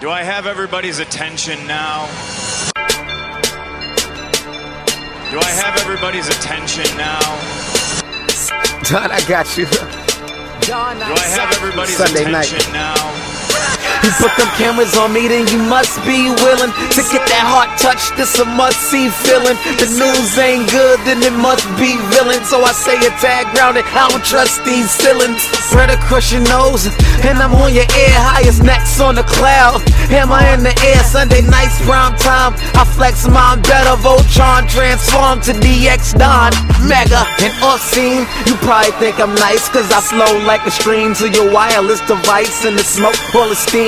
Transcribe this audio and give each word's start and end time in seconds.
Do 0.00 0.10
I 0.10 0.22
have 0.22 0.46
everybody's 0.46 1.00
attention 1.00 1.58
now? 1.66 2.06
Do 5.32 5.38
I 5.40 5.50
have 5.58 5.76
everybody's 5.80 6.28
attention 6.28 6.86
now? 6.96 7.18
Don, 8.84 9.10
I 9.10 9.20
got 9.28 9.58
you. 9.58 9.66
Don, 10.66 10.96
Do 10.98 11.02
I 11.02 11.26
have 11.34 11.52
everybody's 11.56 11.96
Sunday 11.96 12.30
night. 12.30 12.52
now? 12.72 13.27
You 14.04 14.14
put 14.22 14.30
them 14.38 14.48
cameras 14.54 14.96
on 14.96 15.12
me, 15.12 15.26
then 15.26 15.46
you 15.50 15.58
must 15.58 15.98
be 16.06 16.30
willing 16.46 16.70
to 16.70 17.00
get 17.10 17.26
that 17.26 17.44
heart 17.44 17.74
touch. 17.82 18.14
This 18.14 18.38
a 18.38 18.46
must 18.46 18.78
see 18.86 19.10
feeling. 19.10 19.58
The 19.74 19.90
news 19.98 20.38
ain't 20.38 20.70
good, 20.70 21.02
then 21.02 21.18
it 21.22 21.34
must 21.34 21.66
be 21.74 21.98
villain. 22.14 22.44
So 22.46 22.62
I 22.62 22.72
say 22.72 22.94
a 23.02 23.10
tag 23.18 23.50
grounded. 23.54 23.84
I 23.90 24.06
don't 24.08 24.24
trust 24.24 24.62
these 24.64 24.90
ceilings. 24.90 25.42
Spread 25.66 25.90
across 25.90 26.30
your 26.30 26.46
nose, 26.46 26.86
and 27.26 27.42
I'm 27.42 27.54
on 27.58 27.74
your 27.74 27.90
ear. 27.98 28.16
Highest 28.22 28.62
necks 28.62 29.00
on 29.02 29.18
the 29.18 29.26
cloud. 29.26 29.82
Hammer 30.08 30.40
in 30.54 30.62
the 30.62 30.74
air. 30.86 31.02
Sunday 31.02 31.42
nights, 31.42 31.82
prime 31.82 32.14
time. 32.22 32.54
I 32.78 32.86
flex 32.86 33.26
mine 33.26 33.62
better. 33.66 33.98
Voltron 33.98 34.70
transform 34.70 35.42
to 35.42 35.52
DX 35.58 36.14
Don. 36.14 36.54
Mega 36.86 37.26
and 37.42 37.52
off 37.66 37.82
scene. 37.82 38.22
You 38.46 38.54
probably 38.62 38.94
think 39.02 39.18
I'm 39.18 39.34
nice, 39.34 39.68
cause 39.68 39.90
I 39.90 40.00
flow 40.00 40.38
like 40.46 40.64
a 40.66 40.70
stream 40.70 41.14
to 41.18 41.26
your 41.28 41.50
wireless 41.50 42.00
device. 42.06 42.64
And 42.64 42.78
the 42.78 42.86
smoke 42.86 43.18
full 43.34 43.50
of 43.50 43.58
steam 43.58 43.87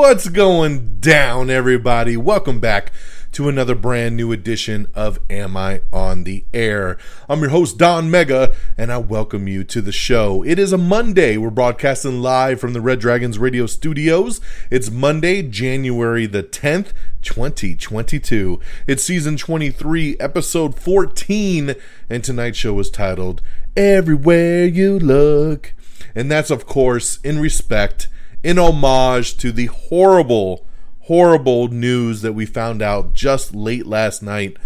What's 0.00 0.30
going 0.30 0.98
down, 1.00 1.50
everybody? 1.50 2.16
Welcome 2.16 2.58
back 2.58 2.90
to 3.32 3.50
another 3.50 3.74
brand 3.74 4.16
new 4.16 4.32
edition 4.32 4.86
of 4.94 5.20
Am 5.28 5.58
I 5.58 5.82
on 5.92 6.24
the 6.24 6.46
Air? 6.54 6.96
I'm 7.28 7.40
your 7.40 7.50
host, 7.50 7.76
Don 7.76 8.10
Mega, 8.10 8.56
and 8.78 8.90
I 8.90 8.96
welcome 8.96 9.46
you 9.46 9.62
to 9.64 9.82
the 9.82 9.92
show. 9.92 10.42
It 10.42 10.58
is 10.58 10.72
a 10.72 10.78
Monday. 10.78 11.36
We're 11.36 11.50
broadcasting 11.50 12.22
live 12.22 12.58
from 12.60 12.72
the 12.72 12.80
Red 12.80 12.98
Dragons 12.98 13.38
radio 13.38 13.66
studios. 13.66 14.40
It's 14.70 14.90
Monday, 14.90 15.42
January 15.42 16.24
the 16.24 16.42
10th, 16.42 16.92
2022. 17.20 18.58
It's 18.86 19.04
season 19.04 19.36
23, 19.36 20.16
episode 20.18 20.80
14, 20.80 21.74
and 22.08 22.24
tonight's 22.24 22.56
show 22.56 22.78
is 22.78 22.88
titled 22.88 23.42
Everywhere 23.76 24.64
You 24.64 24.98
Look. 24.98 25.74
And 26.14 26.30
that's, 26.30 26.50
of 26.50 26.64
course, 26.64 27.18
in 27.22 27.38
respect 27.38 28.08
in 28.42 28.58
homage 28.58 29.36
to 29.38 29.52
the 29.52 29.66
horrible, 29.66 30.66
horrible 31.00 31.68
news 31.68 32.22
that 32.22 32.32
we 32.32 32.46
found 32.46 32.82
out 32.82 33.14
just 33.14 33.54
late 33.54 33.86
last 33.86 34.22
night 34.22 34.56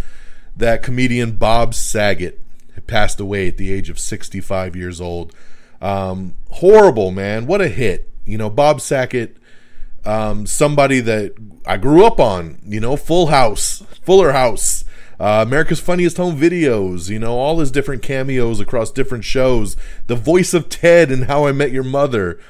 that 0.56 0.82
comedian 0.82 1.32
Bob 1.32 1.74
Saget 1.74 2.40
had 2.74 2.86
passed 2.86 3.20
away 3.20 3.48
at 3.48 3.56
the 3.56 3.72
age 3.72 3.90
of 3.90 3.98
65 3.98 4.76
years 4.76 5.00
old. 5.00 5.34
Um, 5.80 6.34
horrible, 6.50 7.10
man. 7.10 7.46
What 7.46 7.60
a 7.60 7.68
hit. 7.68 8.10
You 8.24 8.38
know, 8.38 8.50
Bob 8.50 8.80
Saget, 8.80 9.36
um, 10.04 10.46
somebody 10.46 11.00
that 11.00 11.34
I 11.66 11.76
grew 11.76 12.04
up 12.04 12.20
on, 12.20 12.58
you 12.64 12.80
know, 12.80 12.96
Full 12.96 13.26
House, 13.26 13.82
Fuller 14.02 14.32
House. 14.32 14.84
Uh, 15.20 15.44
America's 15.46 15.78
Funniest 15.78 16.16
Home 16.16 16.36
Videos, 16.36 17.08
you 17.08 17.20
know, 17.20 17.38
all 17.38 17.60
his 17.60 17.70
different 17.70 18.02
cameos 18.02 18.58
across 18.58 18.90
different 18.90 19.24
shows. 19.24 19.76
The 20.08 20.16
voice 20.16 20.52
of 20.52 20.68
Ted 20.68 21.12
and 21.12 21.26
How 21.26 21.46
I 21.46 21.52
Met 21.52 21.70
Your 21.70 21.84
Mother 21.84 22.40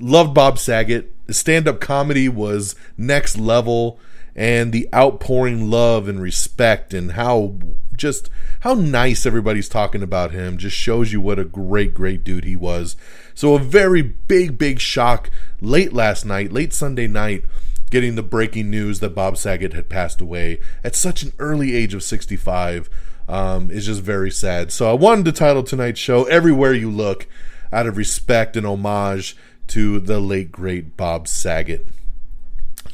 loved 0.00 0.34
Bob 0.34 0.58
Saget. 0.58 1.14
The 1.26 1.34
stand 1.34 1.68
up 1.68 1.80
comedy 1.80 2.28
was 2.28 2.74
next 2.96 3.38
level, 3.38 4.00
and 4.34 4.72
the 4.72 4.88
outpouring 4.94 5.70
love 5.70 6.08
and 6.08 6.20
respect, 6.20 6.92
and 6.92 7.12
how 7.12 7.56
just 8.00 8.30
how 8.60 8.74
nice 8.74 9.26
everybody's 9.26 9.68
talking 9.68 10.02
about 10.02 10.32
him 10.32 10.56
just 10.58 10.76
shows 10.76 11.12
you 11.12 11.20
what 11.20 11.38
a 11.38 11.44
great, 11.44 11.94
great 11.94 12.24
dude 12.24 12.44
he 12.44 12.56
was. 12.56 12.96
So, 13.34 13.54
a 13.54 13.58
very 13.58 14.02
big, 14.02 14.58
big 14.58 14.80
shock 14.80 15.30
late 15.60 15.92
last 15.92 16.24
night, 16.24 16.52
late 16.52 16.72
Sunday 16.72 17.06
night, 17.06 17.44
getting 17.90 18.14
the 18.14 18.22
breaking 18.22 18.70
news 18.70 19.00
that 19.00 19.14
Bob 19.14 19.36
Saget 19.36 19.74
had 19.74 19.88
passed 19.88 20.20
away 20.20 20.60
at 20.82 20.96
such 20.96 21.22
an 21.22 21.32
early 21.38 21.74
age 21.74 21.94
of 21.94 22.02
65 22.02 22.88
um, 23.28 23.70
is 23.70 23.86
just 23.86 24.02
very 24.02 24.30
sad. 24.30 24.72
So, 24.72 24.90
I 24.90 24.94
wanted 24.94 25.26
to 25.26 25.32
title 25.32 25.62
tonight's 25.62 26.00
show 26.00 26.24
Everywhere 26.24 26.72
You 26.72 26.90
Look 26.90 27.28
out 27.72 27.86
of 27.86 27.96
respect 27.96 28.56
and 28.56 28.66
homage 28.66 29.36
to 29.70 30.00
the 30.00 30.20
late 30.20 30.52
great 30.52 30.96
Bob 30.96 31.26
Saget. 31.26 31.86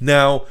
Now, 0.01 0.47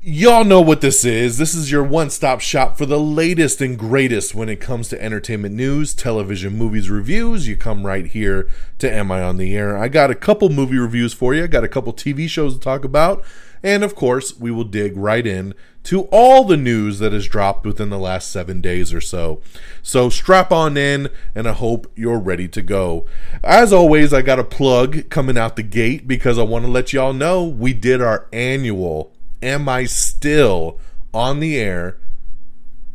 y'all 0.00 0.44
know 0.44 0.60
what 0.60 0.80
this 0.80 1.04
is. 1.04 1.38
This 1.38 1.54
is 1.54 1.70
your 1.70 1.82
one 1.82 2.10
stop 2.10 2.40
shop 2.40 2.78
for 2.78 2.86
the 2.86 3.00
latest 3.00 3.60
and 3.60 3.78
greatest 3.78 4.34
when 4.34 4.48
it 4.48 4.60
comes 4.60 4.88
to 4.88 5.02
entertainment 5.02 5.54
news, 5.54 5.92
television, 5.92 6.56
movies, 6.56 6.88
reviews. 6.88 7.48
You 7.48 7.56
come 7.56 7.84
right 7.84 8.06
here 8.06 8.48
to 8.78 8.90
Am 8.90 9.10
I 9.10 9.22
on 9.22 9.36
the 9.36 9.56
Air? 9.56 9.76
I 9.76 9.88
got 9.88 10.10
a 10.10 10.14
couple 10.14 10.48
movie 10.48 10.78
reviews 10.78 11.12
for 11.12 11.34
you, 11.34 11.44
I 11.44 11.48
got 11.48 11.64
a 11.64 11.68
couple 11.68 11.92
TV 11.92 12.28
shows 12.28 12.54
to 12.54 12.60
talk 12.60 12.84
about. 12.84 13.24
And 13.62 13.82
of 13.82 13.94
course, 13.94 14.38
we 14.38 14.52
will 14.52 14.64
dig 14.64 14.96
right 14.96 15.26
in 15.26 15.52
to 15.88 16.02
all 16.12 16.44
the 16.44 16.58
news 16.58 16.98
that 16.98 17.14
has 17.14 17.26
dropped 17.26 17.64
within 17.64 17.88
the 17.88 17.98
last 17.98 18.30
seven 18.30 18.60
days 18.60 18.92
or 18.92 19.00
so. 19.00 19.40
So 19.82 20.10
strap 20.10 20.52
on 20.52 20.76
in, 20.76 21.08
and 21.34 21.48
I 21.48 21.52
hope 21.52 21.90
you're 21.96 22.18
ready 22.18 22.46
to 22.46 22.60
go. 22.60 23.06
As 23.42 23.72
always, 23.72 24.12
I 24.12 24.20
got 24.20 24.38
a 24.38 24.44
plug 24.44 25.08
coming 25.08 25.38
out 25.38 25.56
the 25.56 25.62
gate 25.62 26.06
because 26.06 26.38
I 26.38 26.42
want 26.42 26.66
to 26.66 26.70
let 26.70 26.92
y'all 26.92 27.14
know 27.14 27.42
we 27.42 27.72
did 27.72 28.02
our 28.02 28.28
annual 28.34 29.14
Am 29.42 29.66
I 29.66 29.86
Still 29.86 30.78
on 31.14 31.40
the 31.40 31.56
Air 31.56 31.96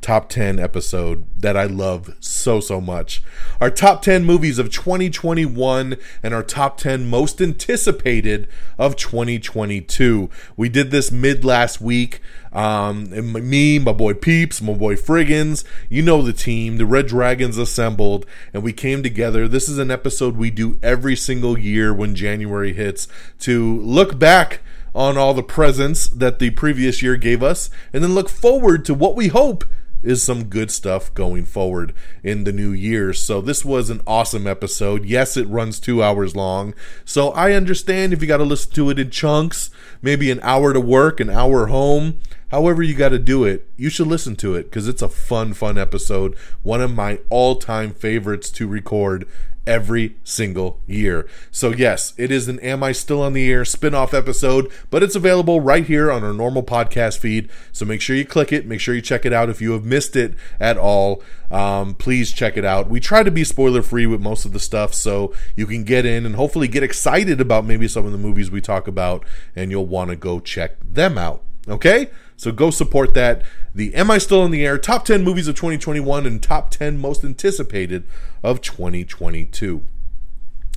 top 0.04 0.30
10 0.30 0.60
episode 0.60 1.26
that 1.40 1.58
I 1.58 1.64
love 1.64 2.14
so, 2.20 2.60
so 2.60 2.80
much. 2.80 3.24
Our 3.60 3.72
top 3.72 4.02
10 4.04 4.26
movies 4.26 4.60
of 4.60 4.70
2021 4.70 5.96
and 6.22 6.34
our 6.34 6.44
top 6.44 6.78
10 6.78 7.10
most 7.10 7.42
anticipated 7.42 8.48
of 8.78 8.96
2022. 8.98 10.30
We 10.56 10.70
did 10.70 10.92
this 10.92 11.12
mid 11.12 11.44
last 11.44 11.82
week. 11.82 12.20
Um, 12.54 13.10
me, 13.50 13.80
my 13.80 13.92
boy 13.92 14.14
Peeps, 14.14 14.62
my 14.62 14.74
boy 14.74 14.96
Friggins, 14.96 15.64
you 15.90 16.02
know 16.04 16.22
the 16.22 16.34
team, 16.34 16.78
the 16.78 16.86
Red 16.86 17.08
Dragons 17.08 17.58
assembled, 17.58 18.26
and 18.54 18.64
we 18.64 18.72
came 18.72 19.04
together. 19.04 19.48
This 19.48 19.68
is 19.68 19.80
an 19.80 19.92
episode 19.92 20.38
we 20.38 20.52
do 20.52 20.80
every 20.84 21.16
single 21.16 21.58
year 21.58 21.94
when 21.94 22.16
January 22.16 22.74
hits 22.74 23.08
to 23.40 23.82
look 23.82 24.20
back 24.20 24.62
on 24.96 25.18
all 25.18 25.34
the 25.34 25.44
presents 25.44 26.08
that 26.08 26.38
the 26.38 26.52
previous 26.52 27.02
year 27.02 27.18
gave 27.18 27.42
us 27.42 27.72
and 27.92 28.04
then 28.04 28.14
look 28.14 28.30
forward 28.30 28.86
to 28.86 28.94
what 28.94 29.16
we 29.16 29.30
hope 29.30 29.66
is 30.04 30.22
some 30.22 30.44
good 30.44 30.70
stuff 30.70 31.14
going 31.14 31.46
forward 31.46 31.94
in 32.24 32.44
the 32.44 32.52
new 32.52 32.72
year. 32.72 33.14
So 33.14 33.42
this 33.42 33.64
was 33.64 33.90
an 33.90 34.02
awesome 34.06 34.46
episode. 34.46 35.06
Yes, 35.06 35.38
it 35.38 35.48
runs 35.48 35.80
2 35.80 36.04
hours 36.04 36.36
long. 36.36 36.74
So 37.06 37.30
I 37.32 37.54
understand 37.54 38.12
if 38.12 38.22
you 38.22 38.28
got 38.28 38.38
to 38.38 38.44
listen 38.44 38.74
to 38.74 38.90
it 38.90 39.00
in 39.00 39.10
chunks, 39.10 39.70
maybe 40.02 40.30
an 40.30 40.42
hour 40.44 40.74
to 40.74 40.82
work, 40.82 41.22
an 41.22 41.30
hour 41.30 41.68
home, 41.68 42.20
however 42.54 42.84
you 42.84 42.94
got 42.94 43.10
to 43.10 43.18
do 43.18 43.44
it. 43.44 43.68
You 43.78 43.90
should 43.90 44.06
listen 44.06 44.36
to 44.36 44.54
it 44.54 44.72
cuz 44.72 44.88
it's 44.88 45.02
a 45.02 45.10
fun 45.10 45.54
fun 45.54 45.76
episode. 45.76 46.36
One 46.62 46.82
of 46.82 46.94
my 46.94 47.20
all-time 47.32 47.96
favorites 47.96 48.52
to 48.52 48.68
record 48.68 49.26
every 49.66 50.18
single 50.24 50.80
year. 50.86 51.28
So, 51.50 51.72
yes, 51.72 52.14
it 52.16 52.30
is 52.30 52.48
an 52.48 52.60
Am 52.60 52.84
I 52.84 52.92
Still 52.92 53.24
on 53.24 53.34
the 53.34 53.50
Air 53.52 53.66
spin 53.66 53.96
off 53.96 54.14
episode, 54.14 54.72
but 54.92 55.02
it's 55.02 55.16
available 55.16 55.62
right 55.62 55.84
here 55.84 56.12
on 56.12 56.24
our 56.24 56.34
normal 56.34 56.62
podcast 56.62 57.18
feed. 57.18 57.50
So, 57.72 57.86
make 57.86 58.02
sure 58.02 58.16
you 58.16 58.26
click 58.26 58.52
it, 58.52 58.68
make 58.68 58.80
sure 58.80 58.94
you 58.94 59.02
check 59.02 59.26
it 59.26 59.34
out. 59.34 59.50
If 59.50 59.60
you 59.62 59.72
have 59.72 59.86
missed 59.86 60.16
it 60.16 60.36
at 60.60 60.78
all, 60.78 61.24
um, 61.50 61.96
please 61.96 62.32
check 62.32 62.56
it 62.56 62.66
out. 62.66 62.88
We 62.88 63.00
try 63.00 63.24
to 63.24 63.32
be 63.32 63.44
spoiler 63.44 63.82
free 63.82 64.06
with 64.06 64.22
most 64.22 64.46
of 64.46 64.54
the 64.54 64.60
stuff 64.60 64.94
so 64.94 65.34
you 65.56 65.66
can 65.66 65.84
get 65.84 66.06
in 66.06 66.26
and 66.26 66.36
hopefully 66.36 66.68
get 66.68 66.84
excited 66.84 67.42
about 67.42 67.66
maybe 67.66 67.88
some 67.88 68.06
of 68.06 68.12
the 68.12 68.18
movies 68.18 68.52
we 68.52 68.62
talk 68.62 68.88
about, 68.88 69.26
and 69.56 69.72
you'll 69.72 69.88
want 69.88 70.12
to 70.12 70.16
go 70.16 70.40
check 70.40 70.76
them 70.82 71.18
out. 71.18 71.42
Okay? 71.68 72.10
So 72.38 72.52
go 72.52 72.70
support 72.70 73.14
that. 73.14 73.44
The 73.76 73.94
Am 73.96 74.12
I 74.12 74.18
Still 74.18 74.46
in 74.46 74.52
the 74.52 74.66
Air 74.66 74.78
top 74.78 75.06
10 75.06 75.24
movies 75.24 75.48
of 75.48 75.56
2021 75.56 76.26
and 76.26 76.42
top 76.42 76.70
10 76.70 76.98
most 76.98 77.24
anticipated 77.24 78.04
of 78.44 78.62
2022. 78.62 79.84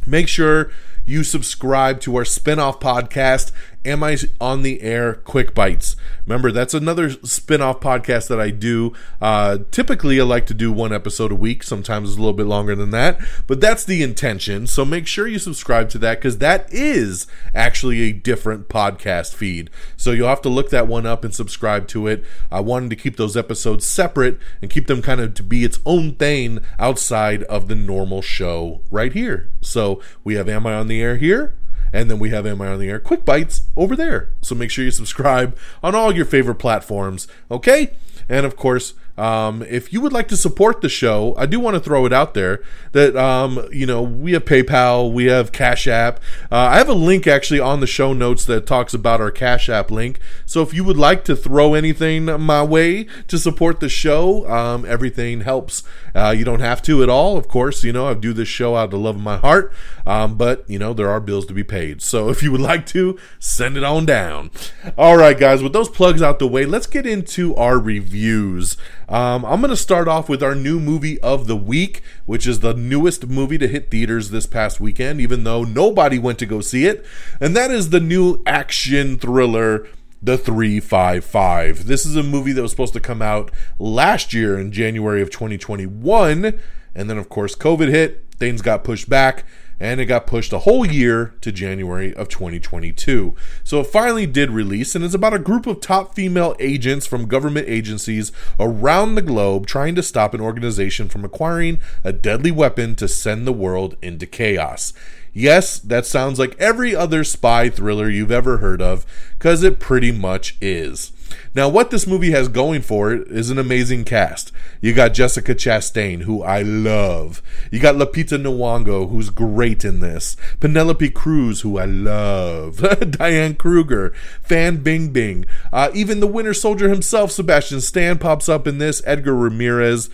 Make 0.06 0.28
sure 0.28 0.70
you 1.04 1.24
subscribe 1.24 2.00
to 2.00 2.16
our 2.16 2.24
spin-off 2.24 2.80
podcast 2.80 3.52
Am 3.86 4.02
I 4.02 4.18
on 4.40 4.62
the 4.62 4.82
Air 4.82 5.14
Quick 5.14 5.54
Bites? 5.54 5.94
Remember, 6.26 6.50
that's 6.50 6.74
another 6.74 7.08
spin 7.10 7.62
off 7.62 7.78
podcast 7.78 8.26
that 8.26 8.40
I 8.40 8.50
do. 8.50 8.92
Uh, 9.20 9.58
typically, 9.70 10.20
I 10.20 10.24
like 10.24 10.44
to 10.46 10.54
do 10.54 10.72
one 10.72 10.92
episode 10.92 11.30
a 11.30 11.36
week. 11.36 11.62
Sometimes 11.62 12.08
it's 12.08 12.18
a 12.18 12.20
little 12.20 12.32
bit 12.32 12.46
longer 12.46 12.74
than 12.74 12.90
that, 12.90 13.20
but 13.46 13.60
that's 13.60 13.84
the 13.84 14.02
intention. 14.02 14.66
So 14.66 14.84
make 14.84 15.06
sure 15.06 15.28
you 15.28 15.38
subscribe 15.38 15.88
to 15.90 15.98
that 15.98 16.18
because 16.18 16.38
that 16.38 16.66
is 16.72 17.28
actually 17.54 18.02
a 18.02 18.12
different 18.12 18.68
podcast 18.68 19.34
feed. 19.34 19.70
So 19.96 20.10
you'll 20.10 20.28
have 20.28 20.42
to 20.42 20.48
look 20.48 20.70
that 20.70 20.88
one 20.88 21.06
up 21.06 21.22
and 21.22 21.32
subscribe 21.32 21.86
to 21.88 22.08
it. 22.08 22.24
I 22.50 22.58
wanted 22.60 22.90
to 22.90 22.96
keep 22.96 23.16
those 23.16 23.36
episodes 23.36 23.86
separate 23.86 24.36
and 24.60 24.68
keep 24.68 24.88
them 24.88 25.00
kind 25.00 25.20
of 25.20 25.34
to 25.34 25.44
be 25.44 25.62
its 25.62 25.78
own 25.86 26.16
thing 26.16 26.58
outside 26.80 27.44
of 27.44 27.68
the 27.68 27.76
normal 27.76 28.20
show 28.20 28.80
right 28.90 29.12
here. 29.12 29.48
So 29.60 30.02
we 30.24 30.34
have 30.34 30.48
Am 30.48 30.66
I 30.66 30.74
on 30.74 30.88
the 30.88 31.00
Air 31.00 31.18
here? 31.18 31.54
And 31.96 32.10
then 32.10 32.18
we 32.18 32.28
have 32.28 32.46
Am 32.46 32.60
I 32.60 32.68
on 32.68 32.78
the 32.78 32.90
Air 32.90 33.00
Quick 33.00 33.24
Bites 33.24 33.62
over 33.74 33.96
there. 33.96 34.28
So 34.42 34.54
make 34.54 34.70
sure 34.70 34.84
you 34.84 34.90
subscribe 34.90 35.56
on 35.82 35.94
all 35.94 36.14
your 36.14 36.26
favorite 36.26 36.56
platforms. 36.56 37.26
Okay? 37.50 37.94
And 38.28 38.44
of 38.44 38.54
course, 38.54 38.92
um, 39.18 39.62
if 39.62 39.92
you 39.92 40.00
would 40.00 40.12
like 40.12 40.28
to 40.28 40.36
support 40.36 40.80
the 40.80 40.88
show, 40.88 41.34
I 41.36 41.46
do 41.46 41.58
want 41.58 41.74
to 41.74 41.80
throw 41.80 42.04
it 42.04 42.12
out 42.12 42.34
there 42.34 42.62
that 42.92 43.16
um, 43.16 43.66
you 43.72 43.86
know 43.86 44.02
we 44.02 44.32
have 44.32 44.44
PayPal, 44.44 45.12
we 45.12 45.26
have 45.26 45.52
Cash 45.52 45.86
App. 45.86 46.20
Uh, 46.50 46.56
I 46.56 46.78
have 46.78 46.88
a 46.88 46.94
link 46.94 47.26
actually 47.26 47.60
on 47.60 47.80
the 47.80 47.86
show 47.86 48.12
notes 48.12 48.44
that 48.44 48.66
talks 48.66 48.92
about 48.94 49.20
our 49.20 49.30
Cash 49.30 49.68
App 49.68 49.90
link. 49.90 50.20
So 50.44 50.62
if 50.62 50.74
you 50.74 50.84
would 50.84 50.98
like 50.98 51.24
to 51.24 51.36
throw 51.36 51.74
anything 51.74 52.24
my 52.24 52.62
way 52.62 53.06
to 53.28 53.38
support 53.38 53.80
the 53.80 53.88
show, 53.88 54.48
um, 54.50 54.84
everything 54.84 55.40
helps. 55.40 55.82
Uh, 56.14 56.34
you 56.36 56.44
don't 56.44 56.60
have 56.60 56.82
to 56.82 57.02
at 57.02 57.08
all, 57.08 57.36
of 57.36 57.48
course. 57.48 57.84
You 57.84 57.92
know 57.92 58.08
I 58.08 58.14
do 58.14 58.32
this 58.32 58.48
show 58.48 58.76
out 58.76 58.86
of 58.86 58.90
the 58.90 58.98
love 58.98 59.16
of 59.16 59.22
my 59.22 59.38
heart, 59.38 59.72
um, 60.04 60.36
but 60.36 60.68
you 60.68 60.78
know 60.78 60.92
there 60.92 61.08
are 61.10 61.20
bills 61.20 61.46
to 61.46 61.54
be 61.54 61.64
paid. 61.64 62.02
So 62.02 62.28
if 62.28 62.42
you 62.42 62.52
would 62.52 62.60
like 62.60 62.86
to, 62.86 63.18
send 63.38 63.76
it 63.76 63.84
on 63.84 64.04
down. 64.04 64.50
All 64.98 65.16
right, 65.16 65.38
guys. 65.38 65.62
With 65.62 65.72
those 65.72 65.88
plugs 65.88 66.20
out 66.20 66.38
the 66.38 66.46
way, 66.46 66.66
let's 66.66 66.86
get 66.86 67.06
into 67.06 67.54
our 67.56 67.78
reviews. 67.78 68.76
Um, 69.08 69.44
I'm 69.44 69.60
going 69.60 69.70
to 69.70 69.76
start 69.76 70.08
off 70.08 70.28
with 70.28 70.42
our 70.42 70.54
new 70.54 70.80
movie 70.80 71.20
of 71.20 71.46
the 71.46 71.56
week, 71.56 72.02
which 72.24 72.46
is 72.46 72.60
the 72.60 72.74
newest 72.74 73.28
movie 73.28 73.58
to 73.58 73.68
hit 73.68 73.90
theaters 73.90 74.30
this 74.30 74.46
past 74.46 74.80
weekend, 74.80 75.20
even 75.20 75.44
though 75.44 75.62
nobody 75.62 76.18
went 76.18 76.38
to 76.40 76.46
go 76.46 76.60
see 76.60 76.86
it. 76.86 77.04
And 77.40 77.54
that 77.56 77.70
is 77.70 77.90
the 77.90 78.00
new 78.00 78.42
action 78.46 79.18
thriller, 79.18 79.86
The 80.20 80.36
355. 80.36 81.86
This 81.86 82.04
is 82.04 82.16
a 82.16 82.22
movie 82.22 82.52
that 82.52 82.62
was 82.62 82.72
supposed 82.72 82.94
to 82.94 83.00
come 83.00 83.22
out 83.22 83.52
last 83.78 84.34
year 84.34 84.58
in 84.58 84.72
January 84.72 85.22
of 85.22 85.30
2021. 85.30 86.58
And 86.94 87.10
then, 87.10 87.18
of 87.18 87.28
course, 87.28 87.54
COVID 87.54 87.88
hit, 87.88 88.24
things 88.38 88.60
got 88.60 88.82
pushed 88.82 89.08
back 89.08 89.44
and 89.78 90.00
it 90.00 90.06
got 90.06 90.26
pushed 90.26 90.52
a 90.52 90.60
whole 90.60 90.86
year 90.86 91.34
to 91.40 91.52
January 91.52 92.14
of 92.14 92.28
2022. 92.28 93.34
So 93.64 93.80
it 93.80 93.86
finally 93.86 94.26
did 94.26 94.50
release, 94.50 94.94
and 94.94 95.04
it's 95.04 95.14
about 95.14 95.34
a 95.34 95.38
group 95.38 95.66
of 95.66 95.80
top 95.80 96.14
female 96.14 96.56
agents 96.58 97.06
from 97.06 97.26
government 97.26 97.68
agencies 97.68 98.32
around 98.58 99.14
the 99.14 99.22
globe 99.22 99.66
trying 99.66 99.94
to 99.96 100.02
stop 100.02 100.34
an 100.34 100.40
organization 100.40 101.08
from 101.08 101.24
acquiring 101.24 101.78
a 102.04 102.12
deadly 102.12 102.50
weapon 102.50 102.94
to 102.96 103.08
send 103.08 103.46
the 103.46 103.52
world 103.52 103.96
into 104.02 104.26
chaos. 104.26 104.92
Yes, 105.36 105.78
that 105.80 106.06
sounds 106.06 106.38
like 106.38 106.58
every 106.58 106.96
other 106.96 107.22
spy 107.22 107.68
thriller 107.68 108.08
you've 108.08 108.32
ever 108.32 108.56
heard 108.56 108.80
of, 108.80 109.04
because 109.38 109.62
it 109.62 109.78
pretty 109.78 110.10
much 110.10 110.56
is. 110.62 111.12
Now, 111.54 111.68
what 111.68 111.90
this 111.90 112.06
movie 112.06 112.30
has 112.30 112.48
going 112.48 112.80
for 112.80 113.12
it 113.12 113.28
is 113.28 113.50
an 113.50 113.58
amazing 113.58 114.04
cast. 114.04 114.50
You 114.80 114.94
got 114.94 115.12
Jessica 115.12 115.54
Chastain, 115.54 116.22
who 116.22 116.42
I 116.42 116.62
love. 116.62 117.42
You 117.70 117.80
got 117.80 117.96
Lupita 117.96 118.42
Nyong'o, 118.42 119.10
who's 119.10 119.28
great 119.28 119.84
in 119.84 120.00
this. 120.00 120.38
Penelope 120.58 121.10
Cruz, 121.10 121.60
who 121.60 121.76
I 121.76 121.84
love. 121.84 122.78
Diane 123.10 123.56
Kruger, 123.56 124.14
Fan 124.40 124.82
Bingbing. 124.82 125.44
Uh, 125.70 125.90
even 125.92 126.20
the 126.20 126.26
Winter 126.26 126.54
Soldier 126.54 126.88
himself, 126.88 127.30
Sebastian 127.30 127.82
Stan, 127.82 128.16
pops 128.16 128.48
up 128.48 128.66
in 128.66 128.78
this. 128.78 129.02
Edgar 129.04 129.36
Ramirez. 129.36 130.08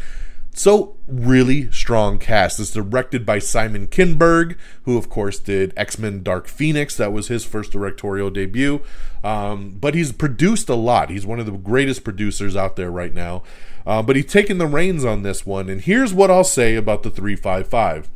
So, 0.54 0.96
really 1.06 1.70
strong 1.70 2.18
cast. 2.18 2.60
It's 2.60 2.72
directed 2.72 3.24
by 3.24 3.38
Simon 3.38 3.86
Kinberg, 3.86 4.56
who, 4.82 4.98
of 4.98 5.08
course, 5.08 5.38
did 5.38 5.72
X 5.78 5.98
Men 5.98 6.22
Dark 6.22 6.46
Phoenix. 6.46 6.96
That 6.96 7.12
was 7.12 7.28
his 7.28 7.44
first 7.44 7.72
directorial 7.72 8.28
debut. 8.28 8.82
Um, 9.24 9.70
but 9.80 9.94
he's 9.94 10.12
produced 10.12 10.68
a 10.68 10.74
lot. 10.74 11.08
He's 11.08 11.24
one 11.24 11.40
of 11.40 11.46
the 11.46 11.52
greatest 11.52 12.04
producers 12.04 12.54
out 12.54 12.76
there 12.76 12.90
right 12.90 13.14
now. 13.14 13.42
Uh, 13.86 14.02
but 14.02 14.14
he's 14.14 14.26
taken 14.26 14.58
the 14.58 14.66
reins 14.66 15.04
on 15.04 15.22
this 15.22 15.46
one. 15.46 15.70
And 15.70 15.80
here's 15.80 16.12
what 16.12 16.30
I'll 16.30 16.44
say 16.44 16.76
about 16.76 17.02
the 17.02 17.10
355 17.10 18.10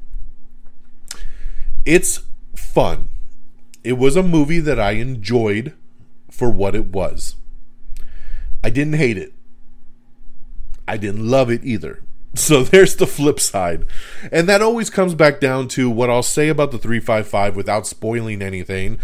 it's 1.86 2.20
fun. 2.54 3.08
It 3.84 3.94
was 3.94 4.16
a 4.16 4.22
movie 4.22 4.58
that 4.58 4.80
I 4.80 4.92
enjoyed 4.92 5.72
for 6.30 6.50
what 6.50 6.74
it 6.74 6.86
was. 6.86 7.36
I 8.64 8.70
didn't 8.70 8.94
hate 8.94 9.16
it. 9.16 9.32
I 10.88 10.96
didn't 10.96 11.26
love 11.28 11.50
it 11.50 11.64
either. 11.64 12.02
So 12.36 12.62
there's 12.64 12.96
the 12.96 13.06
flip 13.06 13.40
side. 13.40 13.86
And 14.30 14.48
that 14.48 14.62
always 14.62 14.90
comes 14.90 15.14
back 15.14 15.40
down 15.40 15.68
to 15.68 15.90
what 15.90 16.10
I'll 16.10 16.22
say 16.22 16.48
about 16.48 16.70
the 16.70 16.78
355 16.78 17.56
without 17.56 17.86
spoiling 17.86 18.42
anything 18.42 18.98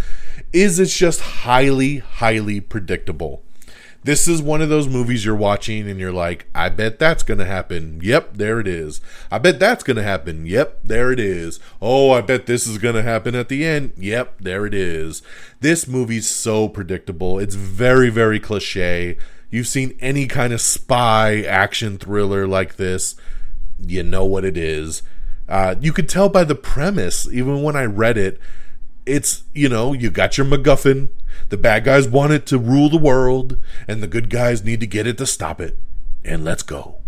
is 0.53 0.79
it's 0.79 0.97
just 0.97 1.21
highly 1.21 1.99
highly 1.99 2.61
predictable. 2.61 3.43
This 4.05 4.27
is 4.27 4.43
one 4.43 4.61
of 4.61 4.69
those 4.69 4.89
movies 4.89 5.25
you're 5.25 5.37
watching 5.37 5.89
and 5.89 6.01
you're 6.01 6.13
like, 6.13 6.49
I 6.57 6.71
bet 6.71 6.99
that's 6.99 7.23
going 7.23 7.39
to 7.39 7.45
happen. 7.45 8.01
Yep, 8.03 8.37
there 8.37 8.59
it 8.59 8.67
is. 8.67 9.01
I 9.31 9.39
bet 9.39 9.61
that's 9.61 9.85
going 9.85 9.97
to 9.97 10.03
happen. 10.03 10.45
Yep, 10.45 10.81
there 10.83 11.13
it 11.13 11.21
is. 11.21 11.61
Oh, 11.81 12.11
I 12.11 12.21
bet 12.21 12.47
this 12.47 12.67
is 12.67 12.79
going 12.79 12.97
to 12.97 13.05
happen 13.05 13.37
at 13.37 13.49
the 13.49 13.65
end. 13.65 13.93
Yep, 13.97 14.41
there 14.41 14.67
it 14.67 14.75
is. 14.75 15.23
This 15.61 15.87
movie's 15.87 16.29
so 16.29 16.69
predictable. 16.69 17.39
It's 17.39 17.55
very, 17.55 18.11
very 18.11 18.41
cliche 18.41 19.19
you've 19.53 19.69
seen 19.69 19.97
any 20.01 20.27
kind 20.27 20.53
of 20.53 20.61
spy 20.61 21.43
action 21.43 21.99
thriller 21.99 22.49
like 22.49 22.75
this, 22.75 23.15
you 23.79 24.03
know 24.03 24.25
what 24.25 24.45
it 24.45 24.57
is. 24.57 25.03
Uh, 25.49 25.77
you 25.81 25.93
could 25.93 26.09
tell 26.09 26.29
by 26.29 26.43
the 26.43 26.55
premise, 26.57 27.29
even 27.31 27.63
when 27.63 27.77
I 27.77 27.85
read 27.85 28.17
it, 28.19 28.41
it's, 29.05 29.45
you 29.53 29.69
know, 29.69 29.93
you 29.93 30.11
got 30.11 30.39
your 30.39 30.47
MacGuffin. 30.47 31.11
The 31.51 31.57
bad 31.57 31.85
guys 31.85 32.09
want 32.09 32.33
it 32.33 32.47
to 32.47 32.59
rule 32.59 32.89
the 32.89 32.97
world, 32.97 33.59
and 33.87 34.03
the 34.03 34.07
good 34.07 34.31
guys 34.31 34.65
need 34.65 34.81
to 34.81 34.87
get 34.87 35.07
it 35.07 35.19
to 35.19 35.27
stop 35.27 35.61
it. 35.61 35.77
And 36.25 36.45
let's 36.45 36.63
go. 36.63 37.02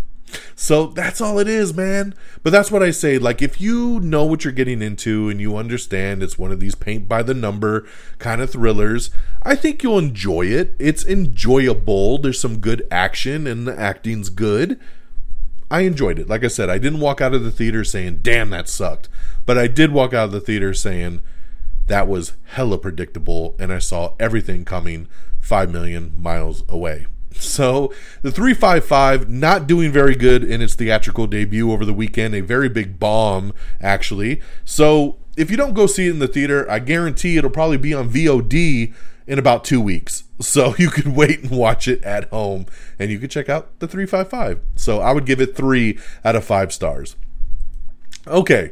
So 0.55 0.87
that's 0.87 1.21
all 1.21 1.39
it 1.39 1.47
is, 1.47 1.73
man. 1.73 2.13
But 2.43 2.51
that's 2.51 2.71
what 2.71 2.83
I 2.83 2.91
say. 2.91 3.17
Like, 3.17 3.41
if 3.41 3.59
you 3.59 3.99
know 3.99 4.25
what 4.25 4.43
you're 4.43 4.53
getting 4.53 4.81
into 4.81 5.29
and 5.29 5.39
you 5.41 5.57
understand 5.57 6.23
it's 6.23 6.37
one 6.37 6.51
of 6.51 6.59
these 6.59 6.75
paint 6.75 7.07
by 7.07 7.23
the 7.23 7.33
number 7.33 7.87
kind 8.19 8.41
of 8.41 8.51
thrillers, 8.51 9.09
I 9.43 9.55
think 9.55 9.83
you'll 9.83 9.99
enjoy 9.99 10.47
it. 10.47 10.75
It's 10.79 11.05
enjoyable. 11.05 12.17
There's 12.17 12.39
some 12.39 12.59
good 12.59 12.87
action 12.89 13.47
and 13.47 13.67
the 13.67 13.79
acting's 13.79 14.29
good. 14.29 14.79
I 15.69 15.81
enjoyed 15.81 16.19
it. 16.19 16.29
Like 16.29 16.43
I 16.43 16.47
said, 16.47 16.69
I 16.69 16.77
didn't 16.77 16.99
walk 16.99 17.21
out 17.21 17.33
of 17.33 17.43
the 17.43 17.51
theater 17.51 17.83
saying, 17.83 18.19
damn, 18.21 18.51
that 18.51 18.69
sucked. 18.69 19.09
But 19.45 19.57
I 19.57 19.67
did 19.67 19.91
walk 19.91 20.13
out 20.13 20.25
of 20.25 20.31
the 20.31 20.39
theater 20.39 20.73
saying, 20.73 21.21
that 21.87 22.07
was 22.07 22.33
hella 22.45 22.77
predictable 22.77 23.55
and 23.59 23.71
I 23.71 23.79
saw 23.79 24.15
everything 24.19 24.65
coming 24.65 25.07
5 25.41 25.71
million 25.71 26.13
miles 26.17 26.63
away. 26.67 27.05
So 27.39 27.93
the 28.21 28.31
355 28.31 29.29
not 29.29 29.67
doing 29.67 29.91
very 29.91 30.15
good 30.15 30.43
in 30.43 30.61
its 30.61 30.75
theatrical 30.75 31.27
debut 31.27 31.71
over 31.71 31.85
the 31.85 31.93
weekend, 31.93 32.35
a 32.35 32.41
very 32.41 32.69
big 32.69 32.99
bomb 32.99 33.53
actually. 33.81 34.41
So 34.63 35.17
if 35.37 35.51
you 35.51 35.57
don't 35.57 35.73
go 35.73 35.85
see 35.85 36.07
it 36.07 36.11
in 36.11 36.19
the 36.19 36.27
theater, 36.27 36.69
I 36.69 36.79
guarantee 36.79 37.37
it'll 37.37 37.49
probably 37.49 37.77
be 37.77 37.93
on 37.93 38.09
VOD 38.09 38.93
in 39.27 39.39
about 39.39 39.63
2 39.63 39.81
weeks. 39.81 40.23
So 40.39 40.75
you 40.79 40.89
can 40.89 41.13
wait 41.13 41.41
and 41.41 41.51
watch 41.51 41.87
it 41.87 42.03
at 42.03 42.29
home 42.29 42.65
and 42.99 43.11
you 43.11 43.19
can 43.19 43.29
check 43.29 43.49
out 43.49 43.79
the 43.79 43.87
355. 43.87 44.61
So 44.75 44.99
I 44.99 45.11
would 45.11 45.25
give 45.25 45.41
it 45.41 45.55
3 45.55 45.99
out 46.23 46.35
of 46.35 46.43
5 46.43 46.73
stars. 46.73 47.15
Okay. 48.27 48.71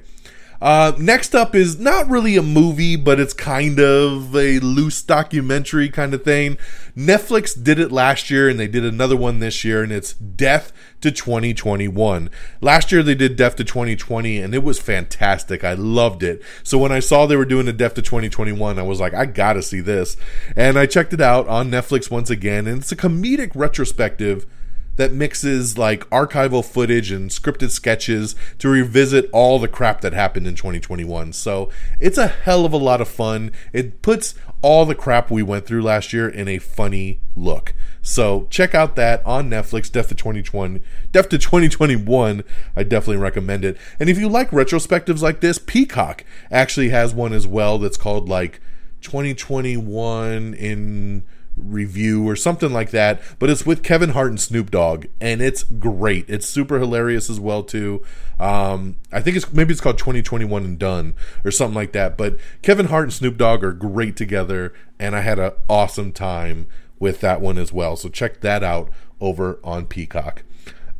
Uh, 0.64 0.94
next 0.98 1.36
up 1.36 1.54
is 1.54 1.78
not 1.78 2.10
really 2.10 2.38
a 2.38 2.42
movie, 2.42 2.96
but 2.96 3.20
it's 3.20 3.34
kind 3.34 3.82
of 3.82 4.34
a 4.34 4.60
loose 4.60 5.02
documentary 5.02 5.90
kind 5.90 6.14
of 6.14 6.24
thing. 6.24 6.58
Netflix 6.96 7.62
did 7.62 7.80
it 7.80 7.92
last 7.92 8.30
year 8.30 8.48
and 8.48 8.58
they 8.58 8.70
did 8.70 8.86
another 8.86 9.18
one 9.18 9.40
this 9.40 9.66
year, 9.66 9.84
and 9.84 9.92
it's 9.92 10.14
Death 10.14 10.72
to 11.02 11.12
2021. 11.12 12.30
Last 12.62 12.94
year 12.94 13.04
they 13.04 13.14
did 13.14 13.36
Death 13.36 13.58
to 13.58 13.66
2020 13.66 14.38
and 14.38 14.56
it 14.56 14.64
was 14.64 14.80
fantastic. 14.80 15.66
I 15.66 15.74
loved 15.74 16.24
it. 16.24 16.42
So 16.64 16.78
when 16.78 16.94
I 16.94 17.02
saw 17.02 17.26
they 17.26 17.36
were 17.36 17.44
doing 17.44 17.68
a 17.68 17.74
Death 17.74 17.96
to 17.96 18.02
2021, 18.02 18.80
I 18.80 18.84
was 18.84 19.02
like, 19.02 19.14
I 19.14 19.26
gotta 19.26 19.62
see 19.62 19.82
this. 19.82 20.16
And 20.56 20.80
I 20.80 20.86
checked 20.86 21.12
it 21.12 21.20
out 21.20 21.46
on 21.50 21.72
Netflix 21.72 22.10
once 22.10 22.30
again, 22.30 22.68
and 22.68 22.80
it's 22.80 22.92
a 22.94 22.96
comedic 22.96 23.52
retrospective 23.54 24.46
that 24.96 25.12
mixes 25.12 25.78
like 25.78 26.10
archival 26.10 26.64
footage 26.64 27.12
and 27.12 27.30
scripted 27.30 27.72
sketches 27.72 28.36
to 28.60 28.70
revisit 28.70 29.30
all 29.32 29.60
the 29.60 29.68
crap 29.68 30.02
that 30.02 30.14
happened 30.14 30.48
in 30.48 30.56
2021. 30.56 31.34
So 31.34 31.70
it's 32.00 32.18
a 32.18 32.28
hell 32.28 32.66
of 32.66 32.74
a 32.74 32.78
lot 32.78 33.02
of 33.02 33.08
fun. 33.08 33.52
It 33.72 34.02
puts 34.02 34.36
all 34.62 34.86
the 34.86 34.96
crap 34.96 35.30
we 35.30 35.44
went 35.44 35.66
through 35.66 35.82
last 35.82 36.14
year 36.14 36.30
in 36.30 36.48
a 36.48 36.60
funny 36.60 37.20
look. 37.36 37.74
So 38.02 38.48
check 38.50 38.76
out 38.76 38.96
that 38.96 39.26
on 39.26 39.50
Netflix, 39.50 39.92
Death 39.92 40.10
to 40.10 40.16
2020, 40.16 40.82
Death 41.12 41.30
to 41.30 41.38
2021. 41.38 42.44
I 42.76 42.84
definitely 42.84 43.18
recommend 43.18 43.66
it. 43.66 43.78
And 44.00 44.10
if 44.10 44.18
you 44.18 44.30
like 44.30 44.52
retrospectives 44.52 45.22
like 45.22 45.42
this, 45.42 45.58
Peacock 45.58 46.24
actually 46.52 46.90
has 46.90 47.14
one 47.14 47.34
as 47.34 47.48
well 47.48 47.78
that's 47.80 47.98
called 47.98 48.30
like 48.30 48.62
2021 49.02 50.54
in 50.54 51.24
review 51.56 52.28
or 52.28 52.36
something 52.36 52.74
like 52.74 52.90
that 52.90 53.22
but 53.38 53.50
it's 53.50 53.66
with 53.66 53.84
kevin 53.84 54.10
hart 54.10 54.30
and 54.30 54.42
snoop 54.42 54.72
dogg 54.72 55.06
and 55.22 55.42
it's 55.42 55.64
great. 55.64 56.26
It's 56.28 56.48
super 56.48 56.80
hilarious 56.80 57.30
as 57.30 57.40
well 57.40 57.64
too. 57.64 58.04
Um, 58.40 58.96
i 59.12 59.22
think 59.22 59.38
it's 59.38 59.52
maybe 59.54 59.72
it's 59.72 59.82
called 59.82 59.98
2021 59.98 60.64
and 60.64 60.80
done 60.80 61.16
or 61.46 61.52
something 61.52 61.76
like 61.76 61.92
that 61.94 62.18
but 62.18 62.38
kevin 62.62 62.88
hart 62.88 63.04
and 63.06 63.14
snoop 63.14 63.38
dogg 63.38 63.64
are 63.64 63.72
great 63.72 64.18
together 64.18 64.74
and 65.00 65.16
i 65.16 65.22
had 65.22 65.40
an 65.40 65.52
awesome 65.70 66.12
time 66.12 66.68
with 67.00 67.20
that 67.20 67.42
one 67.42 67.58
as 67.58 67.74
well. 67.74 67.96
So 67.98 68.08
check 68.10 68.40
that 68.42 68.64
out 68.64 68.90
over 69.20 69.60
on 69.64 69.86
peacock. 69.86 70.44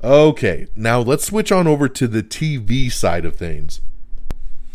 Okay 0.04 0.68
now 0.76 1.00
let's 1.00 1.26
switch 1.26 1.52
on 1.52 1.66
over 1.66 1.88
to 1.88 2.08
the 2.08 2.22
tv 2.22 2.92
side 2.92 3.26
of 3.26 3.38
things. 3.38 3.82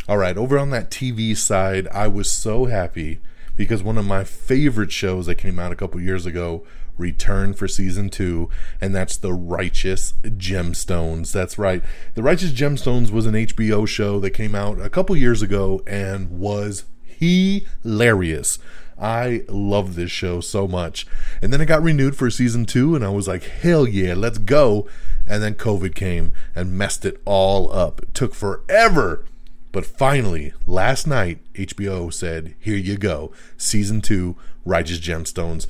All 0.09 0.17
right 0.17 0.37
over 0.37 0.59
on 0.59 0.71
that 0.71 0.91
tv 0.91 1.37
side 1.37 1.87
i 1.89 2.09
was 2.09 2.31
so 2.31 2.65
happy 2.65 3.21
because 3.59 3.83
one 3.83 3.99
of 3.99 4.07
my 4.07 4.25
favorite 4.25 4.93
shows 4.93 5.27
that 5.27 5.35
came 5.35 5.59
out 5.59 5.73
a 5.73 5.77
couple 5.77 6.01
years 6.01 6.25
ago 6.25 6.65
returned 6.97 7.59
for 7.59 7.69
season 7.69 8.09
two, 8.09 8.49
and 8.81 8.95
that's 8.95 9.17
The 9.17 9.35
Righteous 9.35 10.15
Gemstones. 10.23 11.33
That's 11.33 11.59
right. 11.59 11.83
The 12.15 12.23
Righteous 12.23 12.53
Gemstones 12.53 13.11
was 13.11 13.27
an 13.27 13.35
HBO 13.35 13.87
show 13.87 14.21
that 14.21 14.31
came 14.31 14.55
out 14.55 14.81
a 14.81 14.89
couple 14.89 15.17
years 15.17 15.43
ago 15.43 15.83
and 15.87 16.39
was 16.39 16.85
hilarious. 17.05 18.61
I 18.97 19.43
love 19.49 19.97
this 19.97 20.11
show 20.11 20.41
so 20.41 20.69
much. 20.69 21.07
And 21.43 21.53
then 21.53 21.61
it 21.61 21.67
got 21.67 21.83
renewed 21.83 22.17
for 22.17 22.31
season 22.31 22.65
two, 22.65 22.95
and 22.95 23.05
I 23.05 23.11
was 23.11 23.27
like, 23.27 23.43
hell 23.43 23.89
yeah, 23.89 24.15
let's 24.15 24.39
go. 24.39 24.89
And 25.27 25.43
then 25.43 25.55
COVID 25.55 25.97
came 25.97 26.33
and 26.55 26.79
messed 26.79 27.05
it 27.05 27.21
all 27.25 27.73
up. 27.73 28.03
It 28.03 28.15
took 28.15 28.35
forever 28.35 29.25
but 29.71 29.85
finally, 29.85 30.53
last 30.67 31.07
night, 31.07 31.41
HBO 31.55 32.13
said, 32.13 32.55
Here 32.59 32.77
you 32.77 32.97
go. 32.97 33.33
Season 33.57 34.01
2, 34.01 34.35
Righteous 34.65 34.99
Gemstones. 34.99 35.67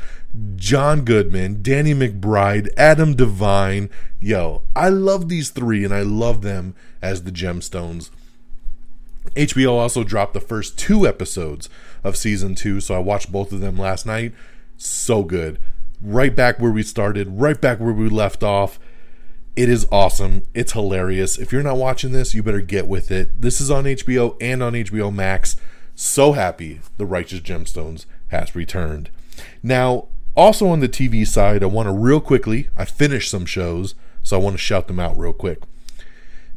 John 0.57 1.05
Goodman, 1.05 1.63
Danny 1.63 1.95
McBride, 1.95 2.69
Adam 2.77 3.15
Devine. 3.15 3.91
Yo, 4.21 4.63
I 4.77 4.89
love 4.89 5.29
these 5.29 5.51
three 5.51 5.85
and 5.85 5.95
I 5.95 6.03
love 6.03 6.43
them 6.43 6.75
as 7.01 7.23
the 7.23 7.31
Gemstones. 7.31 8.11
HBO 9.35 9.73
also 9.73 10.05
dropped 10.05 10.35
the 10.35 10.41
first 10.41 10.79
two 10.79 11.07
episodes 11.07 11.69
of 12.05 12.17
season 12.17 12.55
2, 12.55 12.81
so 12.81 12.95
I 12.95 12.99
watched 12.99 13.33
both 13.33 13.53
of 13.53 13.61
them 13.61 13.79
last 13.79 14.07
night. 14.07 14.33
So 14.77 15.23
good. 15.23 15.59
Right 16.01 16.35
back 16.35 16.61
where 16.61 16.71
we 16.71 16.83
started, 16.83 17.29
right 17.29 17.61
back 17.61 17.81
where 17.81 17.93
we 17.93 18.09
left 18.09 18.43
off 18.43 18.79
it 19.59 19.69
is 19.69 19.89
awesome. 19.91 20.45
It's 20.55 20.71
hilarious. 20.71 21.37
If 21.37 21.51
you're 21.51 21.65
not 21.65 21.79
watching 21.79 22.13
this, 22.13 22.33
you 22.33 22.45
better 22.45 22.61
get 22.61 22.87
with 22.87 23.11
it. 23.11 23.43
This 23.43 23.61
is 23.61 23.73
on 23.73 23.87
HBO 23.87 24.37
and 24.41 24.63
on 24.63 24.75
HBO 24.75 25.13
Max. 25.13 25.57
So 25.97 26.35
happy 26.35 26.81
The 26.97 27.05
Righteous 27.05 27.41
Gemstones 27.41 28.07
has 28.29 28.55
returned. 28.55 29.11
Now, 29.61 30.07
also 30.37 30.69
on 30.69 30.79
the 30.79 30.89
TV 30.89 31.27
side, 31.27 31.65
I 31.65 31.67
want 31.67 31.89
to 31.89 31.93
real 31.93 32.21
quickly, 32.21 32.69
I 32.77 32.85
finished 32.85 33.33
some 33.33 33.47
shows, 33.47 33.97
so 34.23 34.39
I 34.39 34.41
want 34.41 34.55
to 34.55 34.63
shout 34.63 34.87
them 34.87 35.01
out 35.01 35.19
real 35.19 35.33
quick. 35.33 35.63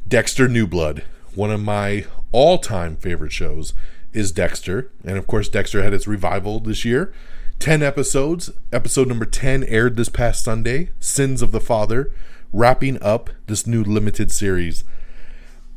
Dexter 0.08 0.48
New 0.48 0.68
Blood, 0.68 1.04
one 1.34 1.50
of 1.50 1.60
my 1.60 2.06
all 2.32 2.60
time 2.60 2.98
favorite 2.98 3.32
shows, 3.32 3.74
is 4.14 4.32
Dexter. 4.32 4.92
And 5.04 5.18
of 5.18 5.26
course, 5.26 5.50
Dexter 5.50 5.82
had 5.82 5.96
its 5.96 6.06
revival 6.06 6.60
this 6.60 6.86
year. 6.86 7.12
10 7.58 7.82
episodes. 7.82 8.52
Episode 8.72 9.08
number 9.08 9.26
10 9.26 9.64
aired 9.64 9.96
this 9.96 10.10
past 10.10 10.44
Sunday 10.44 10.92
Sins 11.00 11.42
of 11.42 11.52
the 11.52 11.60
Father 11.60 12.12
wrapping 12.54 13.02
up 13.02 13.30
this 13.48 13.66
new 13.66 13.84
limited 13.84 14.32
series. 14.32 14.84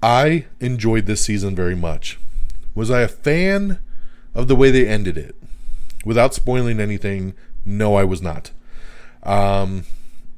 I 0.02 0.46
enjoyed 0.60 1.06
this 1.06 1.24
season 1.24 1.54
very 1.54 1.74
much. 1.74 2.18
Was 2.74 2.90
I 2.90 3.00
a 3.02 3.08
fan 3.08 3.78
of 4.34 4.48
the 4.48 4.56
way 4.56 4.70
they 4.70 4.86
ended 4.86 5.16
it? 5.16 5.36
Without 6.04 6.34
spoiling 6.34 6.80
anything, 6.80 7.34
no, 7.64 7.94
I 7.94 8.04
was 8.04 8.20
not. 8.20 8.50
Um, 9.22 9.84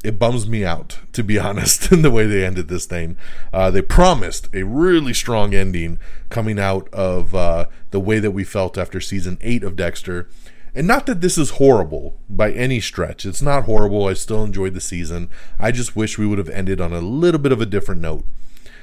it 0.05 0.19
bums 0.19 0.47
me 0.47 0.65
out, 0.65 1.01
to 1.13 1.25
be 1.25 1.39
honest, 1.41 1.91
in 1.91 2.03
the 2.03 2.11
way 2.11 2.27
they 2.27 2.45
ended 2.45 2.69
this 2.69 2.87
thing. 2.87 3.17
Uh, 3.53 3.71
they 3.71 3.83
promised 3.83 4.49
a 4.55 4.63
really 4.63 5.13
strong 5.13 5.55
ending 5.55 5.99
coming 6.29 6.59
out 6.59 6.89
of 6.93 7.35
uh, 7.35 7.67
the 7.91 8.01
way 8.01 8.21
that 8.21 8.31
we 8.31 8.45
felt 8.45 8.79
after 8.79 9.01
season 9.01 9.39
eight 9.41 9.65
of 9.65 9.75
Dexter. 9.75 10.29
And 10.77 10.87
not 10.87 11.07
that 11.07 11.23
this 11.23 11.39
is 11.39 11.53
horrible 11.53 12.21
by 12.29 12.53
any 12.53 12.81
stretch. 12.81 13.25
It's 13.25 13.41
not 13.41 13.65
horrible. 13.65 14.07
I 14.07 14.13
still 14.13 14.45
enjoyed 14.45 14.75
the 14.75 14.81
season. 14.81 15.31
I 15.59 15.73
just 15.73 15.97
wish 15.97 16.19
we 16.19 16.27
would 16.27 16.37
have 16.37 16.51
ended 16.51 16.83
on 16.83 16.93
a 16.93 17.01
little 17.01 17.41
bit 17.41 17.51
of 17.51 17.63
a 17.63 17.67
different 17.67 18.03
note. 18.03 18.25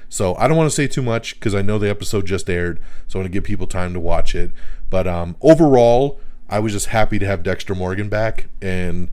So 0.09 0.35
I 0.35 0.47
don't 0.47 0.57
want 0.57 0.71
to 0.71 0.75
say 0.75 0.87
too 0.87 1.03
much 1.03 1.35
because 1.35 1.53
I 1.53 1.61
know 1.61 1.77
the 1.77 1.91
episode 1.91 2.25
just 2.25 2.49
aired. 2.49 2.81
So 3.07 3.19
I 3.19 3.21
want 3.21 3.31
to 3.31 3.33
give 3.33 3.43
people 3.43 3.67
time 3.67 3.93
to 3.93 3.99
watch 3.99 4.33
it. 4.33 4.51
But 4.89 5.07
um, 5.07 5.35
overall, 5.39 6.19
I 6.49 6.57
was 6.57 6.73
just 6.73 6.87
happy 6.87 7.19
to 7.19 7.27
have 7.27 7.43
Dexter 7.43 7.75
Morgan 7.75 8.09
back. 8.09 8.47
And 8.59 9.09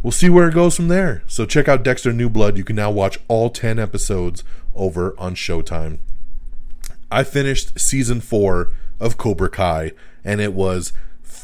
we'll 0.00 0.12
see 0.12 0.30
where 0.30 0.48
it 0.48 0.54
goes 0.54 0.76
from 0.76 0.86
there. 0.86 1.24
So 1.26 1.44
check 1.44 1.66
out 1.66 1.82
Dexter 1.82 2.12
New 2.12 2.30
Blood. 2.30 2.56
You 2.56 2.62
can 2.62 2.76
now 2.76 2.92
watch 2.92 3.18
all 3.26 3.50
10 3.50 3.80
episodes 3.80 4.44
over 4.76 5.12
on 5.18 5.34
Showtime. 5.34 5.98
I 7.10 7.24
finished 7.24 7.80
season 7.80 8.20
four 8.20 8.72
of 9.00 9.16
Cobra 9.16 9.48
Kai, 9.48 9.92
and 10.24 10.40
it 10.40 10.52
was 10.52 10.92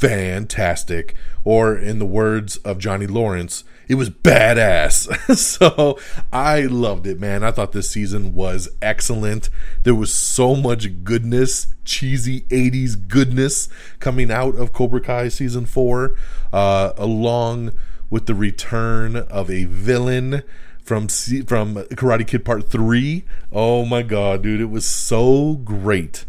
fantastic. 0.02 1.14
Or, 1.44 1.76
in 1.76 2.00
the 2.00 2.06
words 2.06 2.56
of 2.58 2.78
Johnny 2.78 3.06
Lawrence, 3.06 3.62
it 3.88 3.94
was 3.94 4.10
badass. 4.10 5.36
so 5.36 5.96
I 6.32 6.62
loved 6.62 7.06
it, 7.06 7.20
man. 7.20 7.44
I 7.44 7.52
thought 7.52 7.70
this 7.70 7.90
season 7.90 8.34
was 8.34 8.68
excellent. 8.80 9.48
There 9.84 9.94
was 9.94 10.12
so 10.12 10.56
much 10.56 11.04
goodness, 11.04 11.68
cheesy 11.84 12.40
80s 12.42 13.08
goodness 13.08 13.68
coming 14.00 14.32
out 14.32 14.56
of 14.56 14.72
Cobra 14.72 15.00
Kai 15.00 15.28
season 15.28 15.66
four, 15.66 16.16
uh, 16.52 16.92
along 16.96 17.72
with 18.10 18.26
the 18.26 18.34
return 18.34 19.14
of 19.14 19.50
a 19.50 19.64
villain 19.64 20.42
from 20.82 21.06
from 21.06 21.76
Karate 21.76 22.26
Kid 22.26 22.44
Part 22.44 22.68
3. 22.68 23.24
Oh 23.52 23.84
my 23.84 24.02
god, 24.02 24.42
dude, 24.42 24.60
it 24.60 24.66
was 24.66 24.84
so 24.84 25.54
great 25.54 26.24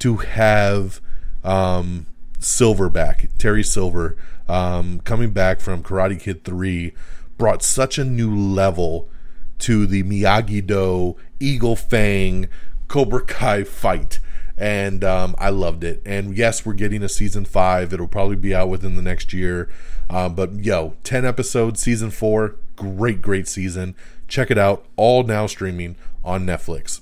to 0.00 0.16
have 0.18 1.00
um 1.42 2.06
Silverback, 2.44 3.30
Terry 3.38 3.64
Silver, 3.64 4.16
um, 4.48 5.00
coming 5.00 5.30
back 5.30 5.60
from 5.60 5.82
Karate 5.82 6.20
Kid 6.20 6.44
3, 6.44 6.92
brought 7.38 7.62
such 7.62 7.98
a 7.98 8.04
new 8.04 8.34
level 8.34 9.08
to 9.60 9.86
the 9.86 10.02
Miyagi 10.02 10.64
Do, 10.64 11.16
Eagle 11.40 11.74
Fang, 11.74 12.48
Cobra 12.86 13.22
Kai 13.22 13.64
fight. 13.64 14.20
And 14.56 15.02
um, 15.02 15.34
I 15.38 15.48
loved 15.50 15.82
it. 15.82 16.00
And 16.06 16.36
yes, 16.36 16.64
we're 16.64 16.74
getting 16.74 17.02
a 17.02 17.08
season 17.08 17.44
five. 17.44 17.92
It'll 17.92 18.06
probably 18.06 18.36
be 18.36 18.54
out 18.54 18.68
within 18.68 18.94
the 18.94 19.02
next 19.02 19.32
year. 19.32 19.68
Uh, 20.08 20.28
but 20.28 20.64
yo, 20.64 20.94
10 21.02 21.24
episodes, 21.24 21.80
season 21.80 22.10
four. 22.10 22.56
Great, 22.76 23.20
great 23.20 23.48
season. 23.48 23.96
Check 24.28 24.50
it 24.50 24.58
out. 24.58 24.84
All 24.96 25.24
now 25.24 25.46
streaming 25.46 25.96
on 26.22 26.46
Netflix. 26.46 27.00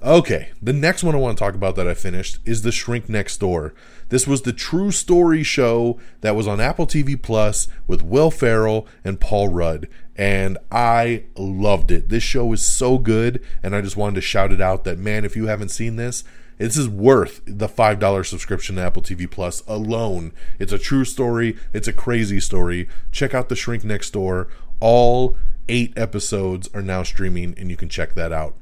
Okay, 0.00 0.50
the 0.62 0.72
next 0.72 1.02
one 1.02 1.16
I 1.16 1.18
want 1.18 1.36
to 1.36 1.44
talk 1.44 1.56
about 1.56 1.74
that 1.74 1.88
I 1.88 1.94
finished 1.94 2.38
is 2.44 2.62
The 2.62 2.70
Shrink 2.70 3.08
Next 3.08 3.38
Door. 3.38 3.74
This 4.10 4.28
was 4.28 4.42
the 4.42 4.52
true 4.52 4.92
story 4.92 5.42
show 5.42 5.98
that 6.20 6.36
was 6.36 6.46
on 6.46 6.60
Apple 6.60 6.86
TV 6.86 7.20
Plus 7.20 7.66
with 7.88 8.02
Will 8.02 8.30
Ferrell 8.30 8.86
and 9.02 9.18
Paul 9.18 9.48
Rudd, 9.48 9.88
and 10.14 10.56
I 10.70 11.24
loved 11.36 11.90
it. 11.90 12.10
This 12.10 12.22
show 12.22 12.52
is 12.52 12.62
so 12.62 12.98
good, 12.98 13.44
and 13.60 13.74
I 13.74 13.80
just 13.80 13.96
wanted 13.96 14.14
to 14.14 14.20
shout 14.20 14.52
it 14.52 14.60
out 14.60 14.84
that 14.84 15.00
man, 15.00 15.24
if 15.24 15.34
you 15.34 15.48
haven't 15.48 15.70
seen 15.70 15.96
this, 15.96 16.22
this 16.58 16.76
is 16.76 16.88
worth 16.88 17.40
the 17.44 17.68
$5 17.68 18.24
subscription 18.24 18.76
to 18.76 18.82
Apple 18.82 19.02
TV 19.02 19.28
Plus 19.28 19.64
alone. 19.66 20.30
It's 20.60 20.72
a 20.72 20.78
true 20.78 21.04
story, 21.04 21.56
it's 21.72 21.88
a 21.88 21.92
crazy 21.92 22.38
story. 22.38 22.88
Check 23.10 23.34
out 23.34 23.48
The 23.48 23.56
Shrink 23.56 23.82
Next 23.82 24.10
Door. 24.10 24.46
All 24.78 25.36
eight 25.68 25.92
episodes 25.96 26.68
are 26.72 26.82
now 26.82 27.02
streaming, 27.02 27.54
and 27.58 27.68
you 27.68 27.76
can 27.76 27.88
check 27.88 28.14
that 28.14 28.32
out. 28.32 28.54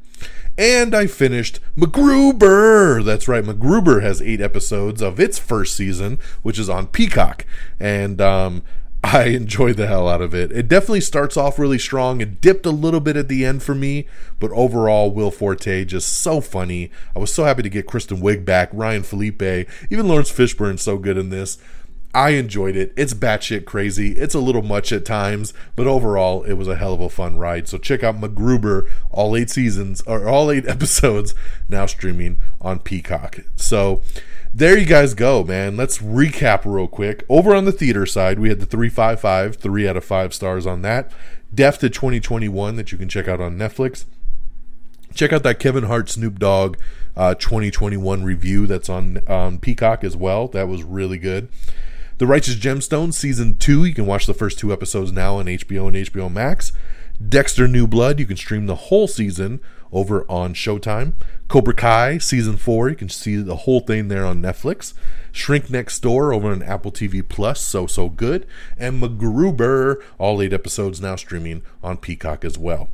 And 0.58 0.94
I 0.94 1.06
finished 1.06 1.61
MacGruber. 1.76 3.04
That's 3.04 3.28
right, 3.28 3.44
MacGruber 3.44 4.02
has 4.02 4.23
eight 4.23 4.40
episodes 4.40 5.02
of 5.02 5.20
its 5.20 5.38
first 5.38 5.76
season, 5.76 6.18
which 6.42 6.58
is 6.58 6.70
on 6.70 6.87
Peacock. 6.87 7.44
And 7.78 8.20
um, 8.20 8.62
I 9.04 9.25
enjoyed 9.26 9.76
the 9.76 9.87
hell 9.87 10.08
out 10.08 10.23
of 10.23 10.35
it. 10.35 10.50
It 10.50 10.68
definitely 10.68 11.02
starts 11.02 11.37
off 11.37 11.58
really 11.58 11.78
strong. 11.78 12.20
It 12.20 12.40
dipped 12.40 12.66
a 12.66 12.70
little 12.70 13.00
bit 13.00 13.16
at 13.16 13.28
the 13.28 13.44
end 13.44 13.62
for 13.62 13.75
me, 13.75 14.06
but 14.40 14.50
overall, 14.52 15.11
Will 15.11 15.30
Forte 15.30 15.85
just 15.85 16.08
so 16.08 16.40
funny. 16.40 16.90
I 17.14 17.18
was 17.18 17.32
so 17.32 17.44
happy 17.44 17.62
to 17.62 17.68
get 17.68 17.87
Kristen 17.87 18.18
Wiig 18.18 18.44
back, 18.44 18.70
Ryan 18.73 19.02
Phillippe, 19.02 19.68
even 19.90 20.08
Laurence 20.08 20.32
Fishburne 20.32 20.78
so 20.78 20.99
good 20.99 21.18
in 21.18 21.30
this. 21.30 21.58
I 22.16 22.30
enjoyed 22.30 22.76
it. 22.76 22.94
It's 22.96 23.12
batshit 23.12 23.66
crazy. 23.66 24.12
It's 24.12 24.35
a 24.35 24.40
little 24.40 24.62
much 24.62 24.90
at 24.90 25.04
times, 25.04 25.52
but 25.75 25.87
overall, 25.87 26.44
it 26.44 26.54
was 26.54 26.66
a 26.66 26.76
hell 26.76 26.94
of 26.94 27.00
a 27.02 27.11
fun 27.11 27.37
ride. 27.37 27.68
So 27.68 27.76
check 27.76 28.02
out 28.02 28.18
MacGruber, 28.18 28.90
all 29.11 29.37
eight 29.37 29.50
seasons 29.50 30.00
or 30.06 30.26
all 30.26 30.50
eight 30.50 30.66
episodes 30.68 31.35
now 31.68 31.85
streaming 31.85 32.38
on 32.58 32.78
Peacock. 32.78 33.40
So 33.54 34.00
there 34.54 34.78
you 34.78 34.87
guys 34.87 35.12
go, 35.12 35.44
man. 35.44 35.76
Let's 35.76 35.99
recap 35.99 36.62
real 36.64 36.88
quick. 36.88 37.23
Over 37.28 37.54
on 37.54 37.66
the 37.66 37.73
theater 37.73 38.06
side, 38.06 38.38
we 38.38 38.49
had 38.49 38.61
the 38.61 38.66
355, 38.66 39.56
three 39.56 39.87
out 39.87 39.99
of 39.99 40.04
five 40.04 40.32
stars 40.32 40.66
on 40.66 40.80
that. 40.80 41.12
Death 41.54 41.80
to 41.80 41.90
2021 41.90 42.76
that 42.76 42.92
you 42.92 42.96
can 42.96 43.11
check 43.11 43.28
out 43.28 43.42
on 43.42 43.58
Netflix. 43.58 44.06
Check 45.12 45.35
out 45.35 45.42
that 45.42 45.58
Kevin 45.58 45.85
Hart 45.85 46.08
Snoop 46.08 46.38
Dogg 46.38 46.78
uh, 47.14 47.35
2021 47.35 48.25
review 48.25 48.66
that's 48.66 48.88
on 48.88 49.20
um, 49.28 49.58
Peacock 49.58 50.02
as 50.02 50.16
well. 50.16 50.49
That 50.49 50.66
was 50.66 50.82
really 50.82 51.18
good. 51.18 51.50
The 52.18 52.26
Righteous 52.26 52.56
Gemstones 52.56 53.12
season 53.12 53.58
two. 53.58 53.85
You 53.85 53.92
can 53.92 54.06
watch 54.06 54.25
the 54.25 54.32
first 54.32 54.58
two 54.58 54.73
episodes 54.73 55.12
now 55.12 55.37
on 55.37 55.44
HBO 55.44 55.88
and 55.88 55.96
HBO 55.96 56.32
Max. 56.32 56.73
Dexter 57.28 57.68
New 57.68 57.87
Blood. 57.87 58.18
You 58.18 58.25
can 58.25 58.38
stream 58.38 58.64
the 58.64 58.75
whole 58.75 59.06
season 59.06 59.61
over 59.92 60.25
on 60.26 60.54
Showtime. 60.54 61.12
Cobra 61.49 61.75
Kai 61.75 62.16
season 62.16 62.56
four. 62.56 62.88
You 62.88 62.96
can 62.96 63.11
see 63.11 63.37
the 63.37 63.56
whole 63.56 63.80
thing 63.80 64.08
there 64.08 64.25
on 64.25 64.40
Netflix. 64.40 64.94
Shrink 65.30 65.68
Next 65.68 66.00
Door 66.00 66.32
over 66.32 66.50
on 66.50 66.62
Apple 66.62 66.90
TV 66.90 67.26
Plus. 67.26 67.61
So 67.61 67.87
so 67.87 68.08
good. 68.08 68.46
And 68.78 69.02
MacGruber. 69.02 70.02
All 70.16 70.40
eight 70.40 70.54
episodes 70.54 71.02
now 71.02 71.16
streaming 71.16 71.61
on 71.82 71.99
Peacock 71.99 72.46
as 72.46 72.56
well. 72.56 72.88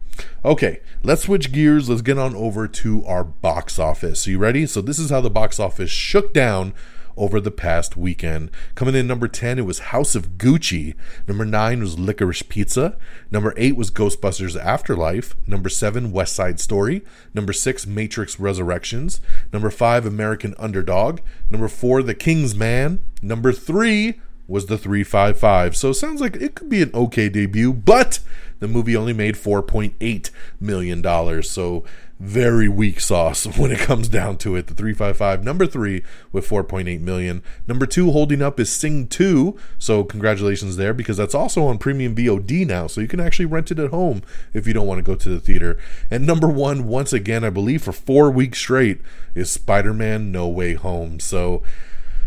Okay, 0.45 0.81
let's 1.05 1.23
switch 1.23 1.52
gears. 1.52 1.88
Let's 1.88 2.02
get 2.02 2.19
on 2.19 2.35
over 2.35 2.67
to 2.67 3.05
our 3.07 3.23
box 3.23 3.79
office. 3.79 4.26
Are 4.26 4.33
you 4.33 4.38
ready? 4.38 4.67
So 4.67 4.81
this 4.81 4.99
is 4.99 5.11
how 5.11 5.21
the 5.21 5.31
box 5.31 5.61
office 5.61 5.91
shook 5.91 6.35
down 6.35 6.75
over 7.16 7.40
the 7.40 7.50
past 7.50 7.97
weekend. 7.97 8.50
Coming 8.75 8.95
in 8.95 9.07
number 9.07 9.28
10, 9.28 9.59
it 9.59 9.66
was 9.66 9.78
House 9.78 10.14
of 10.14 10.33
Gucci. 10.33 10.95
Number 11.26 11.45
9 11.45 11.81
was 11.81 11.99
Licorice 11.99 12.49
Pizza. 12.49 12.97
Number 13.31 13.54
8 13.57 13.76
was 13.76 13.90
Ghostbusters 13.90 14.59
Afterlife. 14.59 15.35
Number 15.47 15.69
7, 15.69 16.12
West 16.12 16.35
Side 16.35 16.61
Story. 16.61 17.02
Number 17.35 17.52
6, 17.52 17.87
Matrix 17.87 18.40
Resurrections. 18.40 19.21
Number 19.52 19.71
5, 19.71 20.07
American 20.07 20.54
Underdog. 20.59 21.21
Number 21.50 21.69
4, 21.69 22.02
The 22.02 22.14
King's 22.14 22.54
Man. 22.54 23.00
Number 23.23 23.52
3 23.52 24.21
was 24.47 24.67
The 24.67 24.79
355. 24.79 25.77
So 25.77 25.91
it 25.91 25.95
sounds 25.95 26.21
like 26.21 26.37
it 26.37 26.55
could 26.55 26.69
be 26.69 26.83
an 26.83 26.91
okay 26.95 27.29
debut, 27.29 27.73
but 27.73 28.21
the 28.59 28.69
movie 28.69 28.97
only 28.97 29.13
made 29.13 29.35
$4.8 29.35 30.31
million. 30.61 31.43
So 31.43 31.85
very 32.23 32.69
weak 32.69 33.01
sauce 33.01 33.45
when 33.59 33.73
it 33.73 33.81
comes 33.81 34.09
down 34.09 34.39
to 34.39 34.55
it. 34.55 34.69
The 34.69 34.75
355, 34.75 35.43
number 35.43 35.67
three 35.67 36.05
with 36.31 36.49
4.8 36.49 37.01
million. 37.01 37.43
Number 37.67 37.85
two 37.85 38.13
holding 38.13 38.41
up 38.41 38.61
is 38.61 38.71
Sing 38.71 39.09
2. 39.09 39.59
So 39.79 40.05
congratulations 40.05 40.77
there 40.77 40.95
because 40.95 41.17
that's 41.17 41.35
also 41.35 41.65
on 41.65 41.79
premium 41.79 42.15
VOD 42.15 42.65
now. 42.67 42.87
So 42.87 43.01
you 43.01 43.09
can 43.09 43.19
actually 43.19 43.47
rent 43.47 43.73
it 43.73 43.81
at 43.81 43.91
home 43.91 44.23
if 44.53 44.69
you 44.69 44.73
don't 44.73 44.87
want 44.87 44.99
to 44.99 45.03
go 45.03 45.17
to 45.17 45.29
the 45.29 45.41
theater. 45.41 45.77
And 46.11 46.25
number 46.25 46.49
one, 46.49 46.87
once 46.87 47.13
again, 47.13 47.43
I 47.43 47.51
believe 47.51 47.83
for 47.83 47.93
four 47.93 48.31
weeks 48.31 48.59
straight, 48.59 49.01
is 49.35 49.51
Spider 49.51 49.93
Man 49.93 50.31
No 50.31 50.47
Way 50.47 50.75
Home. 50.75 51.19
So 51.19 51.65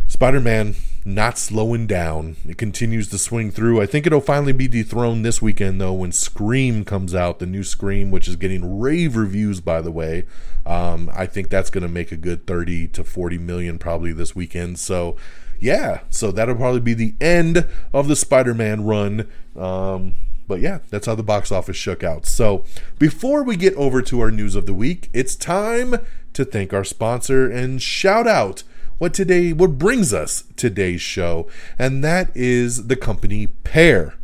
Spider 0.07 0.41
Man 0.41 0.75
not 1.07 1.38
slowing 1.38 1.85
down. 1.85 2.35
It 2.47 2.57
continues 2.57 3.07
to 3.09 3.19
swing 3.19 3.51
through. 3.51 3.79
I 3.79 3.85
think 3.85 4.07
it'll 4.07 4.19
finally 4.19 4.53
be 4.53 4.67
dethroned 4.67 5.24
this 5.24 5.39
weekend, 5.39 5.79
though, 5.79 5.93
when 5.93 6.12
Scream 6.12 6.83
comes 6.83 7.13
out, 7.13 7.38
the 7.38 7.45
new 7.45 7.63
Scream, 7.63 8.09
which 8.09 8.27
is 8.27 8.35
getting 8.35 8.79
rave 8.79 9.15
reviews, 9.15 9.62
by 9.62 9.81
the 9.81 9.91
way. 9.91 10.25
Um, 10.65 11.12
I 11.13 11.27
think 11.27 11.50
that's 11.50 11.69
going 11.69 11.83
to 11.83 11.88
make 11.88 12.12
a 12.12 12.17
good 12.17 12.47
30 12.47 12.88
to 12.88 13.03
40 13.03 13.38
million 13.38 13.77
probably 13.77 14.13
this 14.13 14.35
weekend. 14.35 14.79
So, 14.79 15.15
yeah, 15.59 16.00
so 16.09 16.31
that'll 16.31 16.55
probably 16.55 16.81
be 16.81 16.95
the 16.95 17.13
end 17.21 17.67
of 17.93 18.07
the 18.07 18.15
Spider 18.15 18.55
Man 18.55 18.83
run. 18.83 19.29
Um, 19.55 20.15
but 20.47 20.59
yeah, 20.59 20.79
that's 20.89 21.05
how 21.05 21.13
the 21.13 21.21
box 21.21 21.51
office 21.51 21.77
shook 21.77 22.03
out. 22.03 22.25
So, 22.25 22.65
before 22.97 23.43
we 23.43 23.55
get 23.55 23.75
over 23.75 24.01
to 24.01 24.21
our 24.21 24.31
news 24.31 24.55
of 24.55 24.65
the 24.65 24.74
week, 24.74 25.12
it's 25.13 25.35
time 25.35 25.97
to 26.33 26.43
thank 26.43 26.74
our 26.74 26.83
sponsor 26.83 27.47
and 27.47 27.79
shout 27.79 28.27
out 28.27 28.63
what 28.97 29.13
today 29.13 29.51
what 29.51 29.77
brings 29.77 30.13
us 30.13 30.43
today's 30.55 31.01
show 31.01 31.47
and 31.77 32.03
that 32.03 32.31
is 32.35 32.87
the 32.87 32.95
company 32.95 33.47
Pair. 33.47 34.15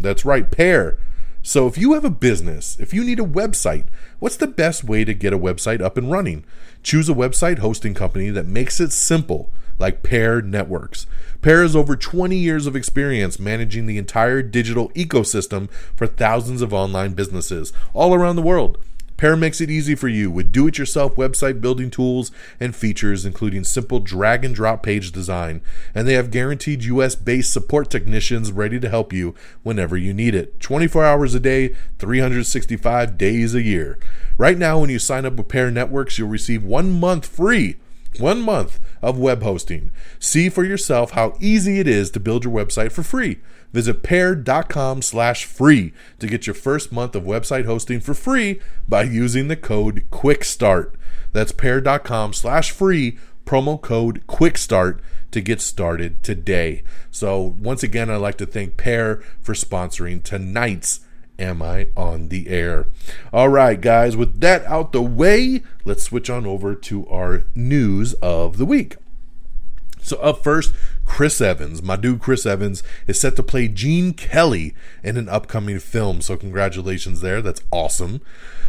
That's 0.00 0.24
right, 0.24 0.50
Pair. 0.50 0.98
So 1.42 1.66
if 1.66 1.78
you 1.78 1.94
have 1.94 2.04
a 2.04 2.10
business, 2.10 2.76
if 2.78 2.92
you 2.92 3.02
need 3.02 3.20
a 3.20 3.24
website, 3.24 3.86
what's 4.18 4.36
the 4.36 4.46
best 4.46 4.84
way 4.84 5.04
to 5.04 5.14
get 5.14 5.32
a 5.32 5.38
website 5.38 5.80
up 5.80 5.96
and 5.96 6.10
running? 6.10 6.44
Choose 6.82 7.08
a 7.08 7.14
website 7.14 7.58
hosting 7.58 7.94
company 7.94 8.30
that 8.30 8.46
makes 8.46 8.80
it 8.80 8.92
simple, 8.92 9.50
like 9.78 10.02
Pair 10.02 10.42
Networks. 10.42 11.06
Pair 11.40 11.62
has 11.62 11.74
over 11.74 11.96
20 11.96 12.36
years 12.36 12.66
of 12.66 12.76
experience 12.76 13.38
managing 13.38 13.86
the 13.86 13.98
entire 13.98 14.42
digital 14.42 14.90
ecosystem 14.90 15.70
for 15.96 16.06
thousands 16.06 16.60
of 16.60 16.74
online 16.74 17.14
businesses 17.14 17.72
all 17.94 18.14
around 18.14 18.36
the 18.36 18.42
world. 18.42 18.78
Pair 19.18 19.36
makes 19.36 19.60
it 19.60 19.68
easy 19.68 19.96
for 19.96 20.06
you 20.06 20.30
with 20.30 20.52
do 20.52 20.68
it 20.68 20.78
yourself 20.78 21.16
website 21.16 21.60
building 21.60 21.90
tools 21.90 22.30
and 22.60 22.74
features, 22.74 23.26
including 23.26 23.64
simple 23.64 23.98
drag 23.98 24.44
and 24.44 24.54
drop 24.54 24.84
page 24.84 25.10
design. 25.10 25.60
And 25.92 26.06
they 26.06 26.14
have 26.14 26.30
guaranteed 26.30 26.84
US 26.84 27.16
based 27.16 27.52
support 27.52 27.90
technicians 27.90 28.52
ready 28.52 28.78
to 28.78 28.88
help 28.88 29.12
you 29.12 29.34
whenever 29.64 29.96
you 29.96 30.14
need 30.14 30.36
it 30.36 30.60
24 30.60 31.04
hours 31.04 31.34
a 31.34 31.40
day, 31.40 31.74
365 31.98 33.18
days 33.18 33.56
a 33.56 33.62
year. 33.62 33.98
Right 34.38 34.56
now, 34.56 34.78
when 34.78 34.88
you 34.88 35.00
sign 35.00 35.26
up 35.26 35.34
with 35.34 35.48
Pair 35.48 35.72
Networks, 35.72 36.16
you'll 36.16 36.28
receive 36.28 36.62
one 36.62 36.92
month 36.92 37.26
free. 37.26 37.76
One 38.18 38.40
month 38.40 38.80
of 39.02 39.18
web 39.18 39.42
hosting. 39.42 39.90
See 40.18 40.48
for 40.48 40.64
yourself 40.64 41.12
how 41.12 41.36
easy 41.40 41.78
it 41.80 41.86
is 41.86 42.10
to 42.12 42.20
build 42.20 42.44
your 42.44 42.52
website 42.54 42.92
for 42.92 43.02
free. 43.02 43.38
Visit 43.72 44.02
pair.com 44.02 45.02
slash 45.02 45.44
free 45.44 45.92
to 46.18 46.26
get 46.26 46.46
your 46.46 46.54
first 46.54 46.90
month 46.90 47.14
of 47.14 47.24
website 47.24 47.66
hosting 47.66 48.00
for 48.00 48.14
free 48.14 48.60
by 48.88 49.02
using 49.02 49.48
the 49.48 49.56
code 49.56 50.04
QUICKSTART. 50.10 50.94
That's 51.32 51.52
pair.com 51.52 52.32
slash 52.32 52.70
free, 52.70 53.18
promo 53.44 53.80
code 53.80 54.26
QUICKSTART 54.26 55.00
to 55.30 55.40
get 55.40 55.60
started 55.60 56.22
today. 56.22 56.82
So, 57.10 57.54
once 57.60 57.82
again, 57.82 58.08
I'd 58.08 58.16
like 58.16 58.38
to 58.38 58.46
thank 58.46 58.76
Pair 58.76 59.16
for 59.40 59.54
sponsoring 59.54 60.22
tonight's 60.22 61.00
Am 61.38 61.62
I 61.62 61.86
on 61.96 62.30
the 62.30 62.48
Air? 62.48 62.86
All 63.32 63.48
right, 63.48 63.80
guys, 63.80 64.16
with 64.16 64.40
that 64.40 64.64
out 64.64 64.90
the 64.92 65.02
way, 65.02 65.62
let's 65.84 66.02
switch 66.02 66.28
on 66.28 66.46
over 66.46 66.74
to 66.74 67.06
our 67.08 67.44
news 67.54 68.14
of 68.14 68.56
the 68.56 68.66
week. 68.66 68.96
So, 70.08 70.16
up 70.18 70.42
first, 70.42 70.74
Chris 71.04 71.40
Evans, 71.40 71.82
my 71.82 71.96
dude 71.96 72.20
Chris 72.20 72.46
Evans, 72.46 72.82
is 73.06 73.20
set 73.20 73.36
to 73.36 73.42
play 73.42 73.68
Gene 73.68 74.12
Kelly 74.12 74.74
in 75.02 75.16
an 75.16 75.28
upcoming 75.28 75.78
film. 75.78 76.20
So, 76.20 76.36
congratulations 76.36 77.20
there. 77.20 77.42
That's 77.42 77.62
awesome. 77.70 78.20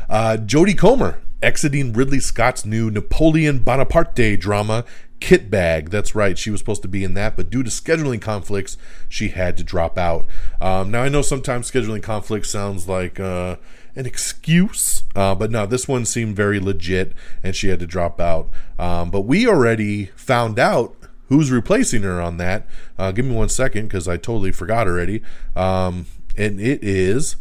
Uh, 0.10 0.38
Jodie 0.40 0.78
Comer 0.78 1.22
exiting 1.42 1.94
Ridley 1.94 2.20
Scott's 2.20 2.66
new 2.66 2.92
Napoleon 2.92 3.60
Bonaparte 3.60 4.38
drama, 4.40 4.84
Kit 5.20 5.50
Bag. 5.50 5.90
That's 5.90 6.16
right, 6.16 6.38
she 6.38 6.52
was 6.52 6.60
supposed 6.60 6.82
to 6.82 6.88
be 6.88 7.04
in 7.04 7.14
that, 7.14 7.38
but 7.38 7.50
due 7.50 7.64
to 7.64 7.70
scheduling 7.70 8.22
conflicts, 8.22 8.78
she 9.08 9.30
had 9.30 9.56
to 9.58 9.64
drop 9.64 9.98
out. 9.98 10.26
Um, 10.60 10.92
now, 10.92 11.04
I 11.04 11.10
know 11.10 11.22
sometimes 11.22 11.72
scheduling 11.72 12.04
conflicts 12.04 12.50
sounds 12.50 12.88
like. 12.88 13.20
Uh, 13.20 13.58
an 13.96 14.06
excuse. 14.06 15.04
Uh, 15.16 15.36
but 15.36 15.52
no, 15.52 15.66
this 15.66 15.88
one 15.88 16.06
seemed 16.06 16.36
very 16.36 16.60
legit, 16.60 17.14
and 17.44 17.56
she 17.56 17.70
had 17.70 17.80
to 17.80 17.88
drop 17.88 18.20
out. 18.20 18.50
Um, 18.78 19.12
but 19.12 19.22
we 19.22 19.48
already 19.48 20.06
found 20.16 20.58
out 20.58 20.96
who's 21.30 21.52
replacing 21.52 22.04
her 22.04 22.22
on 22.22 22.38
that. 22.38 22.68
Uh, 22.98 23.12
give 23.12 23.26
me 23.26 23.34
one 23.34 23.50
second 23.50 23.88
because 23.88 24.08
I 24.08 24.18
totally 24.18 24.52
forgot 24.52 24.88
already. 24.88 25.22
Um, 25.56 26.06
and 26.38 26.60
it 26.60 26.84
is 26.84 27.36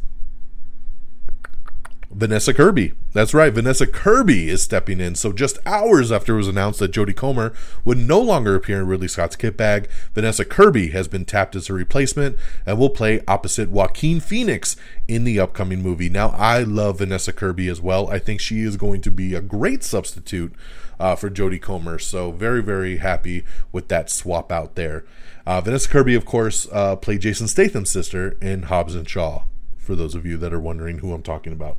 Vanessa 2.10 2.54
Kirby. 2.54 2.92
That's 3.14 3.32
right, 3.32 3.52
Vanessa 3.52 3.86
Kirby 3.86 4.50
is 4.50 4.62
stepping 4.62 5.00
in. 5.00 5.14
So 5.14 5.32
just 5.32 5.58
hours 5.64 6.12
after 6.12 6.34
it 6.34 6.38
was 6.38 6.48
announced 6.48 6.78
that 6.80 6.92
Jodie 6.92 7.16
Comer 7.16 7.54
would 7.82 7.96
no 7.96 8.20
longer 8.20 8.54
appear 8.54 8.80
in 8.80 8.86
Ridley 8.86 9.08
Scott's 9.08 9.34
Kit 9.34 9.56
Bag, 9.56 9.88
Vanessa 10.14 10.44
Kirby 10.44 10.88
has 10.88 11.08
been 11.08 11.24
tapped 11.24 11.56
as 11.56 11.70
a 11.70 11.72
replacement 11.72 12.36
and 12.66 12.78
will 12.78 12.90
play 12.90 13.22
opposite 13.26 13.70
Joaquin 13.70 14.20
Phoenix 14.20 14.76
in 15.08 15.24
the 15.24 15.40
upcoming 15.40 15.82
movie. 15.82 16.10
Now, 16.10 16.28
I 16.36 16.62
love 16.62 16.98
Vanessa 16.98 17.32
Kirby 17.32 17.68
as 17.68 17.80
well. 17.80 18.08
I 18.08 18.18
think 18.18 18.40
she 18.40 18.60
is 18.60 18.76
going 18.76 19.00
to 19.00 19.10
be 19.10 19.34
a 19.34 19.40
great 19.40 19.82
substitute 19.82 20.52
uh, 21.00 21.16
for 21.16 21.30
Jodie 21.30 21.62
Comer. 21.62 21.98
So 21.98 22.30
very, 22.30 22.62
very 22.62 22.98
happy 22.98 23.42
with 23.72 23.88
that 23.88 24.10
swap 24.10 24.52
out 24.52 24.74
there. 24.74 25.06
Uh, 25.46 25.62
Vanessa 25.62 25.88
Kirby, 25.88 26.14
of 26.14 26.26
course, 26.26 26.68
uh, 26.72 26.94
played 26.96 27.22
Jason 27.22 27.48
Statham's 27.48 27.90
sister 27.90 28.36
in 28.42 28.64
Hobbs 28.64 28.94
and 28.94 29.08
Shaw. 29.08 29.44
For 29.78 29.96
those 29.96 30.14
of 30.14 30.26
you 30.26 30.36
that 30.36 30.52
are 30.52 30.60
wondering 30.60 30.98
who 30.98 31.14
I'm 31.14 31.22
talking 31.22 31.54
about. 31.54 31.78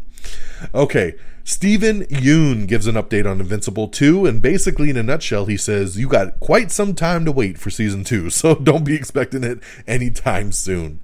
Okay, 0.73 1.15
Steven 1.49 2.05
Yeun 2.05 2.67
gives 2.67 2.86
an 2.86 2.93
update 2.93 3.29
on 3.29 3.39
Invincible 3.39 3.88
2, 3.88 4.27
and 4.27 4.39
basically, 4.39 4.91
in 4.91 4.97
a 4.97 5.01
nutshell, 5.01 5.45
he 5.45 5.58
says, 5.58 5.97
You 5.97 6.08
got 6.08 6.39
quite 6.39 6.69
some 6.69 6.93
time 6.93 7.25
to 7.25 7.32
wait 7.32 7.58
for 7.58 7.71
season 7.71 8.03
2, 8.03 8.29
so 8.29 8.53
don't 8.53 8.84
be 8.84 8.93
expecting 8.93 9.43
it 9.43 9.60
anytime 9.88 10.51
soon. 10.51 10.99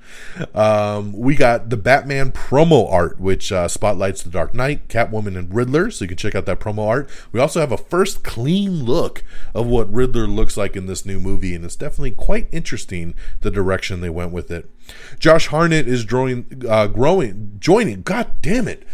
Um, 0.53 1.13
we 1.13 1.35
got 1.35 1.71
the 1.71 1.77
Batman 1.77 2.31
promo 2.31 2.91
art, 2.91 3.19
which 3.19 3.51
uh, 3.51 3.67
spotlights 3.67 4.21
The 4.21 4.29
Dark 4.29 4.53
Knight, 4.53 4.87
Catwoman, 4.87 5.35
and 5.35 5.51
Riddler, 5.51 5.89
so 5.89 6.05
you 6.05 6.09
can 6.09 6.17
check 6.17 6.35
out 6.35 6.45
that 6.45 6.59
promo 6.59 6.87
art. 6.87 7.09
We 7.31 7.39
also 7.39 7.59
have 7.59 7.71
a 7.71 7.77
first 7.77 8.23
clean 8.23 8.83
look 8.85 9.23
of 9.55 9.65
what 9.65 9.91
Riddler 9.91 10.27
looks 10.27 10.57
like 10.57 10.75
in 10.75 10.85
this 10.85 11.07
new 11.07 11.19
movie, 11.19 11.55
and 11.55 11.65
it's 11.65 11.75
definitely 11.75 12.11
quite 12.11 12.47
interesting 12.51 13.15
the 13.41 13.49
direction 13.49 13.99
they 13.99 14.11
went 14.11 14.31
with 14.31 14.51
it. 14.51 14.69
Josh 15.17 15.47
Hartnett 15.47 15.87
is 15.87 16.05
drawing, 16.05 16.61
uh, 16.69 16.85
growing, 16.85 17.55
joining, 17.57 18.03
god 18.03 18.31
damn 18.43 18.67
it 18.67 18.85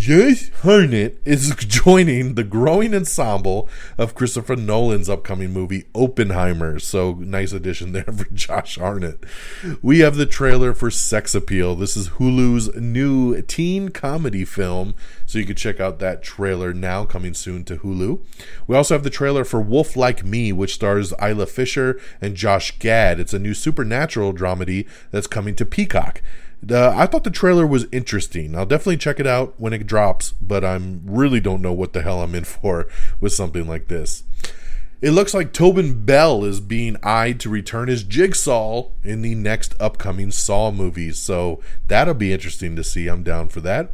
Josh 0.00 0.50
Hartnett 0.62 1.18
is 1.26 1.54
joining 1.58 2.34
the 2.34 2.42
growing 2.42 2.94
ensemble 2.94 3.68
of 3.98 4.14
Christopher 4.14 4.56
Nolan's 4.56 5.10
upcoming 5.10 5.52
movie 5.52 5.84
Oppenheimer. 5.94 6.78
So 6.78 7.12
nice 7.12 7.52
addition 7.52 7.92
there 7.92 8.04
for 8.04 8.24
Josh 8.32 8.78
Hartnett. 8.78 9.22
We 9.82 9.98
have 9.98 10.16
the 10.16 10.24
trailer 10.24 10.72
for 10.72 10.90
Sex 10.90 11.34
Appeal. 11.34 11.76
This 11.76 11.98
is 11.98 12.12
Hulu's 12.12 12.74
new 12.76 13.42
teen 13.42 13.90
comedy 13.90 14.46
film. 14.46 14.94
So 15.26 15.38
you 15.38 15.44
can 15.44 15.54
check 15.54 15.80
out 15.80 15.98
that 15.98 16.22
trailer 16.22 16.72
now, 16.72 17.04
coming 17.04 17.34
soon 17.34 17.62
to 17.64 17.76
Hulu. 17.76 18.24
We 18.66 18.76
also 18.76 18.94
have 18.94 19.04
the 19.04 19.10
trailer 19.10 19.44
for 19.44 19.60
Wolf 19.60 19.96
Like 19.96 20.24
Me, 20.24 20.50
which 20.50 20.72
stars 20.72 21.12
Isla 21.22 21.44
Fisher 21.44 22.00
and 22.22 22.36
Josh 22.36 22.78
Gad. 22.78 23.20
It's 23.20 23.34
a 23.34 23.38
new 23.38 23.52
supernatural 23.52 24.32
dramedy 24.32 24.88
that's 25.10 25.26
coming 25.26 25.54
to 25.56 25.66
Peacock. 25.66 26.22
Uh, 26.68 26.90
I 26.90 27.06
thought 27.06 27.24
the 27.24 27.30
trailer 27.30 27.66
was 27.66 27.86
interesting. 27.90 28.54
I'll 28.54 28.66
definitely 28.66 28.98
check 28.98 29.18
it 29.18 29.26
out 29.26 29.54
when 29.58 29.72
it 29.72 29.86
drops, 29.86 30.32
but 30.32 30.64
I'm 30.64 31.02
really 31.04 31.40
don't 31.40 31.62
know 31.62 31.72
what 31.72 31.92
the 31.92 32.02
hell 32.02 32.22
I'm 32.22 32.34
in 32.34 32.44
for 32.44 32.86
with 33.20 33.32
something 33.32 33.66
like 33.66 33.88
this. 33.88 34.24
It 35.00 35.12
looks 35.12 35.32
like 35.32 35.54
Tobin 35.54 36.04
Bell 36.04 36.44
is 36.44 36.60
being 36.60 36.98
eyed 37.02 37.40
to 37.40 37.48
return 37.48 37.88
as 37.88 38.04
Jigsaw 38.04 38.90
in 39.02 39.22
the 39.22 39.34
next 39.34 39.74
upcoming 39.80 40.30
Saw 40.30 40.70
movies, 40.70 41.18
so 41.18 41.62
that'll 41.88 42.12
be 42.12 42.34
interesting 42.34 42.76
to 42.76 42.84
see. 42.84 43.08
I'm 43.08 43.22
down 43.22 43.48
for 43.48 43.62
that. 43.62 43.92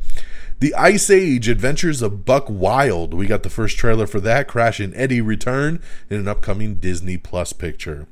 The 0.59 0.75
Ice 0.75 1.09
Age 1.09 1.49
Adventures 1.49 2.03
of 2.03 2.25
Buck 2.25 2.47
Wild. 2.49 3.15
We 3.15 3.29
got 3.29 3.45
the 3.45 3.51
first 3.51 3.77
trailer 3.77 4.09
for 4.09 4.19
that. 4.21 4.49
Crash 4.49 4.81
and 4.81 4.93
Eddie 4.97 5.21
return 5.21 5.81
in 6.11 6.19
an 6.19 6.27
upcoming 6.27 6.77
Disney 6.77 7.19
Plus 7.19 7.53
picture. 7.53 8.09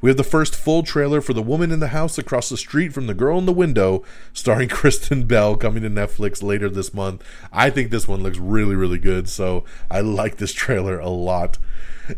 We 0.00 0.10
have 0.10 0.16
the 0.16 0.24
first 0.24 0.54
full 0.54 0.82
trailer 0.82 1.20
for 1.20 1.32
The 1.32 1.42
Woman 1.42 1.70
in 1.70 1.80
the 1.80 1.88
House 1.88 2.18
Across 2.18 2.48
the 2.48 2.56
Street 2.56 2.92
from 2.92 3.06
the 3.06 3.14
Girl 3.14 3.38
in 3.38 3.46
the 3.46 3.52
Window, 3.52 4.04
starring 4.32 4.68
Kristen 4.70 5.24
Bell, 5.24 5.56
coming 5.56 5.82
to 5.82 5.90
Netflix 5.90 6.42
later 6.42 6.68
this 6.68 6.92
month. 6.94 7.22
I 7.52 7.70
think 7.70 7.90
this 7.90 8.08
one 8.08 8.22
looks 8.22 8.38
really, 8.38 8.74
really 8.74 8.98
good, 8.98 9.28
so 9.28 9.64
I 9.90 10.00
like 10.00 10.36
this 10.36 10.52
trailer 10.52 10.98
a 10.98 11.08
lot. 11.08 11.58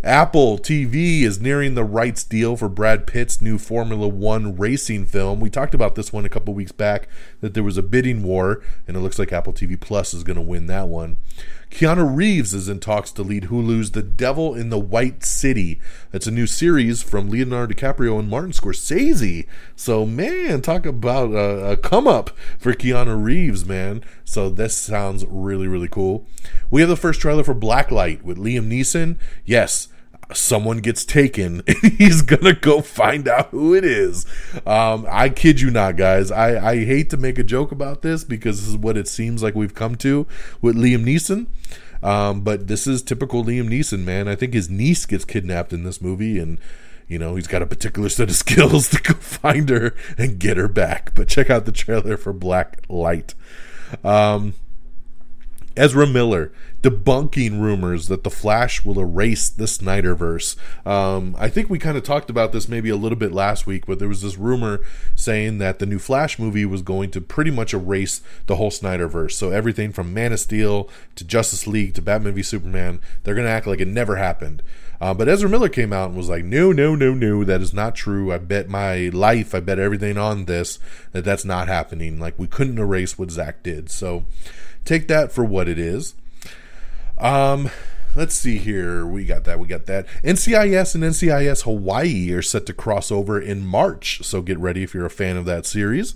Apple 0.03 0.59
TV 0.59 1.23
is 1.23 1.41
nearing 1.41 1.75
the 1.75 1.85
rights 1.85 2.25
deal 2.25 2.57
for 2.57 2.69
Brad 2.69 3.07
Pitt's 3.07 3.41
new 3.41 3.57
Formula 3.57 4.09
One 4.09 4.57
racing 4.57 5.07
film. 5.07 5.39
We 5.39 5.49
talked 5.49 5.75
about 5.75 5.95
this 5.95 6.13
one 6.13 6.25
a 6.25 6.29
couple 6.29 6.55
weeks 6.55 6.73
back 6.73 7.09
that 7.41 7.55
there 7.55 7.63
was 7.63 7.79
a 7.79 7.85
bidding 7.85 8.25
war, 8.25 8.63
and 8.89 8.97
it 8.97 9.01
looks 9.01 9.19
like 9.19 9.33
Apple 9.33 9.53
TV 9.53 9.79
Plus 9.79 10.13
is 10.13 10.25
going 10.25 10.37
to 10.37 10.43
win 10.43 10.67
that 10.67 10.89
one. 10.89 11.19
Keanu 11.71 12.17
Reeves 12.17 12.55
is 12.55 12.69
in 12.69 12.81
talks 12.81 13.11
to 13.13 13.23
lead 13.23 13.45
Hulu's 13.45 13.91
The 13.91 14.03
Devil 14.03 14.55
in 14.55 14.71
the 14.71 14.79
White 14.79 15.25
City. 15.25 15.81
It's 16.13 16.27
a 16.27 16.31
new 16.31 16.47
series 16.47 17.03
from 17.03 17.29
Leonardo 17.29 17.75
DiCaprio 17.75 18.19
and 18.19 18.31
Martin 18.31 18.53
Scorsese. 18.53 19.47
So, 19.75 20.07
man, 20.07 20.63
talk 20.63 20.87
about 20.87 21.33
a, 21.33 21.73
a 21.73 21.77
come 21.77 22.07
up 22.07 22.31
for 22.59 22.73
Keanu 22.73 23.23
Reeves, 23.23 23.67
man. 23.67 24.03
So, 24.25 24.49
this 24.49 24.75
sounds 24.77 25.27
really, 25.27 25.69
really 25.69 25.89
cool. 25.89 26.25
We 26.71 26.81
have 26.81 26.89
the 26.89 26.97
first 26.97 27.21
trailer 27.21 27.45
for 27.45 27.55
Blacklight 27.55 28.23
with 28.23 28.39
Liam 28.39 28.69
Neeson. 28.71 29.19
Yes, 29.45 29.89
someone 30.33 30.79
gets 30.79 31.05
taken 31.05 31.63
and 31.67 31.93
he's 31.95 32.23
gonna 32.23 32.55
go 32.55 32.81
find 32.81 33.29
out 33.29 33.49
who 33.51 33.75
it 33.75 33.85
is. 33.85 34.27
Um, 34.67 35.07
i 35.09 35.29
kid 35.29 35.61
you 35.61 35.71
not 35.71 35.97
guys. 35.97 36.31
I, 36.31 36.71
I 36.71 36.85
hate 36.85 37.11
to 37.11 37.17
make 37.17 37.39
a 37.39 37.45
joke 37.45 37.73
about 37.73 38.03
this 38.03 38.25
because 38.25 38.61
this 38.61 38.69
is 38.69 38.77
what 38.77 38.97
it 38.97 39.09
seems 39.09 39.43
like 39.43 39.55
we've 39.55 39.75
come 39.75 39.95
to 39.97 40.27
with 40.61 40.77
liam 40.77 41.05
neeson. 41.05 41.47
Um, 42.03 42.43
but 42.43 42.69
this 42.69 42.87
is 42.87 43.03
typical 43.03 43.45
liam 43.45 43.69
neeson 43.69 44.05
man. 44.05 44.29
I 44.29 44.35
think 44.35 44.55
his 44.55 44.69
niece 44.69 45.07
gets 45.07 45.25
kidnapped 45.25 45.73
in 45.73 45.85
this 45.85 46.01
movie 46.01 46.39
and 46.39 46.59
you 47.09 47.19
know 47.19 47.37
he's 47.37 47.47
got 47.47 47.63
a 47.63 47.67
particular 47.67 48.09
set 48.09 48.29
of 48.29 48.37
skills 48.37 48.89
to 48.91 49.01
go 49.01 49.15
find 49.15 49.69
her 49.69 49.95
and 50.19 50.39
get 50.39 50.57
her 50.57 50.69
back. 50.69 51.15
But 51.15 51.29
check 51.29 51.51
out 51.51 51.65
the 51.65 51.73
trailer 51.73 52.17
for 52.17 52.33
black 52.33 52.81
light. 52.89 53.35
Um, 54.03 54.55
Ezra 55.77 56.07
Miller 56.07 56.53
debunking 56.87 57.61
rumors 57.61 58.07
that 58.07 58.23
the 58.23 58.31
Flash 58.31 58.85
will 58.85 59.01
erase 59.01 59.49
the 59.49 59.65
Snyderverse. 59.65 60.57
Um, 60.87 61.35
I 61.37 61.49
think 61.49 61.69
we 61.69 61.81
kind 61.81 61.97
of 61.97 62.05
talked 62.05 62.31
about 62.31 62.53
this 62.53 62.69
maybe 62.69 62.91
a 62.91 62.97
little 62.97 63.19
bit 63.19 63.33
last 63.33 63.67
week, 63.67 63.87
but 63.87 63.99
there 63.99 64.07
was 64.07 64.23
this 64.23 64.39
rumor 64.39 64.79
saying 65.17 65.59
that 65.59 65.81
the 65.81 65.87
new 65.87 65.99
Flash 65.99 66.39
movie 66.39 66.65
was 66.65 66.83
going 66.83 67.11
to 67.11 67.21
pretty 67.21 67.51
much 67.51 67.75
erase 67.75 68.21
the 68.47 68.55
whole 68.55 68.71
Snyderverse. 68.71 69.33
So 69.33 69.51
everything 69.51 69.91
from 69.91 70.15
Man 70.15 70.33
of 70.33 70.39
Steel 70.39 70.89
to 71.17 71.25
Justice 71.25 71.67
League 71.67 71.95
to 71.95 72.03
Batman 72.03 72.35
v 72.35 72.43
Superman, 72.43 73.01
they're 73.25 73.35
going 73.35 73.49
to 73.49 73.53
act 73.53 73.67
like 73.67 73.81
it 73.81 73.89
never 73.89 74.15
happened. 74.15 74.63
Uh, 75.01 75.13
but 75.13 75.29
Ezra 75.29 75.51
Miller 75.51 75.69
came 75.69 75.93
out 75.93 76.09
and 76.09 76.17
was 76.17 76.29
like, 76.29 76.45
"No, 76.45 76.73
no, 76.73 76.95
no, 76.95 77.13
no, 77.13 77.45
that 77.45 77.61
is 77.61 77.75
not 77.75 77.95
true. 77.95 78.33
I 78.33 78.39
bet 78.39 78.71
my 78.71 79.11
life, 79.13 79.55
I 79.55 79.61
bet 79.61 79.79
everything 79.79 80.17
on 80.17 80.47
this 80.47 80.79
that 81.13 81.23
that's 81.23 81.45
not 81.45 81.69
happening. 81.69 82.19
Like 82.19 82.39
we 82.39 82.47
couldn't 82.47 82.79
erase 82.79 83.19
what 83.19 83.31
Zack 83.31 83.63
did." 83.63 83.91
So 83.91 84.25
take 84.87 85.07
that 85.09 85.33
for 85.33 85.45
what 85.45 85.69
it 85.69 85.79
is. 85.79 86.15
Um, 87.19 87.71
let's 88.15 88.35
see 88.35 88.59
here. 88.59 89.07
We 89.07 89.25
got 89.25 89.45
that. 89.45 89.59
We 89.59 89.69
got 89.69 89.87
that. 89.87 90.07
NCIS 90.23 90.95
and 90.95 91.05
NCIS 91.05 91.65
Hawaii 91.65 92.33
are 92.33 92.43
set 92.43 92.67
to 92.67 92.73
cross 92.73 93.11
over 93.11 93.41
in 93.41 93.67
March. 93.67 94.23
So 94.23 94.43
get 94.43 94.59
ready 94.59 94.83
if 94.83 94.95
you're 94.95 95.07
a 95.07 95.11
fan 95.11 95.37
of 95.37 95.45
that 95.47 95.67
series. 95.67 96.15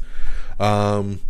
Um, 0.59 1.21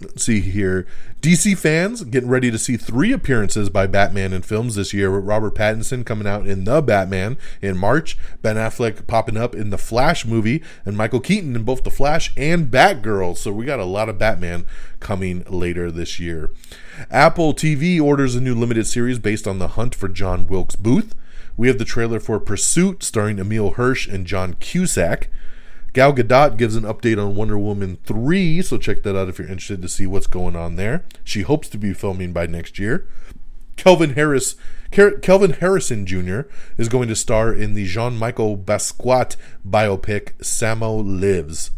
let's 0.00 0.24
see 0.24 0.40
here. 0.40 0.86
DC 1.20 1.56
fans 1.56 2.04
getting 2.04 2.28
ready 2.28 2.50
to 2.50 2.58
see 2.58 2.76
three 2.76 3.12
appearances 3.12 3.70
by 3.70 3.86
Batman 3.86 4.32
in 4.32 4.42
films 4.42 4.74
this 4.74 4.92
year 4.92 5.10
with 5.10 5.24
Robert 5.24 5.54
Pattinson 5.54 6.04
coming 6.04 6.26
out 6.26 6.46
in 6.46 6.64
The 6.64 6.82
Batman 6.82 7.38
in 7.62 7.78
March, 7.78 8.18
Ben 8.42 8.56
Affleck 8.56 9.06
popping 9.06 9.36
up 9.36 9.54
in 9.54 9.70
the 9.70 9.78
Flash 9.78 10.26
movie, 10.26 10.62
and 10.84 10.96
Michael 10.96 11.20
Keaton 11.20 11.56
in 11.56 11.62
both 11.62 11.82
The 11.82 11.90
Flash 11.90 12.32
and 12.36 12.70
Batgirl. 12.70 13.36
So 13.36 13.52
we 13.52 13.64
got 13.64 13.80
a 13.80 13.84
lot 13.84 14.08
of 14.08 14.18
Batman 14.18 14.66
coming 15.00 15.44
later 15.48 15.90
this 15.90 16.20
year. 16.20 16.50
Apple 17.10 17.54
TV 17.54 18.00
orders 18.00 18.34
a 18.34 18.40
new 18.40 18.54
limited 18.54 18.86
series 18.86 19.18
based 19.18 19.46
on 19.46 19.58
the 19.58 19.68
hunt 19.68 19.94
for 19.94 20.08
John 20.08 20.46
Wilkes 20.46 20.76
Booth. 20.76 21.14
We 21.56 21.68
have 21.68 21.78
the 21.78 21.84
trailer 21.84 22.20
for 22.20 22.40
Pursuit 22.40 23.02
starring 23.02 23.38
Emile 23.38 23.72
Hirsch 23.72 24.08
and 24.08 24.26
John 24.26 24.54
Cusack. 24.54 25.28
Gal 25.94 26.12
Gadot 26.12 26.56
gives 26.56 26.74
an 26.74 26.82
update 26.82 27.24
on 27.24 27.36
Wonder 27.36 27.56
Woman 27.56 27.98
3, 28.04 28.62
so 28.62 28.78
check 28.78 29.04
that 29.04 29.16
out 29.16 29.28
if 29.28 29.38
you're 29.38 29.46
interested 29.46 29.80
to 29.80 29.88
see 29.88 30.08
what's 30.08 30.26
going 30.26 30.56
on 30.56 30.74
there. 30.74 31.04
She 31.22 31.42
hopes 31.42 31.68
to 31.68 31.78
be 31.78 31.94
filming 31.94 32.32
by 32.32 32.46
next 32.46 32.80
year. 32.80 33.06
Kelvin 33.76 34.14
Harris 34.14 34.56
Kelvin 34.90 35.52
Harrison 35.52 36.04
Jr. 36.04 36.42
is 36.76 36.88
going 36.88 37.08
to 37.08 37.16
star 37.16 37.52
in 37.52 37.74
the 37.74 37.86
Jean-Michel 37.86 38.56
Basquiat 38.56 39.36
biopic 39.68 40.32
Samo 40.38 41.02
Lives. 41.04 41.70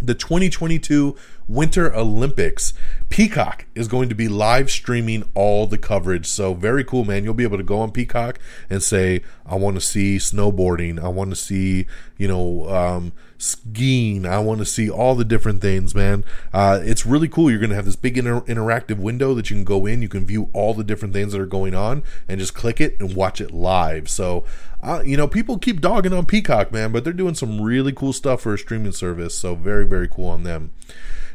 The 0.00 0.14
2022 0.14 1.16
Winter 1.52 1.94
Olympics. 1.94 2.72
Peacock 3.10 3.66
is 3.74 3.86
going 3.86 4.08
to 4.08 4.14
be 4.14 4.26
live 4.26 4.70
streaming 4.70 5.22
all 5.34 5.66
the 5.66 5.76
coverage. 5.76 6.26
So, 6.26 6.54
very 6.54 6.82
cool, 6.82 7.04
man. 7.04 7.24
You'll 7.24 7.34
be 7.34 7.44
able 7.44 7.58
to 7.58 7.62
go 7.62 7.80
on 7.80 7.92
Peacock 7.92 8.38
and 8.70 8.82
say, 8.82 9.20
I 9.44 9.56
want 9.56 9.76
to 9.76 9.82
see 9.82 10.16
snowboarding. 10.16 10.98
I 10.98 11.08
want 11.08 11.28
to 11.28 11.36
see, 11.36 11.86
you 12.16 12.26
know, 12.26 12.70
um, 12.70 13.12
skiing. 13.36 14.24
I 14.24 14.38
want 14.38 14.60
to 14.60 14.64
see 14.64 14.88
all 14.88 15.14
the 15.14 15.26
different 15.26 15.60
things, 15.60 15.94
man. 15.94 16.24
Uh, 16.54 16.80
it's 16.82 17.04
really 17.04 17.28
cool. 17.28 17.50
You're 17.50 17.60
going 17.60 17.68
to 17.68 17.76
have 17.76 17.84
this 17.84 17.96
big 17.96 18.16
inter- 18.16 18.40
interactive 18.42 18.96
window 18.96 19.34
that 19.34 19.50
you 19.50 19.56
can 19.56 19.64
go 19.64 19.84
in. 19.84 20.00
You 20.00 20.08
can 20.08 20.24
view 20.24 20.48
all 20.54 20.72
the 20.72 20.84
different 20.84 21.12
things 21.12 21.32
that 21.32 21.40
are 21.42 21.46
going 21.46 21.74
on 21.74 22.02
and 22.28 22.40
just 22.40 22.54
click 22.54 22.80
it 22.80 22.98
and 22.98 23.14
watch 23.14 23.42
it 23.42 23.50
live. 23.50 24.08
So, 24.08 24.46
uh, 24.82 25.02
you 25.04 25.18
know, 25.18 25.28
people 25.28 25.58
keep 25.58 25.82
dogging 25.82 26.14
on 26.14 26.24
Peacock, 26.24 26.72
man, 26.72 26.92
but 26.92 27.04
they're 27.04 27.12
doing 27.12 27.34
some 27.34 27.60
really 27.60 27.92
cool 27.92 28.14
stuff 28.14 28.40
for 28.40 28.54
a 28.54 28.58
streaming 28.58 28.92
service. 28.92 29.36
So, 29.36 29.54
very, 29.54 29.86
very 29.86 30.08
cool 30.08 30.30
on 30.30 30.44
them. 30.44 30.72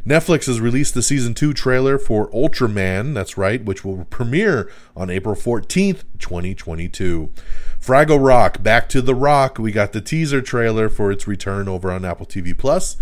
Netflix 0.08 0.46
has 0.46 0.62
released 0.62 0.94
the 0.94 1.04
season 1.04 1.34
two 1.34 1.54
trailer 1.54 1.98
for 1.98 2.32
Ultraman, 2.32 3.14
that's 3.14 3.38
right, 3.38 3.66
which 3.66 3.84
will 3.84 4.06
premiere 4.06 4.72
on 4.96 5.10
April 5.10 5.36
14th, 5.36 6.04
2022. 6.18 7.30
Fraggle 7.82 8.26
Rock, 8.26 8.64
Back 8.64 8.88
to 8.88 9.02
the 9.02 9.14
Rock, 9.14 9.60
we 9.60 9.74
got 9.74 9.92
the 9.92 10.00
teaser 10.00 10.42
trailer 10.42 10.88
for 10.88 11.12
its 11.12 11.28
return 11.28 11.68
over 11.68 11.92
on 11.92 12.06
Apple 12.06 12.26
TV 12.26 12.58
Plus. 12.58 12.96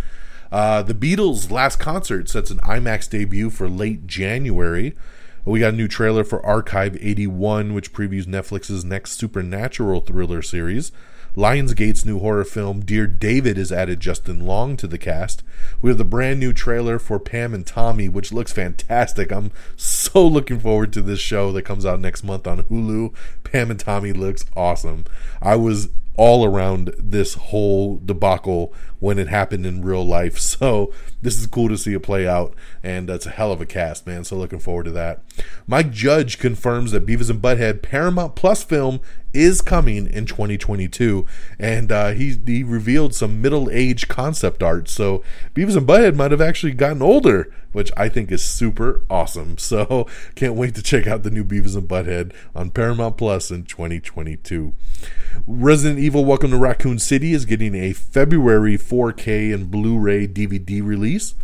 Uh, 0.51 0.81
the 0.81 0.95
Beatles' 0.95 1.51
last 1.51 1.77
concert 1.77 2.27
sets 2.27 2.49
an 2.49 2.57
IMAX 2.61 3.07
debut 3.07 3.51
for 3.51 3.69
late 3.69 4.07
January. 4.07 4.95
We 5.43 5.59
got 5.59 5.73
a 5.75 5.77
new 5.77 5.87
trailer 5.87 6.23
for 6.23 6.43
Archive 6.43 6.97
81, 6.99 7.75
which 7.75 7.93
previews 7.93 8.25
Netflix's 8.25 8.83
next 8.83 9.11
supernatural 9.19 10.01
thriller 10.01 10.41
series. 10.41 10.91
Lionsgate's 11.36 12.06
new 12.06 12.19
horror 12.19 12.45
film 12.45 12.82
Dear 12.82 13.08
David 13.08 13.58
has 13.58 13.71
added 13.71 14.00
Justin 14.00 14.45
Long 14.45 14.78
to 14.78 14.88
the 14.88 14.98
cast. 14.98 15.43
We 15.82 15.89
have 15.89 15.98
the 15.98 16.06
brand 16.06 16.39
new 16.39 16.54
trailer 16.54 16.98
for 16.98 17.19
Pam 17.19 17.54
and 17.54 17.65
Tommy, 17.65 18.08
which 18.08 18.32
looks 18.32 18.54
fantastic. 18.54 19.32
I'm 19.32 19.52
so 19.76 20.26
looking 20.26 20.60
forward 20.60 20.93
to 20.93 21.02
this 21.02 21.19
show 21.19 21.52
that 21.52 21.63
comes 21.63 21.86
out 21.86 22.00
next 22.00 22.24
month 22.24 22.48
on 22.48 22.63
Hulu. 22.63 23.13
Pam 23.43 23.69
and 23.69 23.80
Tommy 23.80 24.13
looks 24.13 24.45
awesome. 24.56 25.06
I 25.41 25.56
was 25.56 25.89
all 26.17 26.45
around 26.45 26.93
this 26.98 27.34
whole 27.36 28.00
debacle 28.04 28.74
when 29.05 29.19
it 29.19 29.27
happened 29.27 29.67
in 29.67 29.83
real 29.83 30.05
life. 30.05 30.39
So 30.55 30.93
this 31.21 31.37
is 31.37 31.47
cool 31.47 31.67
to 31.67 31.77
see 31.77 31.93
it 31.93 31.99
play 32.01 32.25
out, 32.25 32.55
and 32.81 33.09
it's 33.09 33.25
a 33.25 33.29
hell 33.29 33.51
of 33.51 33.59
a 33.59 33.65
cast, 33.65 34.07
man. 34.07 34.23
So 34.23 34.37
looking 34.37 34.59
forward 34.59 34.85
to 34.85 34.91
that. 34.91 35.21
Mike 35.67 35.91
Judge 35.91 36.39
confirms 36.39 36.91
that 36.91 37.05
Beavis 37.05 37.29
and 37.29 37.41
Butthead 37.41 37.81
Paramount 37.81 38.35
Plus 38.35 38.63
film 38.63 39.01
is 39.35 39.61
coming 39.61 40.07
in 40.07 40.25
2022, 40.25 41.25
and 41.59 41.91
uh, 41.91 42.11
he 42.11 42.37
he 42.45 42.63
revealed 42.63 43.13
some 43.13 43.41
middle 43.41 43.69
age 43.69 44.07
concept 44.07 44.63
art. 44.63 44.87
So 44.87 45.23
Beavis 45.53 45.75
and 45.75 45.85
Butthead 45.85 46.15
might 46.15 46.31
have 46.31 46.41
actually 46.41 46.71
gotten 46.71 47.01
older, 47.01 47.53
which 47.73 47.91
I 47.97 48.07
think 48.07 48.31
is 48.31 48.43
super 48.43 49.01
awesome. 49.09 49.57
So 49.65 50.07
can't 50.35 50.53
wait 50.53 50.75
to 50.75 50.83
check 50.83 51.07
out 51.07 51.23
the 51.23 51.31
new 51.31 51.43
Beavis 51.43 51.75
and 51.75 51.87
Butthead 51.87 52.33
on 52.55 52.69
Paramount 52.69 53.17
Plus 53.17 53.49
in 53.49 53.65
2022. 53.65 54.73
Resident 55.45 55.99
Evil 55.99 56.23
Welcome 56.23 56.51
to 56.51 56.57
Raccoon 56.57 56.99
City 56.99 57.33
is 57.33 57.45
getting 57.45 57.75
a 57.75 57.91
February 57.91 58.77
4K 58.95 59.53
and 59.53 59.69
Blu-ray 59.69 60.27
DVD 60.27 60.81
release. 60.84 61.36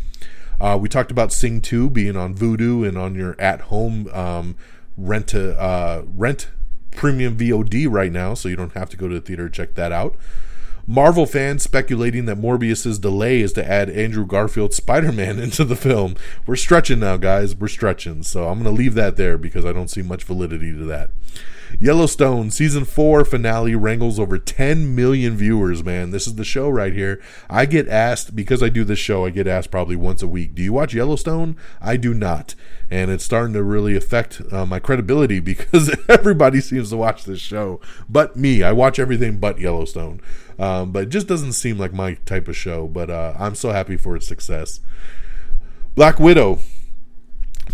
Uh, 0.59 0.77
we 0.79 0.87
talked 0.87 1.11
about 1.11 1.33
Sing 1.33 1.59
2 1.59 1.89
being 1.89 2.15
on 2.15 2.33
Vudu 2.33 2.87
and 2.87 2.97
on 2.97 3.15
your 3.15 3.35
at-home 3.39 4.07
um, 4.13 4.55
rent 4.95 5.27
to, 5.29 5.59
uh, 5.59 6.03
rent 6.05 6.49
premium 6.91 7.35
VOD 7.37 7.91
right 7.91 8.11
now, 8.11 8.33
so 8.33 8.47
you 8.47 8.55
don't 8.55 8.73
have 8.73 8.89
to 8.91 8.97
go 8.97 9.07
to 9.07 9.15
the 9.15 9.21
theater 9.21 9.49
to 9.49 9.53
check 9.53 9.75
that 9.75 9.91
out. 9.91 10.15
Marvel 10.87 11.25
fans 11.25 11.63
speculating 11.63 12.25
that 12.25 12.37
Morbius's 12.37 12.99
delay 12.99 13.41
is 13.41 13.53
to 13.53 13.69
add 13.69 13.89
Andrew 13.89 14.25
Garfield's 14.25 14.77
Spider-Man 14.77 15.39
into 15.43 15.65
the 15.65 15.75
film. 15.75 16.15
We're 16.45 16.55
stretching 16.55 16.99
now, 16.99 17.17
guys. 17.17 17.55
We're 17.55 17.67
stretching. 17.67 18.23
So 18.23 18.47
I'm 18.47 18.61
going 18.61 18.73
to 18.75 18.81
leave 18.81 18.93
that 18.95 19.17
there 19.17 19.37
because 19.37 19.65
I 19.65 19.73
don't 19.73 19.89
see 19.89 20.01
much 20.01 20.23
validity 20.23 20.71
to 20.71 20.85
that. 20.85 21.11
Yellowstone 21.81 22.51
season 22.51 22.85
four 22.85 23.25
finale 23.25 23.73
wrangles 23.73 24.19
over 24.19 24.37
10 24.37 24.93
million 24.95 25.35
viewers, 25.35 25.83
man. 25.83 26.11
This 26.11 26.27
is 26.27 26.35
the 26.35 26.43
show 26.43 26.69
right 26.69 26.93
here. 26.93 27.19
I 27.49 27.65
get 27.65 27.87
asked, 27.87 28.35
because 28.35 28.61
I 28.61 28.69
do 28.69 28.83
this 28.83 28.99
show, 28.99 29.25
I 29.25 29.31
get 29.31 29.47
asked 29.47 29.71
probably 29.71 29.95
once 29.95 30.21
a 30.21 30.27
week, 30.27 30.53
do 30.53 30.61
you 30.61 30.73
watch 30.73 30.93
Yellowstone? 30.93 31.57
I 31.81 31.97
do 31.97 32.13
not. 32.13 32.53
And 32.91 33.09
it's 33.09 33.23
starting 33.23 33.55
to 33.55 33.63
really 33.63 33.95
affect 33.95 34.43
uh, 34.51 34.63
my 34.63 34.77
credibility 34.77 35.39
because 35.39 35.89
everybody 36.07 36.61
seems 36.61 36.91
to 36.91 36.97
watch 36.97 37.23
this 37.23 37.39
show 37.39 37.81
but 38.07 38.35
me. 38.35 38.61
I 38.61 38.73
watch 38.73 38.99
everything 38.99 39.39
but 39.39 39.59
Yellowstone. 39.59 40.21
Um, 40.59 40.91
but 40.91 41.05
it 41.05 41.09
just 41.09 41.25
doesn't 41.25 41.53
seem 41.53 41.79
like 41.79 41.93
my 41.93 42.13
type 42.27 42.47
of 42.47 42.55
show. 42.55 42.87
But 42.87 43.09
uh, 43.09 43.33
I'm 43.39 43.55
so 43.55 43.71
happy 43.71 43.97
for 43.97 44.15
its 44.15 44.27
success. 44.27 44.81
Black 45.95 46.19
Widow 46.19 46.59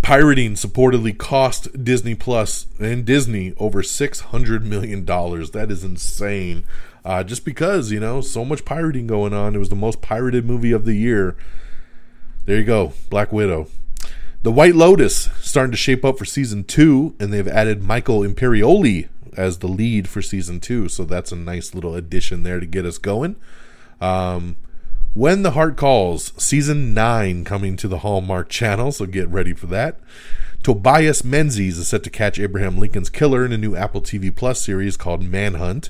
Pirating 0.02 0.54
supportedly 0.54 1.18
cost 1.18 1.84
Disney 1.84 2.16
Plus 2.16 2.68
and 2.80 3.04
Disney 3.04 3.54
over 3.58 3.84
six 3.84 4.22
hundred 4.22 4.66
million 4.66 5.04
dollars. 5.04 5.52
That 5.52 5.70
is 5.70 5.84
insane. 5.84 6.64
Uh, 7.04 7.24
just 7.24 7.44
because 7.44 7.92
you 7.92 8.00
know 8.00 8.22
so 8.22 8.46
much 8.46 8.66
pirating 8.66 9.08
going 9.08 9.34
on, 9.34 9.56
it 9.56 9.60
was 9.60 9.70
the 9.70 9.76
most 9.76 10.02
pirated 10.02 10.46
movie 10.46 10.72
of 10.72 10.86
the 10.86 10.94
year. 10.94 11.36
There 12.46 12.58
you 12.58 12.64
go, 12.64 12.94
Black 13.10 13.34
Widow. 13.34 13.68
The 14.44 14.52
White 14.52 14.76
Lotus 14.76 15.30
starting 15.42 15.72
to 15.72 15.78
shape 15.78 16.06
up 16.06 16.18
for 16.18 16.26
season 16.26 16.64
two, 16.64 17.16
and 17.20 17.34
they've 17.34 17.48
added 17.48 17.84
Michael 17.84 18.22
Imperioli 18.22 19.10
as 19.36 19.60
the 19.60 19.68
lead 19.68 20.08
for 20.08 20.22
season 20.22 20.60
two. 20.60 20.88
So 20.88 21.04
that's 21.04 21.32
a 21.32 21.36
nice 21.36 21.76
little 21.76 21.96
addition 21.96 22.44
there 22.44 22.60
to 22.60 22.66
get 22.66 22.86
us 22.86 22.98
going. 22.98 23.36
Um, 24.00 24.56
when 25.18 25.42
the 25.42 25.52
Heart 25.52 25.78
Calls, 25.78 26.32
season 26.38 26.94
9 26.94 27.44
coming 27.44 27.76
to 27.78 27.88
the 27.88 28.00
Hallmark 28.00 28.50
channel, 28.50 28.92
so 28.92 29.08
get 29.08 29.28
ready 29.30 29.52
for 29.52 29.66
that. 29.66 30.00
Tobias 30.62 31.24
Menzies 31.24 31.80
is 31.80 31.88
set 31.88 32.04
to 32.04 32.12
catch 32.12 32.38
Abraham 32.38 32.78
Lincoln's 32.78 33.10
killer 33.10 33.44
in 33.44 33.52
a 33.52 33.58
new 33.58 33.76
Apple 33.76 34.04
TV 34.04 34.34
Plus 34.34 34.62
series 34.62 34.96
called 34.96 35.24
Manhunt. 35.24 35.90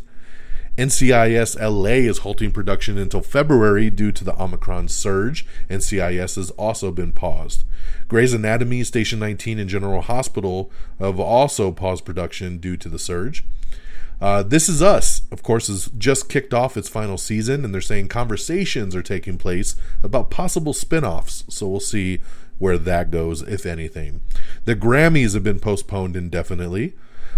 NCIS 0.78 1.60
LA 1.60 2.08
is 2.08 2.20
halting 2.20 2.54
production 2.54 2.98
until 2.98 3.20
February 3.20 3.90
due 3.90 4.14
to 4.14 4.24
the 4.24 4.42
Omicron 4.42 4.88
surge. 4.88 5.46
NCIS 5.70 6.38
has 6.38 6.52
also 6.52 6.94
been 6.94 7.12
paused. 7.12 7.66
Grey's 8.08 8.32
Anatomy, 8.32 8.86
Station 8.86 9.20
19, 9.20 9.60
and 9.60 9.70
General 9.70 10.04
Hospital 10.04 10.72
have 11.00 11.20
also 11.20 11.74
paused 11.74 12.06
production 12.06 12.60
due 12.60 12.78
to 12.78 12.88
the 12.88 13.00
surge. 13.00 13.44
Uh, 14.20 14.42
this 14.42 14.68
Is 14.68 14.82
Us, 14.82 15.22
of 15.32 15.44
course, 15.44 15.68
has 15.68 15.90
just 15.98 16.28
kicked 16.28 16.54
off 16.54 16.76
its 16.76 16.90
final 16.90 17.18
season, 17.18 17.64
and 17.64 17.74
they're 17.74 17.82
saying 17.82 18.08
conversations 18.08 18.96
are 18.96 19.04
taking 19.04 19.38
place 19.38 19.76
about 20.02 20.32
possible 20.32 20.74
spin 20.74 21.06
offs. 21.06 21.44
So 21.50 21.68
we'll 21.68 21.80
see 21.80 22.22
where 22.58 22.80
that 22.80 23.12
goes, 23.12 23.44
if 23.44 23.66
anything. 23.66 24.22
The 24.66 24.76
Grammys 24.76 25.36
have 25.36 25.44
been 25.44 25.60
postponed 25.60 26.16
indefinitely. 26.16 26.96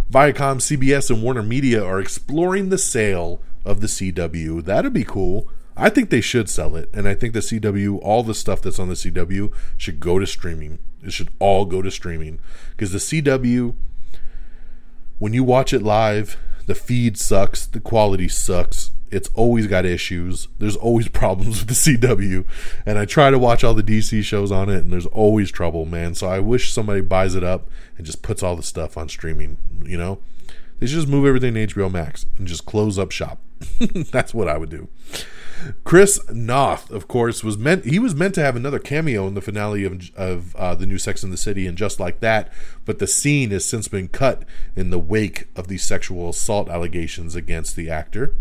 Viacom, 0.10 0.58
CBS, 0.58 1.10
and 1.10 1.22
Warner 1.22 1.44
Media 1.44 1.84
are 1.84 2.00
exploring 2.00 2.70
the 2.70 2.78
sale 2.78 3.42
of 3.66 3.82
the 3.82 3.88
CW. 3.88 4.64
That'd 4.64 4.94
be 4.94 5.04
cool. 5.04 5.50
I 5.76 5.90
think 5.90 6.10
they 6.10 6.22
should 6.22 6.50
sell 6.50 6.76
it, 6.76 6.90
and 6.94 7.08
I 7.08 7.14
think 7.14 7.34
the 7.34 7.40
CW, 7.40 8.00
all 8.02 8.24
the 8.24 8.34
stuff 8.34 8.62
that's 8.62 8.80
on 8.80 8.90
the 8.90 8.96
CW, 8.96 9.54
should 9.78 10.00
go 10.00 10.18
to 10.18 10.26
streaming. 10.26 10.80
It 11.04 11.12
should 11.14 11.30
all 11.40 11.66
go 11.66 11.82
to 11.82 11.92
streaming 11.92 12.40
because 12.72 12.92
the 12.92 12.98
CW, 12.98 13.76
when 15.20 15.34
you 15.34 15.44
watch 15.44 15.74
it 15.74 15.84
live, 15.84 16.38
the 16.70 16.76
feed 16.76 17.18
sucks. 17.18 17.66
The 17.66 17.80
quality 17.80 18.28
sucks. 18.28 18.92
It's 19.10 19.30
always 19.34 19.66
got 19.66 19.88
issues. 19.88 20.48
There's 20.60 20.76
always 20.76 21.08
problems 21.22 21.66
with 21.66 21.68
the 21.68 21.98
CW. 21.98 22.46
And 22.86 23.00
I 23.00 23.06
try 23.06 23.32
to 23.32 23.40
watch 23.40 23.64
all 23.64 23.74
the 23.74 23.82
DC 23.82 24.24
shows 24.24 24.52
on 24.52 24.70
it, 24.70 24.78
and 24.84 24.94
there's 24.94 25.08
always 25.08 25.50
trouble, 25.50 25.86
man. 25.86 26.14
So 26.14 26.28
I 26.28 26.40
wish 26.40 26.72
somebody 26.72 27.02
buys 27.02 27.34
it 27.34 27.44
up 27.44 27.68
and 27.98 28.06
just 28.06 28.22
puts 28.22 28.44
all 28.44 28.56
the 28.56 28.62
stuff 28.62 28.98
on 28.98 29.10
streaming, 29.10 29.58
you 29.84 29.98
know? 29.98 30.20
They 30.78 30.86
should 30.86 30.98
just 30.98 31.08
move 31.08 31.26
everything 31.26 31.56
to 31.56 31.68
HBO 31.68 31.92
Max 31.92 32.28
and 32.38 32.48
just 32.48 32.68
close 32.68 33.00
up 33.00 33.12
shop. 33.12 33.40
That's 34.12 34.34
what 34.34 34.48
I 34.48 34.58
would 34.58 34.70
do. 34.70 34.88
Chris 35.84 36.20
Noth, 36.30 36.90
of 36.92 37.08
course, 37.08 37.44
was 37.44 37.58
meant 37.58 37.86
he 37.86 38.00
was 38.00 38.16
meant 38.16 38.36
to 38.36 38.42
have 38.42 38.56
another 38.56 38.80
cameo 38.80 39.28
in 39.28 39.34
the 39.34 39.42
finale 39.42 39.84
of 39.84 40.10
of 40.16 40.56
uh, 40.56 40.76
the 40.76 40.86
new 40.86 40.98
Sex 40.98 41.24
in 41.24 41.32
the 41.32 41.38
City 41.38 41.68
and 41.68 41.78
just 41.78 42.00
like 42.00 42.20
that, 42.20 42.52
but 42.86 43.00
the 43.00 43.08
scene 43.08 43.52
has 43.52 43.66
since 43.66 43.88
been 43.88 44.08
cut 44.08 44.44
in 44.76 44.90
the 44.90 45.00
wake 45.00 45.48
of 45.56 45.68
these 45.68 45.84
sexual 45.84 46.30
assault 46.30 46.70
allegations 46.70 47.36
against 47.36 47.76
the 47.76 47.90
actor. 47.90 48.36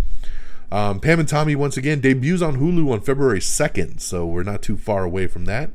Um, 0.71 1.01
Pam 1.01 1.19
and 1.19 1.29
Tommy 1.29 1.57
once 1.57 1.77
again 1.77 2.01
debuts 2.01 2.43
on 2.43 2.59
Hulu 2.59 2.93
on 2.93 3.01
February 3.01 3.41
second, 3.41 4.01
so 4.01 4.27
we're 4.27 4.43
not 4.43 4.63
too 4.63 4.77
far 4.77 5.05
away 5.05 5.27
from 5.27 5.47
that. 5.47 5.71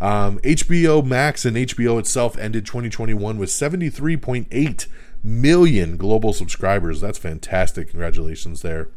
Um, 0.00 0.38
HBO 0.40 1.04
Max 1.04 1.44
and 1.44 1.56
HBO 1.56 1.98
itself 1.98 2.36
ended 2.38 2.66
2021 2.66 3.38
with 3.38 3.48
73.8 3.48 4.86
million 5.22 5.96
global 5.96 6.32
subscribers. 6.32 7.00
That's 7.00 7.18
fantastic. 7.18 7.90
Congratulations 7.90 8.62
there. 8.62 8.88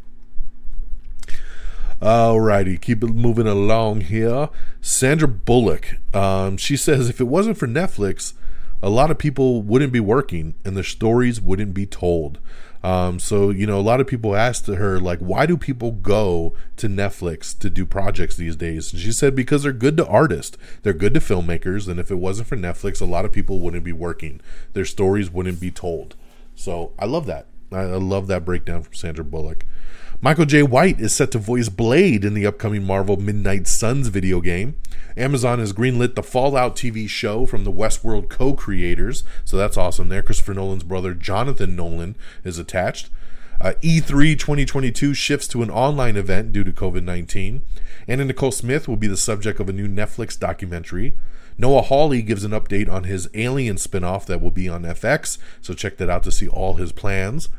Alrighty, 2.01 2.79
keep 2.79 3.03
it 3.03 3.07
moving 3.07 3.47
along 3.47 4.01
here. 4.01 4.49
Sandra 4.81 5.27
Bullock, 5.27 5.95
um, 6.13 6.55
she 6.57 6.77
says 6.77 7.09
if 7.09 7.19
it 7.19 7.25
wasn't 7.25 7.57
for 7.57 7.67
Netflix, 7.67 8.33
a 8.83 8.89
lot 8.89 9.09
of 9.09 9.17
people 9.17 9.63
wouldn't 9.63 9.91
be 9.91 9.99
working 9.99 10.53
and 10.63 10.77
the 10.77 10.83
stories 10.83 11.41
wouldn't 11.41 11.73
be 11.73 11.87
told. 11.87 12.37
Um, 12.83 13.19
so 13.19 13.49
you 13.49 13.65
know, 13.65 13.79
a 13.79 13.81
lot 13.81 13.99
of 13.99 14.05
people 14.05 14.35
asked 14.35 14.67
her 14.67 14.99
like, 14.99 15.17
why 15.19 15.47
do 15.47 15.57
people 15.57 15.91
go 15.91 16.53
to 16.75 16.87
Netflix 16.87 17.57
to 17.57 17.69
do 17.69 17.83
projects 17.83 18.37
these 18.37 18.55
days? 18.55 18.93
And 18.93 19.01
she 19.01 19.11
said 19.11 19.35
because 19.35 19.63
they're 19.63 19.73
good 19.73 19.97
to 19.97 20.05
artists, 20.07 20.55
they're 20.83 20.93
good 20.93 21.15
to 21.15 21.19
filmmakers, 21.19 21.87
and 21.87 21.99
if 21.99 22.11
it 22.11 22.15
wasn't 22.15 22.47
for 22.47 22.57
Netflix, 22.57 23.01
a 23.01 23.05
lot 23.05 23.25
of 23.25 23.31
people 23.31 23.59
wouldn't 23.59 23.83
be 23.83 23.91
working. 23.91 24.39
Their 24.73 24.85
stories 24.85 25.31
wouldn't 25.31 25.59
be 25.59 25.71
told. 25.71 26.15
So 26.55 26.93
I 26.99 27.05
love 27.05 27.25
that. 27.25 27.47
I, 27.71 27.79
I 27.79 27.97
love 27.97 28.27
that 28.27 28.45
breakdown 28.45 28.83
from 28.83 28.93
Sandra 28.93 29.25
Bullock. 29.25 29.65
Michael 30.19 30.45
Jai 30.45 30.63
White 30.63 30.99
is 30.99 31.13
set 31.13 31.29
to 31.31 31.37
voice 31.37 31.69
Blade 31.69 32.25
in 32.25 32.33
the 32.33 32.47
upcoming 32.47 32.83
Marvel 32.83 33.17
Midnight 33.17 33.67
Suns 33.67 34.07
video 34.07 34.41
game. 34.41 34.75
Amazon 35.15 35.59
has 35.59 35.73
greenlit 35.73 36.15
the 36.15 36.23
Fallout 36.23 36.75
TV 36.75 37.07
show 37.07 37.45
from 37.45 37.63
the 37.63 37.71
Westworld 37.71 38.27
co 38.27 38.53
creators, 38.53 39.23
so 39.45 39.57
that's 39.57 39.77
awesome 39.77 40.09
there. 40.09 40.23
Christopher 40.23 40.55
Nolan's 40.55 40.83
brother 40.83 41.13
Jonathan 41.13 41.75
Nolan 41.75 42.15
is 42.43 42.57
attached. 42.57 43.11
Uh, 43.61 43.73
E3 43.83 44.37
2022 44.39 45.13
shifts 45.13 45.47
to 45.49 45.61
an 45.61 45.69
online 45.69 46.17
event 46.17 46.51
due 46.51 46.63
to 46.63 46.71
COVID 46.71 47.03
19. 47.03 47.61
Anna 48.07 48.25
Nicole 48.25 48.51
Smith 48.51 48.87
will 48.87 48.97
be 48.97 49.07
the 49.07 49.17
subject 49.17 49.59
of 49.59 49.69
a 49.69 49.73
new 49.73 49.87
Netflix 49.87 50.37
documentary. 50.37 51.15
Noah 51.59 51.83
Hawley 51.83 52.23
gives 52.23 52.43
an 52.43 52.51
update 52.51 52.89
on 52.89 53.03
his 53.03 53.29
Alien 53.35 53.75
spinoff 53.75 54.25
that 54.25 54.41
will 54.41 54.49
be 54.49 54.67
on 54.67 54.81
FX, 54.81 55.37
so 55.61 55.75
check 55.75 55.97
that 55.97 56.09
out 56.09 56.23
to 56.23 56.31
see 56.31 56.47
all 56.47 56.75
his 56.75 56.91
plans. 56.91 57.49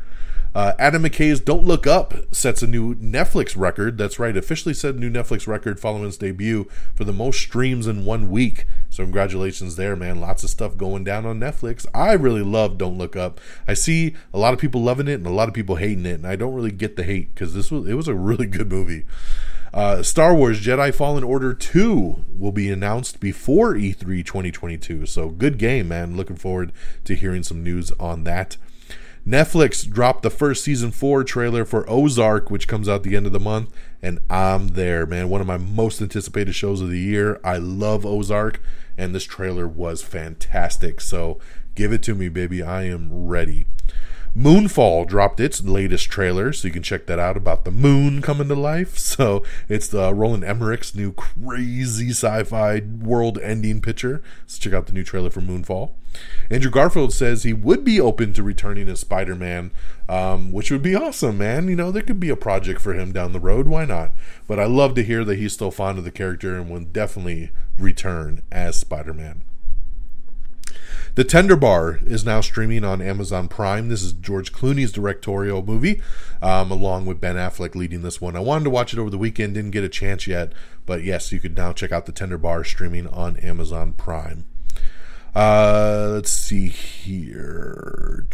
Uh, 0.55 0.73
Adam 0.79 1.03
McKay's 1.03 1.41
Don't 1.41 1.65
Look 1.65 1.87
Up 1.87 2.15
sets 2.33 2.63
a 2.63 2.67
new 2.67 2.95
Netflix 2.97 3.57
record. 3.57 3.99
That's 3.99 4.19
right, 4.19 4.37
officially 4.37 4.75
set 4.75 4.95
a 4.95 4.99
new 4.99 5.11
Netflix 5.11 5.47
record 5.47 5.79
following 5.79 6.07
its 6.09 6.17
debut 6.17 6.69
for 6.95 7.05
the 7.05 7.13
most 7.13 7.41
streams 7.41 7.87
in 7.87 8.05
one 8.05 8.31
week. 8.31 8.65
So 8.91 9.05
congratulations 9.05 9.77
there, 9.77 9.97
man. 9.97 10.21
Lots 10.21 10.45
of 10.45 10.51
stuff 10.51 10.77
going 10.77 11.05
down 11.05 11.27
on 11.27 11.39
Netflix. 11.39 11.87
I 11.95 12.13
really 12.15 12.43
love 12.43 12.79
Don't 12.79 12.99
Look 12.99 13.17
Up. 13.17 13.41
I 13.67 13.75
see 13.75 14.15
a 14.33 14.39
lot 14.39 14.55
of 14.55 14.61
people 14.61 14.83
loving 14.83 15.09
it 15.09 15.15
and 15.15 15.27
a 15.27 15.31
lot 15.31 15.49
of 15.49 15.55
people 15.55 15.77
hating 15.77 16.07
it, 16.07 16.15
and 16.15 16.27
I 16.27 16.37
don't 16.37 16.55
really 16.55 16.73
get 16.73 16.97
the 16.97 17.05
hate 17.05 17.35
because 17.35 17.55
this 17.55 17.71
was 17.71 17.89
it 17.89 17.95
was 17.95 18.09
a 18.09 18.15
really 18.15 18.47
good 18.49 18.71
movie. 18.71 19.05
Uh, 19.73 20.03
Star 20.03 20.35
Wars 20.35 20.61
Jedi 20.61 20.95
Fallen 20.95 21.23
Order 21.23 21.53
2 21.53 22.25
will 22.39 22.53
be 22.53 22.71
announced 22.71 23.21
before 23.21 23.75
E3 23.75 24.25
2022. 24.25 25.07
So 25.07 25.29
good 25.29 25.59
game, 25.59 25.89
man. 25.89 26.17
Looking 26.17 26.37
forward 26.37 26.73
to 27.05 27.15
hearing 27.15 27.43
some 27.43 27.63
news 27.63 27.93
on 28.01 28.25
that. 28.25 28.57
Netflix 29.29 29.87
dropped 29.87 30.23
the 30.23 30.31
first 30.31 30.65
season 30.65 30.91
4 30.91 31.23
trailer 31.23 31.67
for 31.67 31.85
Ozark, 31.87 32.51
which 32.51 32.67
comes 32.67 32.89
out 32.89 33.03
the 33.03 33.15
end 33.15 33.27
of 33.27 33.33
the 33.33 33.39
month, 33.39 33.71
and 34.01 34.21
I'm 34.31 34.69
there, 34.69 35.05
man. 35.05 35.29
One 35.29 35.43
of 35.43 35.47
my 35.47 35.59
most 35.59 36.01
anticipated 36.01 36.55
shows 36.55 36.81
of 36.81 36.89
the 36.89 36.99
year. 36.99 37.39
I 37.45 37.59
love 37.59 38.07
Ozark, 38.07 38.59
and 38.97 39.15
this 39.15 39.25
trailer 39.25 39.69
was 39.69 40.01
fantastic. 40.01 41.03
So 41.03 41.39
give 41.75 41.93
it 41.93 42.03
to 42.05 42.15
me, 42.15 42.31
baby. 42.31 42.63
I 42.63 42.85
am 42.85 43.27
ready. 43.27 43.67
Moonfall 44.35 45.07
dropped 45.07 45.41
its 45.41 45.63
latest 45.63 46.09
trailer, 46.09 46.51
so 46.55 46.67
you 46.67 46.73
can 46.73 46.83
check 46.83 47.05
that 47.05 47.19
out 47.19 47.37
about 47.37 47.67
the 47.67 47.71
moon 47.71 48.23
coming 48.23 48.49
to 48.49 48.55
life. 48.55 48.97
So 49.19 49.43
it's 49.69 49.89
the 49.89 50.15
Roland 50.15 50.45
Emmerich's 50.45 50.95
new 50.95 51.13
crazy 51.13 52.11
sci-fi 52.11 52.81
world-ending 52.81 53.83
picture. 53.83 54.23
So 54.47 54.59
check 54.59 54.73
out 54.73 54.87
the 54.87 54.95
new 54.95 55.05
trailer 55.05 55.29
for 55.29 55.43
Moonfall. 55.43 55.91
Andrew 56.51 56.71
Garfield 56.71 57.13
says 57.13 57.43
he 57.43 57.53
would 57.53 57.85
be 57.85 58.01
open 58.01 58.33
to 58.33 58.43
returning 58.43 58.89
as 58.89 59.01
Spider-Man, 59.01 59.71
um, 60.09 60.51
which 60.53 60.71
would 60.71 60.83
be 60.83 60.95
awesome, 60.95 61.39
man. 61.39 61.69
You 61.69 61.77
know, 61.77 61.91
there 61.91 62.03
could 62.03 62.21
be 62.21 62.31
a 62.31 62.37
project 62.37 62.81
for 62.81 62.95
him 62.95 63.13
down 63.13 63.33
the 63.33 63.41
road. 63.41 63.69
Why 63.69 63.85
not? 63.85 64.13
But 64.47 64.59
I 64.59 64.65
love 64.65 64.95
to 64.95 65.05
hear 65.05 65.25
that 65.25 65.39
he's 65.39 65.53
still 65.53 65.71
fond 65.71 65.99
of 65.99 66.05
the 66.05 66.11
character 66.11 66.57
and 66.57 66.71
will 66.71 66.81
definitely 66.81 67.51
return 67.79 68.43
as 68.51 68.77
Spider-Man. 68.77 69.43
The 71.15 71.25
Tender 71.25 71.57
Bar 71.57 71.99
is 72.07 72.25
now 72.25 72.41
streaming 72.41 72.85
on 72.85 73.03
Amazon 73.03 73.49
Prime. 73.49 73.89
This 73.89 74.05
is 74.05 74.13
George 74.13 74.53
Clooney's 74.53 74.93
directorial 74.93 75.65
movie, 75.65 76.01
um, 76.41 76.71
along 76.71 77.07
with 77.07 77.21
Ben 77.21 77.35
Affleck 77.35 77.75
leading 77.75 78.03
this 78.03 78.21
one. 78.21 78.37
I 78.37 78.41
wanted 78.41 78.65
to 78.65 78.71
watch 78.71 78.93
it 78.93 79.01
over 79.01 79.11
the 79.11 79.19
weekend, 79.19 79.55
didn't 79.55 79.73
get 79.73 79.83
a 79.83 79.89
chance 79.89 80.29
yet, 80.29 80.53
but 80.87 81.03
yes, 81.03 81.33
you 81.33 81.41
could 81.41 81.57
now 81.57 81.73
check 81.73 81.91
out 81.91 82.07
The 82.07 82.13
Tender 82.13 82.39
Bar 82.39 82.63
streaming 82.63 83.09
on 83.09 83.37
Amazon 83.39 83.95
Prime. 83.95 84.45
Uh, 85.35 86.11
let's 86.13 86.31
see 86.31 86.69
here. 86.69 88.27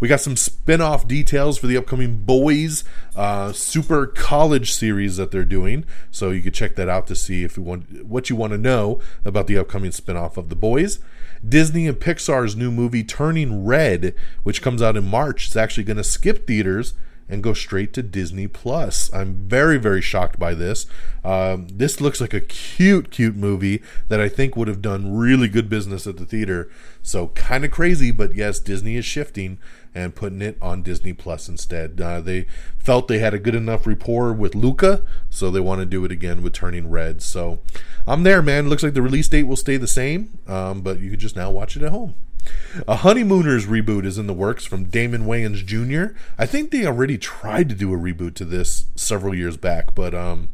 We 0.00 0.08
got 0.08 0.20
some 0.20 0.36
spin 0.36 0.80
off 0.80 1.06
details 1.06 1.58
for 1.58 1.66
the 1.66 1.76
upcoming 1.76 2.22
Boys 2.22 2.84
uh, 3.14 3.52
Super 3.52 4.06
College 4.06 4.72
series 4.72 5.18
that 5.18 5.30
they're 5.30 5.44
doing. 5.44 5.84
So 6.10 6.30
you 6.30 6.40
can 6.40 6.52
check 6.52 6.74
that 6.76 6.88
out 6.88 7.06
to 7.08 7.14
see 7.14 7.44
if 7.44 7.58
you 7.58 7.62
want 7.62 8.06
what 8.06 8.30
you 8.30 8.36
want 8.36 8.52
to 8.52 8.58
know 8.58 9.00
about 9.26 9.46
the 9.46 9.58
upcoming 9.58 9.92
spin 9.92 10.16
off 10.16 10.38
of 10.38 10.48
The 10.48 10.56
Boys. 10.56 11.00
Disney 11.46 11.86
and 11.86 11.98
Pixar's 11.98 12.56
new 12.56 12.70
movie 12.70 13.04
Turning 13.04 13.64
Red, 13.64 14.14
which 14.42 14.62
comes 14.62 14.80
out 14.80 14.96
in 14.96 15.04
March, 15.04 15.48
is 15.48 15.56
actually 15.56 15.84
going 15.84 15.96
to 15.98 16.04
skip 16.04 16.46
theaters 16.46 16.94
and 17.30 17.42
go 17.42 17.54
straight 17.54 17.92
to 17.94 18.02
Disney 18.02 18.48
Plus. 18.48 19.12
I'm 19.14 19.48
very, 19.48 19.78
very 19.78 20.02
shocked 20.02 20.38
by 20.38 20.54
this. 20.54 20.86
Um, 21.24 21.68
this 21.68 22.00
looks 22.00 22.20
like 22.20 22.34
a 22.34 22.40
cute, 22.40 23.10
cute 23.10 23.36
movie 23.36 23.82
that 24.08 24.20
I 24.20 24.28
think 24.28 24.56
would 24.56 24.68
have 24.68 24.82
done 24.82 25.16
really 25.16 25.48
good 25.48 25.68
business 25.68 26.06
at 26.06 26.16
the 26.16 26.26
theater. 26.26 26.70
So 27.02 27.28
kind 27.28 27.64
of 27.64 27.70
crazy, 27.70 28.10
but 28.10 28.34
yes, 28.34 28.58
Disney 28.58 28.96
is 28.96 29.04
shifting 29.04 29.58
and 29.94 30.14
putting 30.14 30.42
it 30.42 30.56
on 30.60 30.82
Disney 30.82 31.12
Plus 31.12 31.48
instead. 31.48 32.00
Uh, 32.00 32.20
they 32.20 32.46
felt 32.78 33.08
they 33.08 33.18
had 33.18 33.34
a 33.34 33.38
good 33.38 33.54
enough 33.54 33.86
rapport 33.86 34.32
with 34.32 34.54
Luca, 34.54 35.02
so 35.28 35.50
they 35.50 35.60
want 35.60 35.80
to 35.80 35.86
do 35.86 36.04
it 36.04 36.12
again 36.12 36.42
with 36.42 36.52
Turning 36.52 36.90
Red. 36.90 37.22
So 37.22 37.60
I'm 38.06 38.22
there, 38.22 38.42
man. 38.42 38.68
Looks 38.68 38.82
like 38.82 38.94
the 38.94 39.02
release 39.02 39.28
date 39.28 39.44
will 39.44 39.56
stay 39.56 39.76
the 39.76 39.86
same, 39.86 40.38
um, 40.46 40.82
but 40.82 41.00
you 41.00 41.10
can 41.10 41.20
just 41.20 41.36
now 41.36 41.50
watch 41.50 41.76
it 41.76 41.82
at 41.82 41.90
home. 41.90 42.14
A 42.86 42.96
Honeymooners 42.96 43.66
reboot 43.66 44.04
is 44.04 44.18
in 44.18 44.26
the 44.26 44.32
works 44.32 44.64
from 44.64 44.84
Damon 44.84 45.26
Wayans 45.26 45.64
Jr. 45.64 46.14
I 46.38 46.46
think 46.46 46.70
they 46.70 46.86
already 46.86 47.18
tried 47.18 47.68
to 47.68 47.74
do 47.74 47.92
a 47.92 47.98
reboot 47.98 48.34
to 48.34 48.44
this 48.44 48.86
several 48.94 49.34
years 49.34 49.56
back, 49.56 49.94
but 49.94 50.14
um, 50.14 50.48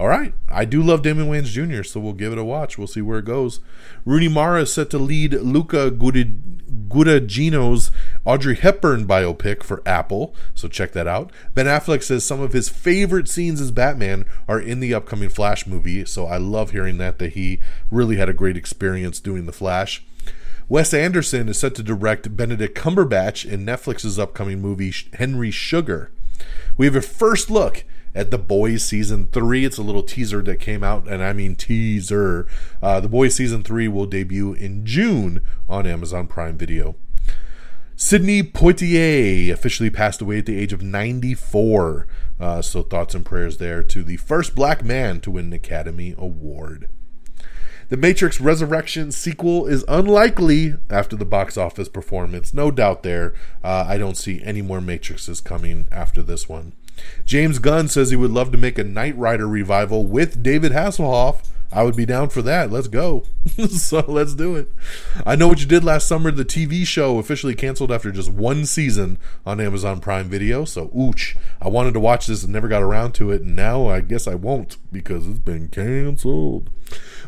all 0.00 0.08
right. 0.08 0.32
I 0.48 0.64
do 0.64 0.82
love 0.82 1.02
Damon 1.02 1.28
Wayans 1.28 1.48
Jr., 1.48 1.82
so 1.82 2.00
we'll 2.00 2.14
give 2.14 2.32
it 2.32 2.38
a 2.38 2.44
watch. 2.44 2.78
We'll 2.78 2.86
see 2.86 3.02
where 3.02 3.18
it 3.18 3.26
goes. 3.26 3.60
Rooney 4.06 4.28
Mara 4.28 4.62
is 4.62 4.72
set 4.72 4.88
to 4.90 4.98
lead 4.98 5.34
Luca 5.34 5.90
Guadagnino's 5.90 7.90
Audrey 8.24 8.56
Hepburn 8.56 9.06
biopic 9.06 9.62
for 9.62 9.82
Apple, 9.84 10.34
so 10.54 10.68
check 10.68 10.92
that 10.92 11.06
out. 11.06 11.30
Ben 11.52 11.66
Affleck 11.66 12.02
says 12.02 12.24
some 12.24 12.40
of 12.40 12.54
his 12.54 12.70
favorite 12.70 13.28
scenes 13.28 13.60
as 13.60 13.70
Batman 13.70 14.24
are 14.48 14.58
in 14.58 14.80
the 14.80 14.94
upcoming 14.94 15.28
Flash 15.28 15.66
movie, 15.66 16.06
so 16.06 16.24
I 16.24 16.38
love 16.38 16.70
hearing 16.70 16.96
that, 16.96 17.18
that 17.18 17.34
he 17.34 17.60
really 17.90 18.16
had 18.16 18.30
a 18.30 18.34
great 18.34 18.56
experience 18.56 19.20
doing 19.20 19.44
The 19.44 19.52
Flash. 19.52 20.02
Wes 20.70 20.94
Anderson 20.94 21.48
is 21.48 21.58
set 21.58 21.74
to 21.74 21.82
direct 21.82 22.36
Benedict 22.36 22.78
Cumberbatch 22.78 23.44
in 23.44 23.66
Netflix's 23.66 24.20
upcoming 24.20 24.62
movie 24.62 24.94
Henry 25.14 25.50
Sugar. 25.50 26.12
We 26.76 26.86
have 26.86 26.94
a 26.94 27.02
first 27.02 27.50
look 27.50 27.82
at 28.14 28.30
The 28.30 28.38
Boys 28.38 28.84
Season 28.84 29.26
3. 29.32 29.64
It's 29.64 29.78
a 29.78 29.82
little 29.82 30.04
teaser 30.04 30.42
that 30.42 30.60
came 30.60 30.84
out, 30.84 31.08
and 31.08 31.24
I 31.24 31.32
mean 31.32 31.56
teaser. 31.56 32.46
Uh, 32.80 33.00
the 33.00 33.08
Boys 33.08 33.34
Season 33.34 33.64
3 33.64 33.88
will 33.88 34.06
debut 34.06 34.52
in 34.52 34.86
June 34.86 35.42
on 35.68 35.88
Amazon 35.88 36.28
Prime 36.28 36.56
Video. 36.56 36.94
Sidney 37.96 38.44
Poitier 38.44 39.50
officially 39.50 39.90
passed 39.90 40.22
away 40.22 40.38
at 40.38 40.46
the 40.46 40.56
age 40.56 40.72
of 40.72 40.82
94. 40.82 42.06
Uh, 42.38 42.62
so, 42.62 42.82
thoughts 42.82 43.16
and 43.16 43.26
prayers 43.26 43.56
there 43.56 43.82
to 43.82 44.04
the 44.04 44.18
first 44.18 44.54
black 44.54 44.84
man 44.84 45.18
to 45.22 45.32
win 45.32 45.46
an 45.46 45.52
Academy 45.52 46.14
Award. 46.16 46.88
The 47.90 47.96
Matrix 47.96 48.40
Resurrection 48.40 49.10
sequel 49.10 49.66
is 49.66 49.84
unlikely 49.88 50.76
after 50.88 51.16
the 51.16 51.24
box 51.24 51.56
office 51.56 51.88
performance. 51.88 52.54
No 52.54 52.70
doubt 52.70 53.02
there. 53.02 53.34
Uh, 53.64 53.84
I 53.88 53.98
don't 53.98 54.16
see 54.16 54.40
any 54.44 54.62
more 54.62 54.78
Matrixes 54.78 55.42
coming 55.42 55.88
after 55.90 56.22
this 56.22 56.48
one. 56.48 56.72
James 57.24 57.58
Gunn 57.58 57.88
says 57.88 58.10
he 58.10 58.16
would 58.16 58.30
love 58.30 58.52
to 58.52 58.58
make 58.58 58.78
a 58.78 58.84
Knight 58.84 59.18
Rider 59.18 59.48
revival 59.48 60.06
with 60.06 60.40
David 60.40 60.70
Hasselhoff. 60.70 61.48
I 61.72 61.82
would 61.82 61.96
be 61.96 62.06
down 62.06 62.28
for 62.28 62.42
that. 62.42 62.70
Let's 62.70 62.86
go. 62.86 63.24
so 63.68 64.04
let's 64.06 64.34
do 64.36 64.54
it. 64.54 64.72
I 65.26 65.34
know 65.34 65.48
what 65.48 65.60
you 65.60 65.66
did 65.66 65.82
last 65.82 66.06
summer. 66.06 66.30
The 66.30 66.44
TV 66.44 66.86
show 66.86 67.18
officially 67.18 67.56
canceled 67.56 67.90
after 67.90 68.12
just 68.12 68.30
one 68.30 68.66
season 68.66 69.18
on 69.44 69.60
Amazon 69.60 69.98
Prime 69.98 70.28
Video. 70.28 70.64
So, 70.64 70.88
ooch. 70.88 71.36
I 71.60 71.68
wanted 71.68 71.94
to 71.94 72.00
watch 72.00 72.28
this 72.28 72.44
and 72.44 72.52
never 72.52 72.68
got 72.68 72.84
around 72.84 73.14
to 73.14 73.32
it. 73.32 73.42
And 73.42 73.56
now 73.56 73.88
I 73.88 74.00
guess 74.00 74.28
I 74.28 74.36
won't 74.36 74.76
because 74.92 75.26
it's 75.26 75.40
been 75.40 75.66
canceled. 75.66 76.70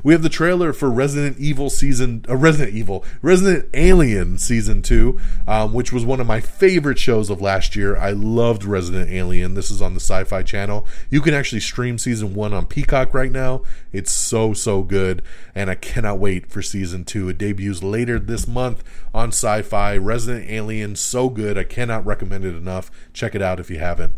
We 0.03 0.13
have 0.13 0.23
the 0.23 0.29
trailer 0.29 0.73
for 0.73 0.91
Resident 0.91 1.39
Evil 1.39 1.71
season, 1.71 2.25
uh, 2.29 2.37
Resident 2.37 2.75
Evil, 2.75 3.05
Resident 3.21 3.69
Alien 3.73 4.39
season 4.39 4.83
two, 4.83 5.21
um, 5.47 5.73
which 5.73 5.93
was 5.93 6.05
one 6.05 6.21
of 6.21 6.27
my 6.27 6.41
favorite 6.41 6.99
shows 6.99 7.31
of 7.31 7.41
last 7.41 7.77
year. 7.77 7.97
I 7.97 8.11
loved 8.11 8.65
Resident 8.65 9.11
Alien. 9.11 9.55
This 9.55 9.71
is 9.71 9.81
on 9.81 9.95
the 9.95 10.01
Sci-Fi 10.01 10.43
Channel. 10.43 10.87
You 11.11 11.21
can 11.21 11.35
actually 11.35 11.61
stream 11.61 11.99
season 11.99 12.35
one 12.35 12.53
on 12.53 12.67
Peacock 12.67 13.15
right 13.15 13.31
now. 13.31 13.63
It's 13.93 14.11
so 14.11 14.55
so 14.55 14.83
good, 14.83 15.23
and 15.55 15.71
I 15.71 15.77
cannot 15.77 16.19
wait 16.19 16.51
for 16.51 16.63
season 16.63 17.05
two. 17.05 17.29
It 17.29 17.39
debuts 17.39 17.83
later 17.83 18.19
this 18.19 18.49
month 18.49 18.83
on 19.15 19.29
Sci-Fi. 19.29 19.97
Resident 19.99 20.51
Alien, 20.51 20.97
so 20.97 21.29
good. 21.29 21.57
I 21.57 21.65
cannot 21.65 22.05
recommend 22.05 22.45
it 22.45 22.57
enough. 22.57 22.91
Check 23.13 23.35
it 23.35 23.43
out 23.43 23.61
if 23.61 23.71
you 23.71 23.79
haven't. 23.79 24.15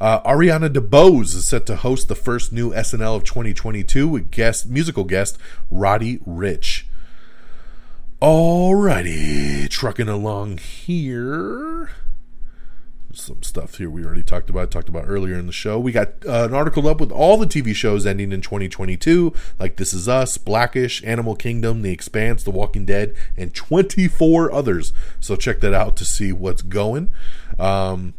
Uh, 0.00 0.20
Ariana 0.22 0.68
DeBose 0.68 1.34
is 1.34 1.46
set 1.46 1.66
to 1.66 1.76
host 1.76 2.08
the 2.08 2.14
first 2.14 2.52
new 2.52 2.70
SNL 2.70 3.16
of 3.16 3.24
2022 3.24 4.06
with 4.06 4.30
guest 4.30 4.68
musical 4.68 5.04
guest 5.04 5.38
Roddy 5.70 6.18
Ricch. 6.18 6.84
Alrighty, 8.22 9.68
trucking 9.68 10.08
along 10.08 10.58
here. 10.58 11.90
Some 13.12 13.42
stuff 13.42 13.78
here 13.78 13.90
we 13.90 14.04
already 14.04 14.22
talked 14.22 14.50
about, 14.50 14.70
talked 14.70 14.88
about 14.88 15.04
earlier 15.08 15.36
in 15.36 15.46
the 15.46 15.52
show. 15.52 15.80
We 15.80 15.90
got 15.90 16.08
uh, 16.26 16.44
an 16.44 16.54
article 16.54 16.86
up 16.86 17.00
with 17.00 17.10
all 17.10 17.36
the 17.36 17.46
TV 17.46 17.74
shows 17.74 18.06
ending 18.06 18.30
in 18.30 18.40
2022, 18.40 19.32
like 19.58 19.76
This 19.76 19.92
Is 19.92 20.08
Us, 20.08 20.36
Blackish, 20.38 21.02
Animal 21.04 21.34
Kingdom, 21.34 21.82
The 21.82 21.90
Expanse, 21.90 22.44
The 22.44 22.50
Walking 22.52 22.84
Dead, 22.84 23.16
and 23.36 23.52
24 23.52 24.52
others. 24.52 24.92
So 25.18 25.34
check 25.34 25.58
that 25.60 25.74
out 25.74 25.96
to 25.96 26.04
see 26.04 26.32
what's 26.32 26.62
going. 26.62 27.10
Um, 27.58 28.14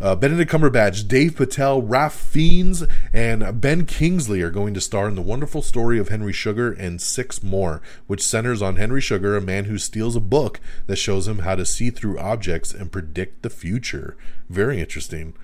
uh, 0.00 0.16
Benedict 0.16 0.50
Cumberbatch, 0.50 1.06
Dev 1.06 1.36
Patel, 1.36 1.82
Ralph 1.82 2.14
Fiennes, 2.14 2.84
and 3.12 3.60
Ben 3.60 3.84
Kingsley 3.86 4.42
are 4.42 4.50
going 4.50 4.74
to 4.74 4.80
star 4.80 5.08
in 5.08 5.14
the 5.14 5.22
wonderful 5.22 5.62
story 5.62 5.98
of 5.98 6.08
Henry 6.08 6.32
Sugar 6.32 6.72
and 6.72 7.00
six 7.00 7.42
more, 7.42 7.82
which 8.06 8.22
centers 8.22 8.62
on 8.62 8.76
Henry 8.76 9.00
Sugar, 9.00 9.36
a 9.36 9.40
man 9.40 9.66
who 9.66 9.78
steals 9.78 10.16
a 10.16 10.20
book 10.20 10.60
that 10.86 10.96
shows 10.96 11.28
him 11.28 11.40
how 11.40 11.54
to 11.54 11.66
see 11.66 11.90
through 11.90 12.18
objects 12.18 12.72
and 12.72 12.92
predict 12.92 13.42
the 13.42 13.50
future. 13.50 14.16
Very 14.48 14.80
interesting. 14.80 15.34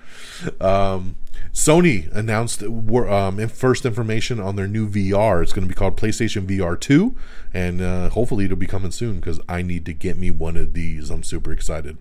Um, 0.59 1.15
Sony 1.53 2.11
announced 2.15 2.61
um, 2.61 3.47
first 3.47 3.85
information 3.85 4.39
on 4.39 4.55
their 4.55 4.67
new 4.67 4.87
VR. 4.87 5.41
It's 5.41 5.53
going 5.53 5.67
to 5.67 5.73
be 5.73 5.77
called 5.77 5.97
PlayStation 5.97 6.45
VR 6.45 6.79
2, 6.79 7.15
and 7.51 7.81
uh, 7.81 8.09
hopefully 8.09 8.45
it'll 8.45 8.57
be 8.57 8.67
coming 8.67 8.91
soon 8.91 9.15
because 9.15 9.39
I 9.49 9.63
need 9.63 9.85
to 9.87 9.93
get 9.93 10.17
me 10.17 10.29
one 10.29 10.55
of 10.55 10.73
these. 10.73 11.09
I'm 11.09 11.23
super 11.23 11.51
excited. 11.51 11.97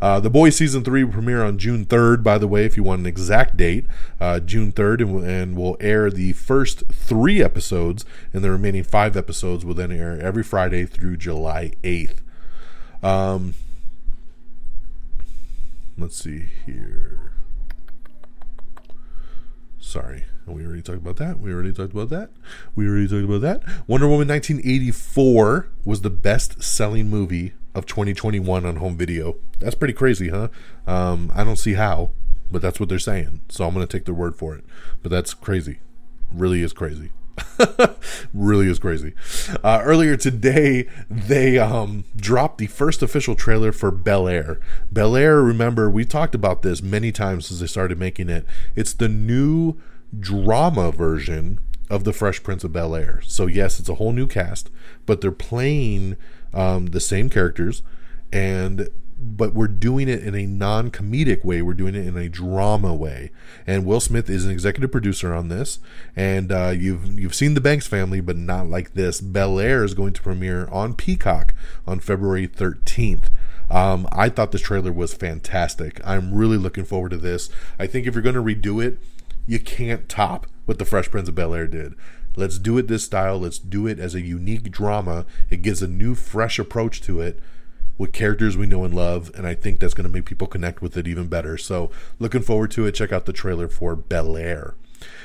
Uh, 0.00 0.20
the 0.20 0.30
Boys 0.30 0.56
Season 0.56 0.84
3 0.84 1.04
will 1.04 1.12
premiere 1.12 1.42
on 1.42 1.58
June 1.58 1.84
3rd, 1.84 2.22
by 2.22 2.38
the 2.38 2.46
way, 2.46 2.64
if 2.64 2.76
you 2.76 2.84
want 2.84 3.00
an 3.00 3.06
exact 3.06 3.56
date, 3.56 3.86
uh, 4.20 4.38
June 4.38 4.70
3rd, 4.70 5.00
and, 5.00 5.26
and 5.26 5.56
we'll 5.56 5.76
air 5.80 6.10
the 6.10 6.32
first 6.32 6.84
three 6.92 7.42
episodes, 7.42 8.04
and 8.32 8.44
the 8.44 8.50
remaining 8.50 8.84
five 8.84 9.16
episodes 9.16 9.64
will 9.64 9.74
then 9.74 9.90
air 9.90 10.20
every 10.20 10.44
Friday 10.44 10.86
through 10.86 11.16
July 11.16 11.72
8th. 11.82 12.18
Um, 13.02 13.54
let's 15.98 16.16
see 16.16 16.46
here. 16.64 17.21
Sorry. 19.92 20.24
We 20.46 20.64
already 20.64 20.80
talked 20.80 21.00
about 21.00 21.16
that. 21.16 21.38
We 21.38 21.52
already 21.52 21.70
talked 21.70 21.92
about 21.92 22.08
that. 22.08 22.30
We 22.74 22.88
already 22.88 23.08
talked 23.08 23.24
about 23.24 23.42
that. 23.42 23.62
Wonder 23.86 24.08
Woman 24.08 24.26
1984 24.26 25.68
was 25.84 26.00
the 26.00 26.08
best 26.08 26.62
selling 26.62 27.10
movie 27.10 27.52
of 27.74 27.84
2021 27.84 28.64
on 28.64 28.76
home 28.76 28.96
video. 28.96 29.36
That's 29.58 29.74
pretty 29.74 29.92
crazy, 29.92 30.30
huh? 30.30 30.48
Um, 30.86 31.30
I 31.34 31.44
don't 31.44 31.58
see 31.58 31.74
how, 31.74 32.12
but 32.50 32.62
that's 32.62 32.80
what 32.80 32.88
they're 32.88 32.98
saying. 32.98 33.42
So 33.50 33.66
I'm 33.66 33.74
going 33.74 33.86
to 33.86 33.98
take 33.98 34.06
their 34.06 34.14
word 34.14 34.34
for 34.34 34.54
it. 34.54 34.64
But 35.02 35.10
that's 35.10 35.34
crazy. 35.34 35.80
Really 36.32 36.62
is 36.62 36.72
crazy. 36.72 37.10
really 38.34 38.68
is 38.68 38.78
crazy. 38.78 39.12
Uh, 39.62 39.82
earlier 39.82 40.16
today, 40.16 40.88
they 41.10 41.58
um, 41.58 42.04
dropped 42.16 42.56
the 42.56 42.66
first 42.66 43.02
official 43.02 43.34
trailer 43.34 43.72
for 43.72 43.90
Bel 43.90 44.26
Air. 44.26 44.58
Bel 44.90 45.16
Air, 45.16 45.42
remember, 45.42 45.90
we 45.90 46.06
talked 46.06 46.34
about 46.34 46.62
this 46.62 46.80
many 46.82 47.12
times 47.12 47.48
since 47.48 47.60
they 47.60 47.66
started 47.66 47.98
making 47.98 48.30
it. 48.30 48.46
It's 48.74 48.94
the 48.94 49.08
new 49.08 49.76
drama 50.18 50.92
version 50.92 51.58
of 51.90 52.04
the 52.04 52.12
Fresh 52.12 52.42
Prince 52.42 52.64
of 52.64 52.72
Bel 52.72 52.94
Air. 52.94 53.20
So 53.24 53.46
yes, 53.46 53.78
it's 53.78 53.88
a 53.88 53.96
whole 53.96 54.12
new 54.12 54.26
cast, 54.26 54.70
but 55.06 55.20
they're 55.20 55.32
playing 55.32 56.16
um, 56.54 56.86
the 56.86 57.00
same 57.00 57.28
characters, 57.28 57.82
and 58.32 58.88
but 59.22 59.54
we're 59.54 59.68
doing 59.68 60.08
it 60.08 60.22
in 60.22 60.34
a 60.34 60.46
non-comedic 60.46 61.44
way. 61.44 61.62
We're 61.62 61.74
doing 61.74 61.94
it 61.94 62.06
in 62.06 62.16
a 62.16 62.28
drama 62.28 62.92
way. 62.92 63.30
And 63.66 63.86
Will 63.86 64.00
Smith 64.00 64.28
is 64.28 64.44
an 64.44 64.50
executive 64.50 64.90
producer 64.90 65.32
on 65.32 65.48
this. 65.48 65.78
And 66.16 66.50
uh, 66.50 66.72
you've 66.76 67.18
you've 67.18 67.34
seen 67.34 67.54
The 67.54 67.60
Banks 67.60 67.86
Family, 67.86 68.20
but 68.20 68.36
not 68.36 68.66
like 68.66 68.94
this. 68.94 69.20
Bel 69.20 69.60
Air 69.60 69.84
is 69.84 69.94
going 69.94 70.12
to 70.14 70.22
premiere 70.22 70.66
on 70.68 70.94
Peacock 70.94 71.54
on 71.86 72.00
February 72.00 72.48
13th. 72.48 73.28
Um, 73.70 74.06
I 74.12 74.28
thought 74.28 74.52
this 74.52 74.60
trailer 74.60 74.92
was 74.92 75.14
fantastic. 75.14 76.00
I'm 76.04 76.34
really 76.34 76.58
looking 76.58 76.84
forward 76.84 77.10
to 77.10 77.16
this. 77.16 77.48
I 77.78 77.86
think 77.86 78.06
if 78.06 78.14
you're 78.14 78.22
going 78.22 78.34
to 78.34 78.42
redo 78.42 78.84
it, 78.84 78.98
you 79.46 79.58
can't 79.58 80.08
top 80.08 80.46
what 80.64 80.78
the 80.78 80.84
Fresh 80.84 81.10
Prince 81.10 81.28
of 81.28 81.34
Bel 81.34 81.54
Air 81.54 81.66
did. 81.66 81.94
Let's 82.36 82.58
do 82.58 82.78
it 82.78 82.88
this 82.88 83.04
style. 83.04 83.38
Let's 83.38 83.58
do 83.58 83.86
it 83.86 83.98
as 83.98 84.14
a 84.14 84.20
unique 84.20 84.70
drama. 84.70 85.26
It 85.50 85.62
gives 85.62 85.82
a 85.82 85.88
new, 85.88 86.14
fresh 86.14 86.58
approach 86.58 87.00
to 87.02 87.20
it 87.20 87.38
with 87.98 88.12
characters 88.12 88.56
we 88.56 88.66
know 88.66 88.84
and 88.84 88.94
love, 88.94 89.30
and 89.34 89.46
I 89.46 89.54
think 89.54 89.78
that's 89.78 89.94
going 89.94 90.06
to 90.06 90.12
make 90.12 90.24
people 90.24 90.46
connect 90.46 90.80
with 90.80 90.96
it 90.96 91.06
even 91.06 91.28
better. 91.28 91.58
So, 91.58 91.90
looking 92.18 92.42
forward 92.42 92.70
to 92.72 92.86
it. 92.86 92.92
Check 92.92 93.12
out 93.12 93.26
the 93.26 93.32
trailer 93.32 93.68
for 93.68 93.94
Bel 93.94 94.36
Air. 94.36 94.74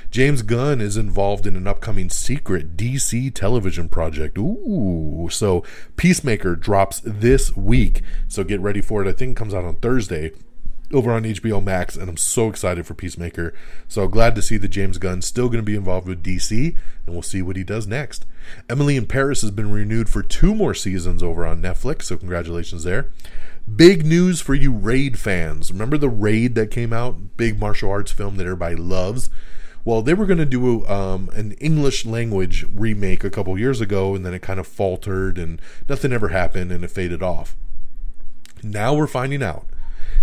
James 0.09 0.41
Gunn 0.41 0.81
is 0.81 0.97
involved 0.97 1.45
in 1.45 1.55
an 1.55 1.67
upcoming 1.67 2.09
secret 2.09 2.75
DC 2.75 3.33
television 3.33 3.87
project. 3.89 4.37
Ooh, 4.37 5.27
so 5.31 5.63
Peacemaker 5.95 6.55
drops 6.55 7.01
this 7.03 7.55
week. 7.55 8.01
So 8.27 8.43
get 8.43 8.59
ready 8.59 8.81
for 8.81 9.05
it. 9.05 9.07
I 9.07 9.13
think 9.13 9.31
it 9.31 9.39
comes 9.39 9.53
out 9.53 9.65
on 9.65 9.75
Thursday 9.75 10.31
over 10.93 11.11
on 11.11 11.23
HBO 11.23 11.63
Max, 11.63 11.95
and 11.95 12.09
I'm 12.09 12.17
so 12.17 12.49
excited 12.49 12.85
for 12.85 12.93
Peacemaker. 12.93 13.53
So 13.87 14.07
glad 14.07 14.35
to 14.35 14.41
see 14.41 14.57
that 14.57 14.69
James 14.69 14.97
Gunn 14.97 15.21
still 15.21 15.47
going 15.47 15.59
to 15.59 15.63
be 15.63 15.75
involved 15.75 16.07
with 16.07 16.23
DC, 16.23 16.75
and 17.05 17.15
we'll 17.15 17.21
see 17.21 17.41
what 17.41 17.55
he 17.55 17.63
does 17.63 17.87
next. 17.87 18.25
Emily 18.69 18.95
in 18.95 19.05
Paris 19.05 19.41
has 19.41 19.51
been 19.51 19.71
renewed 19.71 20.09
for 20.09 20.23
two 20.23 20.55
more 20.55 20.73
seasons 20.73 21.21
over 21.21 21.45
on 21.45 21.61
Netflix, 21.61 22.03
so 22.03 22.17
congratulations 22.17 22.83
there. 22.83 23.11
Big 23.73 24.05
news 24.05 24.39
for 24.39 24.53
you 24.53 24.71
Raid 24.71 25.19
fans. 25.19 25.71
Remember 25.71 25.97
the 25.97 26.09
Raid 26.09 26.55
that 26.55 26.71
came 26.71 26.93
out? 26.93 27.35
Big 27.35 27.59
martial 27.59 27.91
arts 27.91 28.11
film 28.11 28.37
that 28.37 28.45
everybody 28.45 28.75
loves. 28.75 29.29
Well, 29.83 30.01
they 30.01 30.13
were 30.13 30.25
going 30.25 30.37
to 30.37 30.45
do 30.45 30.85
um, 30.87 31.29
an 31.33 31.53
English 31.53 32.05
language 32.05 32.65
remake 32.73 33.23
a 33.23 33.29
couple 33.29 33.57
years 33.57 33.81
ago, 33.81 34.15
and 34.15 34.25
then 34.25 34.33
it 34.33 34.41
kind 34.41 34.59
of 34.59 34.67
faltered, 34.67 35.37
and 35.37 35.61
nothing 35.89 36.13
ever 36.13 36.29
happened, 36.29 36.71
and 36.71 36.83
it 36.83 36.91
faded 36.91 37.21
off. 37.21 37.55
Now 38.63 38.93
we're 38.93 39.07
finding 39.07 39.43
out 39.43 39.67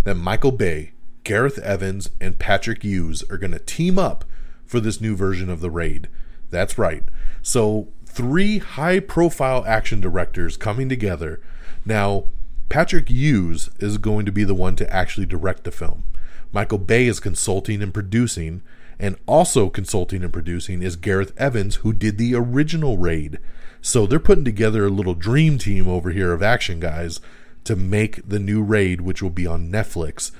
that 0.04 0.14
Michael 0.14 0.52
Bay, 0.52 0.92
Gareth 1.24 1.58
Evans, 1.58 2.10
and 2.20 2.38
Patrick 2.38 2.82
Hughes 2.82 3.24
are 3.30 3.38
going 3.38 3.52
to 3.52 3.58
team 3.58 3.98
up 3.98 4.24
for 4.64 4.80
this 4.80 5.00
new 5.00 5.16
version 5.16 5.50
of 5.50 5.60
The 5.60 5.70
Raid. 5.70 6.08
That's 6.50 6.78
right. 6.78 7.02
So, 7.42 7.88
three 8.06 8.58
high 8.58 9.00
profile 9.00 9.64
action 9.66 10.00
directors 10.00 10.56
coming 10.56 10.88
together. 10.88 11.40
Now, 11.84 12.26
Patrick 12.68 13.08
Hughes 13.08 13.70
is 13.80 13.98
going 13.98 14.24
to 14.26 14.32
be 14.32 14.44
the 14.44 14.54
one 14.54 14.76
to 14.76 14.94
actually 14.94 15.26
direct 15.26 15.64
the 15.64 15.72
film. 15.72 16.04
Michael 16.52 16.78
Bay 16.78 17.06
is 17.06 17.18
consulting 17.18 17.82
and 17.82 17.92
producing, 17.92 18.62
and 18.98 19.16
also 19.26 19.68
consulting 19.68 20.22
and 20.22 20.32
producing 20.32 20.82
is 20.82 20.96
Gareth 20.96 21.32
Evans, 21.36 21.76
who 21.76 21.92
did 21.92 22.16
the 22.16 22.34
original 22.34 22.96
Raid. 22.96 23.38
So 23.82 24.06
they're 24.06 24.20
putting 24.20 24.44
together 24.44 24.86
a 24.86 24.90
little 24.90 25.14
dream 25.14 25.58
team 25.58 25.88
over 25.88 26.10
here 26.10 26.32
of 26.32 26.42
action 26.42 26.80
guys 26.80 27.20
to 27.64 27.76
make 27.76 28.26
the 28.28 28.38
new 28.38 28.62
raid, 28.62 29.00
which 29.00 29.22
will 29.22 29.30
be 29.30 29.46
on 29.46 29.70
Netflix. 29.70 30.30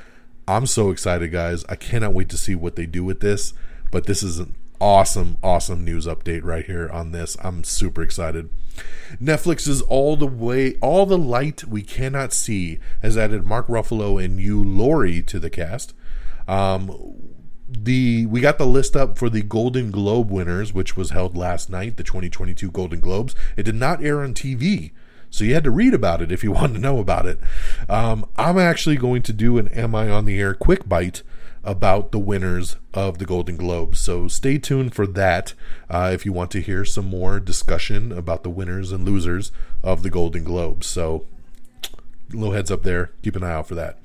I'm 0.47 0.67
so 0.67 0.91
excited, 0.91 1.33
guys. 1.33 1.65
I 1.69 1.77
cannot 1.77 2.13
wait 2.13 2.29
to 2.31 2.37
see 2.37 2.55
what 2.55 2.77
they 2.77 2.87
do 2.87 3.05
with 3.05 3.21
this. 3.21 3.55
But 3.91 4.07
this 4.07 4.23
is 4.23 4.39
an 4.39 4.55
awesome, 4.81 5.39
awesome 5.43 5.85
news 5.85 6.07
update 6.07 6.45
right 6.45 6.67
here 6.67 6.89
on 6.91 7.13
this. 7.13 7.37
I'm 7.43 7.65
super 7.65 8.03
excited. 8.03 8.51
Netflix 9.23 9.69
is 9.69 9.83
all 9.83 10.17
the 10.17 10.27
way, 10.27 10.75
all 10.83 11.07
the 11.07 11.19
light 11.19 11.65
we 11.65 11.83
cannot 11.83 12.33
see 12.33 12.79
has 13.01 13.17
added 13.17 13.47
Mark 13.47 13.69
Ruffalo 13.69 14.23
and 14.23 14.39
Hugh 14.41 14.63
Laurie 14.63 15.23
to 15.23 15.39
the 15.39 15.51
cast. 15.51 15.95
Um, 16.49 17.15
the 17.67 18.27
we 18.27 18.41
got 18.41 18.59
the 18.59 18.67
list 18.67 18.95
up 18.95 19.17
for 19.17 19.31
the 19.31 19.43
Golden 19.43 19.91
Globe 19.91 20.31
winners, 20.31 20.75
which 20.75 20.97
was 20.97 21.11
held 21.11 21.37
last 21.37 21.71
night, 21.71 21.97
the 21.97 22.05
2022 22.05 22.71
Golden 22.71 23.01
Globes. 23.01 23.35
It 23.57 23.63
did 23.63 23.75
not 23.75 24.05
air 24.05 24.23
on 24.23 24.35
TV. 24.35 24.93
So 25.35 25.43
you 25.43 25.55
had 25.55 25.65
to 25.65 25.71
read 25.73 25.95
about 25.95 26.23
it 26.23 26.31
if 26.31 26.45
you 26.45 26.53
wanted 26.53 26.75
to 26.75 26.81
know 26.81 26.99
about 26.99 27.27
it. 27.27 27.41
Um, 27.89 28.25
I'm 28.37 28.59
actually 28.59 28.97
going 28.97 29.23
to 29.23 29.33
do 29.33 29.59
an 29.59 29.69
Am 29.69 29.95
I 29.95 30.09
on 30.09 30.27
the 30.27 30.39
Air 30.41 30.55
quick 30.55 30.89
bite 30.89 31.23
about 31.65 32.13
the 32.13 32.19
winners 32.19 32.77
of 32.93 33.19
the 33.19 33.25
Golden 33.25 33.57
Globes. 33.57 33.99
So 33.99 34.29
stay 34.29 34.59
tuned 34.59 34.95
for 34.95 35.07
that 35.09 35.55
uh, 35.91 36.11
if 36.13 36.25
you 36.25 36.33
want 36.33 36.51
to 36.53 36.61
hear 36.61 36.85
some 36.85 37.07
more 37.07 37.41
discussion 37.41 38.13
about 38.13 38.45
the 38.45 38.51
winners 38.51 38.93
and 38.93 39.05
losers 39.05 39.51
of 39.83 40.03
the 40.03 40.11
Golden 40.11 40.45
Globes. 40.45 40.87
So 40.87 41.27
little 42.33 42.55
heads 42.55 42.71
up 42.71 42.83
there. 42.83 43.11
Keep 43.23 43.37
an 43.37 43.43
eye 43.43 43.53
out 43.53 43.67
for 43.67 43.75
that. 43.75 43.99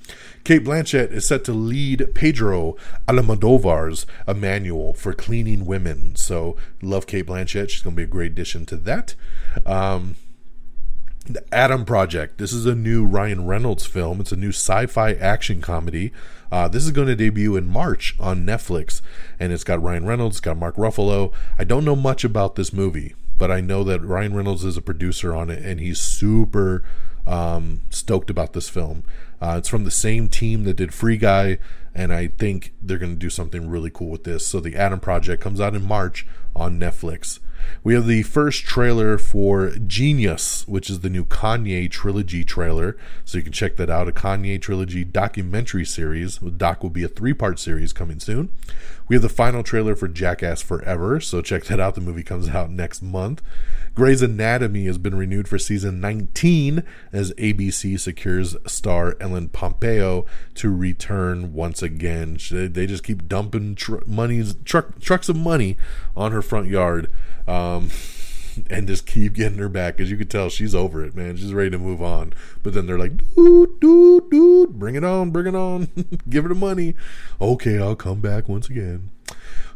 Cate 0.43 0.63
Blanchett 0.63 1.11
is 1.11 1.27
set 1.27 1.43
to 1.43 1.53
lead 1.53 2.15
Pedro 2.15 2.75
Almodovar's 3.07 4.05
A 4.25 4.33
Manual 4.33 4.93
for 4.93 5.13
Cleaning 5.13 5.65
Women. 5.65 6.15
So 6.15 6.55
love 6.81 7.05
Cate 7.05 7.27
Blanchett. 7.27 7.69
She's 7.69 7.83
going 7.83 7.95
to 7.95 7.99
be 7.99 8.03
a 8.03 8.07
great 8.07 8.31
addition 8.31 8.65
to 8.67 8.77
that. 8.77 9.15
Um, 9.65 10.15
the 11.25 11.43
Adam 11.53 11.85
Project. 11.85 12.37
This 12.37 12.53
is 12.53 12.65
a 12.65 12.75
new 12.75 13.05
Ryan 13.05 13.45
Reynolds 13.45 13.85
film. 13.85 14.19
It's 14.19 14.31
a 14.31 14.37
new 14.37 14.49
sci 14.49 14.85
fi 14.87 15.13
action 15.13 15.61
comedy. 15.61 16.11
Uh, 16.51 16.67
this 16.67 16.83
is 16.83 16.91
going 16.91 17.07
to 17.07 17.15
debut 17.15 17.55
in 17.55 17.67
March 17.67 18.15
on 18.19 18.45
Netflix. 18.45 19.01
And 19.39 19.53
it's 19.53 19.63
got 19.63 19.81
Ryan 19.81 20.05
Reynolds, 20.05 20.39
got 20.39 20.57
Mark 20.57 20.75
Ruffalo. 20.75 21.31
I 21.57 21.63
don't 21.63 21.85
know 21.85 21.95
much 21.95 22.23
about 22.23 22.55
this 22.55 22.73
movie, 22.73 23.15
but 23.37 23.51
I 23.51 23.61
know 23.61 23.83
that 23.83 24.01
Ryan 24.01 24.35
Reynolds 24.35 24.65
is 24.65 24.77
a 24.77 24.81
producer 24.81 25.35
on 25.35 25.49
it 25.49 25.63
and 25.63 25.79
he's 25.79 25.99
super 25.99 26.83
um, 27.27 27.81
stoked 27.89 28.29
about 28.29 28.53
this 28.53 28.69
film. 28.69 29.03
Uh, 29.41 29.55
it's 29.57 29.69
from 29.69 29.83
the 29.83 29.91
same 29.91 30.27
team 30.27 30.63
that 30.63 30.75
did 30.75 30.93
Free 30.93 31.17
Guy, 31.17 31.59
and 31.95 32.13
I 32.13 32.27
think 32.27 32.73
they're 32.81 32.97
going 32.97 33.13
to 33.13 33.19
do 33.19 33.29
something 33.29 33.69
really 33.69 33.89
cool 33.89 34.09
with 34.09 34.23
this. 34.23 34.45
So, 34.45 34.59
The 34.59 34.75
Adam 34.75 34.99
Project 34.99 35.41
comes 35.41 35.61
out 35.61 35.75
in 35.75 35.85
March 35.85 36.27
on 36.55 36.79
Netflix. 36.79 37.39
We 37.83 37.93
have 37.93 38.07
the 38.07 38.23
first 38.23 38.63
trailer 38.63 39.17
for 39.17 39.69
jeen-yuhs, 39.69 40.67
which 40.67 40.89
is 40.89 40.99
the 40.99 41.09
new 41.09 41.25
Kanye 41.25 41.89
trilogy 41.89 42.43
trailer. 42.43 42.97
So 43.25 43.37
you 43.37 43.43
can 43.43 43.53
check 43.53 43.75
that 43.77 43.89
out 43.89 44.07
a 44.07 44.11
Kanye 44.11 44.61
trilogy 44.61 45.03
documentary 45.03 45.85
series. 45.85 46.37
Doc 46.37 46.83
will 46.83 46.89
be 46.89 47.03
a 47.03 47.07
three 47.07 47.33
part 47.33 47.59
series 47.59 47.93
coming 47.93 48.19
soon. 48.19 48.49
We 49.07 49.15
have 49.15 49.23
the 49.23 49.29
final 49.29 49.63
trailer 49.63 49.95
for 49.95 50.07
Jackass 50.07 50.61
Forever. 50.61 51.19
So 51.19 51.41
check 51.41 51.63
that 51.65 51.79
out. 51.79 51.95
The 51.95 52.01
movie 52.01 52.23
comes 52.23 52.49
out 52.49 52.69
next 52.69 53.01
month. 53.01 53.41
Grey's 53.95 54.21
Anatomy 54.21 54.85
has 54.85 54.97
been 54.97 55.17
renewed 55.17 55.47
for 55.47 55.57
season 55.57 55.99
19 55.99 56.83
as 57.11 57.33
ABC 57.33 57.99
secures 57.99 58.55
star 58.65 59.17
Ellen 59.19 59.49
Pompeo 59.49 60.25
to 60.55 60.73
return 60.73 61.53
once 61.53 61.81
again. 61.81 62.37
They 62.49 62.87
just 62.87 63.03
keep 63.03 63.27
dumping 63.27 63.75
tr- 63.75 63.97
truck, 64.63 64.99
trucks 65.01 65.27
of 65.27 65.35
money 65.35 65.75
on 66.15 66.31
her 66.31 66.41
front 66.41 66.67
yard 66.67 67.11
um, 67.49 67.89
and 68.69 68.87
just 68.87 69.05
keep 69.05 69.33
getting 69.33 69.57
her 69.57 69.69
back. 69.69 69.99
As 69.99 70.11
you 70.11 70.17
can 70.17 70.27
tell, 70.27 70.49
she's 70.49 70.75
over 70.75 71.03
it, 71.03 71.15
man. 71.15 71.37
She's 71.37 71.53
ready 71.53 71.71
to 71.71 71.77
move 71.77 72.01
on. 72.01 72.33
But 72.63 72.73
then 72.73 72.85
they're 72.85 72.99
like, 72.99 73.17
dude, 73.35 73.79
dude, 73.79 74.29
dude, 74.29 74.79
bring 74.79 74.95
it 74.95 75.03
on, 75.03 75.31
bring 75.31 75.47
it 75.47 75.55
on. 75.55 75.87
Give 76.29 76.43
her 76.43 76.49
the 76.49 76.55
money. 76.55 76.95
Okay, 77.41 77.79
I'll 77.79 77.95
come 77.95 78.19
back 78.19 78.47
once 78.47 78.69
again. 78.69 79.09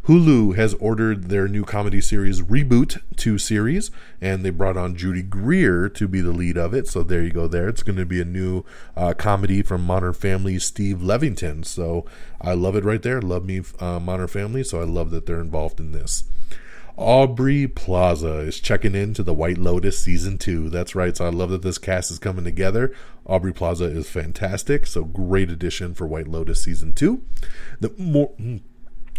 Hulu 0.05 0.57
has 0.57 0.73
ordered 0.75 1.29
their 1.29 1.47
new 1.47 1.63
comedy 1.63 2.01
series 2.01 2.41
Reboot 2.41 3.01
2 3.15 3.37
series, 3.37 3.89
and 4.19 4.43
they 4.43 4.49
brought 4.49 4.75
on 4.75 4.97
Judy 4.97 5.21
Greer 5.21 5.87
to 5.87 6.09
be 6.09 6.19
the 6.19 6.33
lead 6.33 6.57
of 6.57 6.73
it. 6.73 6.89
So 6.89 7.03
there 7.03 7.23
you 7.23 7.29
go, 7.29 7.47
there. 7.47 7.69
It's 7.69 7.83
going 7.83 7.95
to 7.95 8.05
be 8.05 8.19
a 8.19 8.25
new 8.25 8.65
uh, 8.97 9.13
comedy 9.13 9.61
from 9.61 9.85
Modern 9.85 10.11
Family 10.11 10.59
Steve 10.59 11.01
Levitan. 11.01 11.63
So 11.63 12.05
I 12.41 12.53
love 12.53 12.75
it 12.75 12.83
right 12.83 13.01
there. 13.01 13.21
Love 13.21 13.45
me 13.45 13.61
uh, 13.79 14.01
Modern 14.01 14.27
Family, 14.27 14.65
so 14.65 14.81
I 14.81 14.83
love 14.83 15.09
that 15.11 15.25
they're 15.25 15.39
involved 15.39 15.79
in 15.79 15.93
this. 15.93 16.25
Aubrey 16.95 17.67
Plaza 17.67 18.39
is 18.39 18.59
checking 18.59 18.93
in 18.93 19.13
to 19.15 19.23
the 19.23 19.33
White 19.33 19.57
Lotus 19.57 19.97
season 19.97 20.37
two. 20.37 20.69
That's 20.69 20.93
right. 20.93 21.17
So 21.17 21.25
I 21.25 21.29
love 21.29 21.49
that 21.49 21.63
this 21.63 21.79
cast 21.79 22.11
is 22.11 22.19
coming 22.19 22.43
together. 22.43 22.93
Aubrey 23.25 23.53
Plaza 23.53 23.85
is 23.85 24.09
fantastic. 24.09 24.85
So 24.85 25.03
great 25.03 25.49
addition 25.49 25.95
for 25.95 26.05
White 26.05 26.27
Lotus 26.27 26.63
season 26.63 26.93
two. 26.93 27.23
The 27.79 27.93
more. 27.97 28.27
Hmm, 28.37 28.57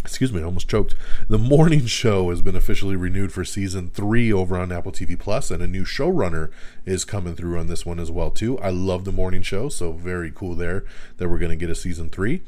excuse 0.05 0.33
me, 0.33 0.41
I 0.41 0.45
almost 0.45 0.69
choked. 0.69 0.95
The 1.29 1.39
morning 1.39 1.87
show 1.87 2.31
has 2.31 2.43
been 2.43 2.55
officially 2.55 2.95
renewed 2.95 3.33
for 3.33 3.45
season 3.45 3.91
three 3.91 4.33
over 4.33 4.57
on 4.57 4.71
Apple 4.71 4.93
TV 4.93 5.19
Plus, 5.19 5.51
and 5.51 5.63
a 5.63 5.67
new 5.67 5.85
showrunner 5.85 6.51
is 6.87 7.05
coming 7.05 7.35
through 7.35 7.59
on 7.59 7.67
this 7.67 7.85
one 7.85 7.99
as 7.99 8.11
well 8.11 8.31
too. 8.31 8.57
I 8.59 8.71
love 8.71 9.05
the 9.05 9.13
morning 9.13 9.43
show, 9.43 9.69
so 9.69 9.93
very 9.93 10.31
cool 10.33 10.55
there 10.55 10.85
that 11.17 11.29
we're 11.29 11.39
going 11.39 11.51
to 11.51 11.57
get 11.57 11.71
a 11.71 11.75
season 11.75 12.09
three. 12.09 12.43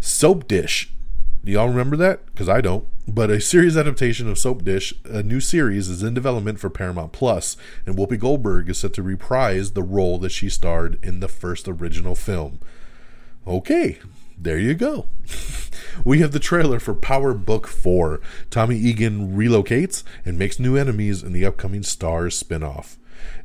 Soap 0.00 0.46
Dish 0.46 0.92
do 1.44 1.52
y'all 1.52 1.68
remember 1.68 1.96
that? 1.96 2.26
Because 2.26 2.48
I 2.48 2.60
don't. 2.60 2.86
But 3.06 3.30
a 3.30 3.40
series 3.40 3.76
adaptation 3.76 4.28
of 4.28 4.38
Soap 4.38 4.64
Dish, 4.64 4.92
a 5.04 5.22
new 5.22 5.40
series, 5.40 5.88
is 5.88 6.02
in 6.02 6.12
development 6.12 6.60
for 6.60 6.68
Paramount 6.68 7.12
Plus, 7.12 7.56
and 7.86 7.96
Whoopi 7.96 8.18
Goldberg 8.18 8.68
is 8.68 8.78
set 8.78 8.92
to 8.94 9.02
reprise 9.02 9.72
the 9.72 9.82
role 9.82 10.18
that 10.18 10.32
she 10.32 10.50
starred 10.50 10.98
in 11.02 11.20
the 11.20 11.28
first 11.28 11.66
original 11.66 12.14
film. 12.14 12.60
Okay, 13.46 13.98
there 14.36 14.58
you 14.58 14.74
go. 14.74 15.06
we 16.04 16.18
have 16.18 16.32
the 16.32 16.38
trailer 16.38 16.78
for 16.78 16.94
Power 16.94 17.32
Book 17.32 17.66
4. 17.66 18.20
Tommy 18.50 18.76
Egan 18.76 19.34
relocates 19.34 20.02
and 20.24 20.38
makes 20.38 20.58
new 20.58 20.76
enemies 20.76 21.22
in 21.22 21.32
the 21.32 21.46
upcoming 21.46 21.80
Starz 21.80 22.42
spinoff. 22.42 22.96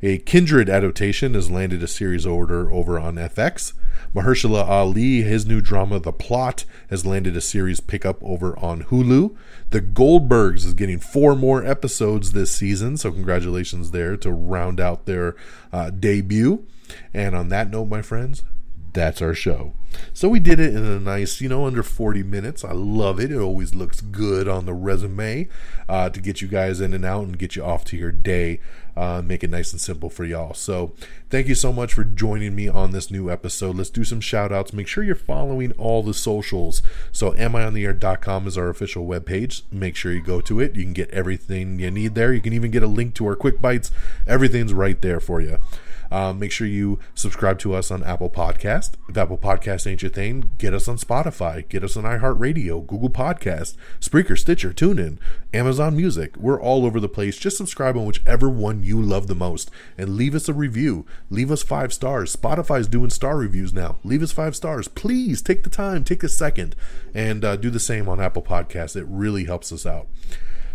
A 0.02 0.18
Kindred 0.18 0.68
adaptation 0.68 1.34
has 1.34 1.50
landed 1.50 1.82
a 1.82 1.88
series 1.88 2.26
order 2.26 2.72
over 2.72 2.98
on 2.98 3.16
FX. 3.16 3.72
Mahershala 4.14 4.66
Ali, 4.66 5.22
his 5.22 5.46
new 5.46 5.60
drama, 5.60 5.98
The 5.98 6.12
Plot, 6.12 6.64
has 6.90 7.06
landed 7.06 7.36
a 7.36 7.40
series 7.40 7.80
pickup 7.80 8.22
over 8.22 8.58
on 8.58 8.84
Hulu. 8.84 9.36
The 9.70 9.80
Goldbergs 9.80 10.64
is 10.64 10.74
getting 10.74 10.98
four 10.98 11.34
more 11.34 11.64
episodes 11.64 12.32
this 12.32 12.52
season, 12.52 12.96
so 12.96 13.10
congratulations 13.10 13.90
there 13.90 14.16
to 14.18 14.30
round 14.30 14.80
out 14.80 15.06
their 15.06 15.36
uh, 15.72 15.90
debut. 15.90 16.66
And 17.12 17.34
on 17.34 17.48
that 17.48 17.70
note, 17.70 17.86
my 17.86 18.02
friends, 18.02 18.44
that's 18.92 19.20
our 19.20 19.34
show. 19.34 19.74
So 20.12 20.28
we 20.28 20.40
did 20.40 20.60
it 20.60 20.74
in 20.74 20.84
a 20.84 21.00
nice, 21.00 21.40
you 21.40 21.48
know, 21.48 21.66
under 21.66 21.82
40 21.82 22.22
minutes. 22.22 22.64
I 22.64 22.72
love 22.72 23.20
it. 23.20 23.30
It 23.30 23.38
always 23.38 23.74
looks 23.74 24.00
good 24.00 24.48
on 24.48 24.66
the 24.66 24.72
resume 24.72 25.48
uh, 25.88 26.10
to 26.10 26.20
get 26.20 26.40
you 26.40 26.48
guys 26.48 26.80
in 26.80 26.94
and 26.94 27.04
out 27.04 27.24
and 27.24 27.38
get 27.38 27.56
you 27.56 27.64
off 27.64 27.84
to 27.86 27.96
your 27.96 28.12
day 28.12 28.60
uh, 28.96 29.22
make 29.24 29.42
it 29.42 29.50
nice 29.50 29.72
and 29.72 29.80
simple 29.80 30.10
for 30.10 30.24
y'all. 30.24 30.54
So, 30.54 30.94
thank 31.30 31.48
you 31.48 31.54
so 31.54 31.72
much 31.72 31.94
for 31.94 32.04
joining 32.04 32.54
me 32.54 32.68
on 32.68 32.92
this 32.92 33.10
new 33.10 33.30
episode. 33.30 33.76
Let's 33.76 33.90
do 33.90 34.04
some 34.04 34.20
shout 34.20 34.52
outs. 34.52 34.72
Make 34.72 34.86
sure 34.86 35.04
you're 35.04 35.14
following 35.14 35.72
all 35.72 36.02
the 36.02 36.14
socials. 36.14 36.82
So, 37.12 37.32
amiontheair.com 37.32 38.46
is 38.46 38.58
our 38.58 38.68
official 38.68 39.06
webpage. 39.06 39.62
Make 39.70 39.96
sure 39.96 40.12
you 40.12 40.22
go 40.22 40.40
to 40.42 40.60
it. 40.60 40.76
You 40.76 40.82
can 40.82 40.92
get 40.92 41.10
everything 41.10 41.78
you 41.78 41.90
need 41.90 42.14
there. 42.14 42.32
You 42.32 42.40
can 42.40 42.52
even 42.52 42.70
get 42.70 42.82
a 42.82 42.88
link 42.88 43.14
to 43.14 43.26
our 43.26 43.36
quick 43.36 43.60
bites. 43.60 43.90
Everything's 44.26 44.74
right 44.74 45.00
there 45.00 45.20
for 45.20 45.40
you. 45.40 45.58
Um, 46.14 46.38
make 46.38 46.52
sure 46.52 46.68
you 46.68 47.00
subscribe 47.16 47.58
to 47.58 47.74
us 47.74 47.90
on 47.90 48.04
Apple 48.04 48.30
Podcast. 48.30 48.92
If 49.08 49.16
Apple 49.16 49.36
Podcast 49.36 49.84
ain't 49.84 50.00
your 50.00 50.12
thing, 50.12 50.48
get 50.58 50.72
us 50.72 50.86
on 50.86 50.96
Spotify, 50.96 51.68
get 51.68 51.82
us 51.82 51.96
on 51.96 52.04
iHeartRadio, 52.04 52.86
Google 52.86 53.10
Podcast, 53.10 53.74
Spreaker, 53.98 54.38
Stitcher, 54.38 54.72
TuneIn, 54.72 55.18
Amazon 55.52 55.96
Music. 55.96 56.36
We're 56.36 56.60
all 56.60 56.86
over 56.86 57.00
the 57.00 57.08
place. 57.08 57.36
Just 57.36 57.56
subscribe 57.56 57.96
on 57.96 58.06
whichever 58.06 58.48
one 58.48 58.84
you 58.84 59.02
love 59.02 59.26
the 59.26 59.34
most 59.34 59.72
and 59.98 60.14
leave 60.14 60.36
us 60.36 60.48
a 60.48 60.54
review. 60.54 61.04
Leave 61.30 61.50
us 61.50 61.64
five 61.64 61.92
stars. 61.92 62.36
Spotify's 62.36 62.86
doing 62.86 63.10
star 63.10 63.36
reviews 63.36 63.72
now. 63.72 63.96
Leave 64.04 64.22
us 64.22 64.30
five 64.30 64.54
stars. 64.54 64.86
Please 64.86 65.42
take 65.42 65.64
the 65.64 65.68
time, 65.68 66.04
take 66.04 66.22
a 66.22 66.28
second, 66.28 66.76
and 67.12 67.44
uh, 67.44 67.56
do 67.56 67.70
the 67.70 67.80
same 67.80 68.08
on 68.08 68.20
Apple 68.20 68.42
Podcasts. 68.42 68.94
It 68.94 69.06
really 69.08 69.46
helps 69.46 69.72
us 69.72 69.84
out. 69.84 70.06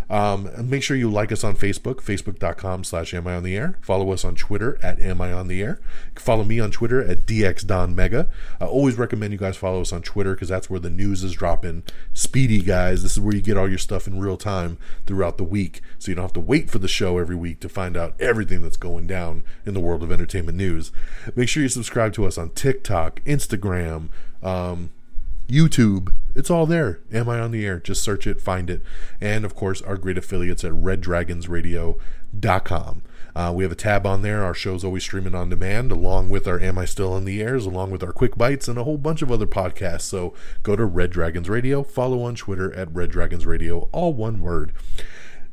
Um, 0.09 0.49
make 0.67 0.81
sure 0.81 0.97
you 0.97 1.09
like 1.09 1.31
us 1.31 1.43
on 1.43 1.55
Facebook, 1.55 1.97
facebook.com 1.97 2.83
slash 2.83 3.13
Am 3.13 3.27
I 3.27 3.35
on 3.35 3.43
the 3.43 3.55
Air. 3.55 3.77
Follow 3.81 4.11
us 4.11 4.25
on 4.25 4.35
Twitter 4.35 4.79
at 4.81 4.99
Am 4.99 5.21
I 5.21 5.31
on 5.31 5.47
the 5.47 5.61
Air. 5.61 5.79
Follow 6.15 6.43
me 6.43 6.59
on 6.59 6.71
Twitter 6.71 7.03
at 7.03 7.25
DXDonMega. 7.27 8.27
I 8.59 8.65
always 8.65 8.97
recommend 8.97 9.33
you 9.33 9.39
guys 9.39 9.57
follow 9.57 9.81
us 9.81 9.93
on 9.93 10.01
Twitter 10.01 10.33
because 10.33 10.49
that's 10.49 10.69
where 10.69 10.79
the 10.79 10.89
news 10.89 11.23
is 11.23 11.33
dropping. 11.33 11.83
Speedy, 12.13 12.61
guys. 12.61 13.03
This 13.03 13.13
is 13.13 13.19
where 13.19 13.35
you 13.35 13.41
get 13.41 13.57
all 13.57 13.69
your 13.69 13.77
stuff 13.77 14.07
in 14.07 14.19
real 14.19 14.37
time 14.37 14.77
throughout 15.05 15.37
the 15.37 15.43
week. 15.43 15.81
So 15.99 16.09
you 16.09 16.15
don't 16.15 16.23
have 16.23 16.33
to 16.33 16.39
wait 16.39 16.69
for 16.69 16.79
the 16.79 16.87
show 16.87 17.19
every 17.19 17.35
week 17.35 17.59
to 17.59 17.69
find 17.69 17.95
out 17.95 18.15
everything 18.19 18.61
that's 18.61 18.77
going 18.77 19.05
down 19.05 19.43
in 19.65 19.73
the 19.73 19.79
world 19.79 20.01
of 20.01 20.11
entertainment 20.11 20.57
news. 20.57 20.91
Make 21.35 21.49
sure 21.49 21.61
you 21.61 21.69
subscribe 21.69 22.13
to 22.13 22.25
us 22.25 22.37
on 22.37 22.49
TikTok, 22.51 23.21
Instagram, 23.25 24.09
um, 24.41 24.89
YouTube. 25.49 26.13
It's 26.35 26.49
all 26.49 26.65
there. 26.65 27.01
Am 27.11 27.27
I 27.27 27.39
on 27.39 27.51
the 27.51 27.65
air? 27.65 27.79
Just 27.79 28.03
search 28.03 28.25
it, 28.27 28.39
find 28.39 28.69
it. 28.69 28.81
And 29.19 29.43
of 29.43 29.55
course, 29.55 29.81
our 29.81 29.97
great 29.97 30.17
affiliates 30.17 30.63
at 30.63 30.71
reddragonsradio.com. 30.71 33.01
Uh, 33.35 33.53
we 33.55 33.63
have 33.63 33.71
a 33.71 33.75
tab 33.75 34.05
on 34.05 34.21
there. 34.21 34.43
Our 34.43 34.53
show's 34.53 34.83
always 34.83 35.03
streaming 35.03 35.35
on 35.35 35.49
demand, 35.49 35.91
along 35.91 36.29
with 36.29 36.47
our 36.47 36.59
Am 36.59 36.77
I 36.77 36.85
Still 36.85 37.13
on 37.13 37.25
the 37.25 37.41
Airs, 37.41 37.65
along 37.65 37.91
with 37.91 38.03
our 38.03 38.11
Quick 38.11 38.37
Bites, 38.37 38.67
and 38.67 38.77
a 38.77 38.83
whole 38.83 38.97
bunch 38.97 39.21
of 39.21 39.31
other 39.31 39.45
podcasts. 39.45 40.01
So 40.01 40.33
go 40.63 40.75
to 40.75 40.85
Red 40.85 41.11
Dragons 41.11 41.49
Radio, 41.49 41.83
follow 41.83 42.21
on 42.23 42.35
Twitter 42.35 42.73
at 42.73 42.93
Red 42.93 43.11
Dragons 43.11 43.45
Radio, 43.45 43.87
all 43.91 44.13
one 44.13 44.41
word. 44.41 44.73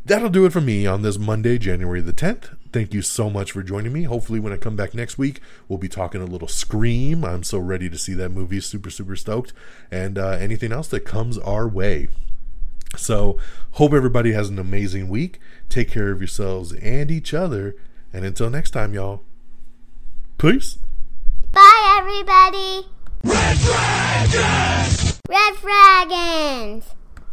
That'll 0.05 0.31
do 0.31 0.47
it 0.47 0.53
for 0.53 0.61
me 0.61 0.87
on 0.87 1.03
this 1.03 1.19
Monday, 1.19 1.59
January 1.59 2.01
the 2.01 2.13
10th. 2.13 2.57
Thank 2.77 2.93
you 2.93 3.01
so 3.01 3.31
much 3.31 3.53
for 3.53 3.63
joining 3.63 3.95
me. 3.95 4.03
Hopefully, 4.03 4.39
when 4.39 4.53
I 4.53 4.59
come 4.59 4.77
back 4.77 4.93
next 4.93 5.17
week, 5.17 5.41
we'll 5.67 5.79
be 5.79 5.89
talking 5.89 6.21
a 6.21 6.27
little 6.27 6.47
Scream. 6.47 7.25
I'm 7.25 7.43
so 7.43 7.57
ready 7.57 7.89
to 7.89 7.97
see 7.97 8.13
that 8.13 8.29
movie. 8.29 8.61
Super, 8.61 8.91
super 8.91 9.17
stoked. 9.17 9.55
And 9.91 10.19
uh, 10.19 10.33
anything 10.33 10.73
else 10.73 10.87
that 10.89 11.07
comes 11.07 11.39
our 11.39 11.67
way. 11.67 12.09
So, 12.95 13.39
hope 13.71 13.95
everybody 13.95 14.33
has 14.33 14.51
an 14.51 14.59
amazing 14.59 15.09
week. 15.09 15.41
Take 15.71 15.91
care 15.91 16.13
of 16.13 16.21
yourselves 16.21 16.75
and 16.75 17.11
each 17.11 17.33
other. 17.33 17.77
And 18.13 18.27
until 18.27 18.51
next 18.51 18.73
time, 18.73 18.93
y'all, 18.93 19.23
peace. 20.37 20.77
Bye, 21.53 21.97
everybody. 21.99 22.89
Red 23.25 23.57
Dragons! 23.57 25.19
Red 25.31 25.55
Dragons! 25.63 26.96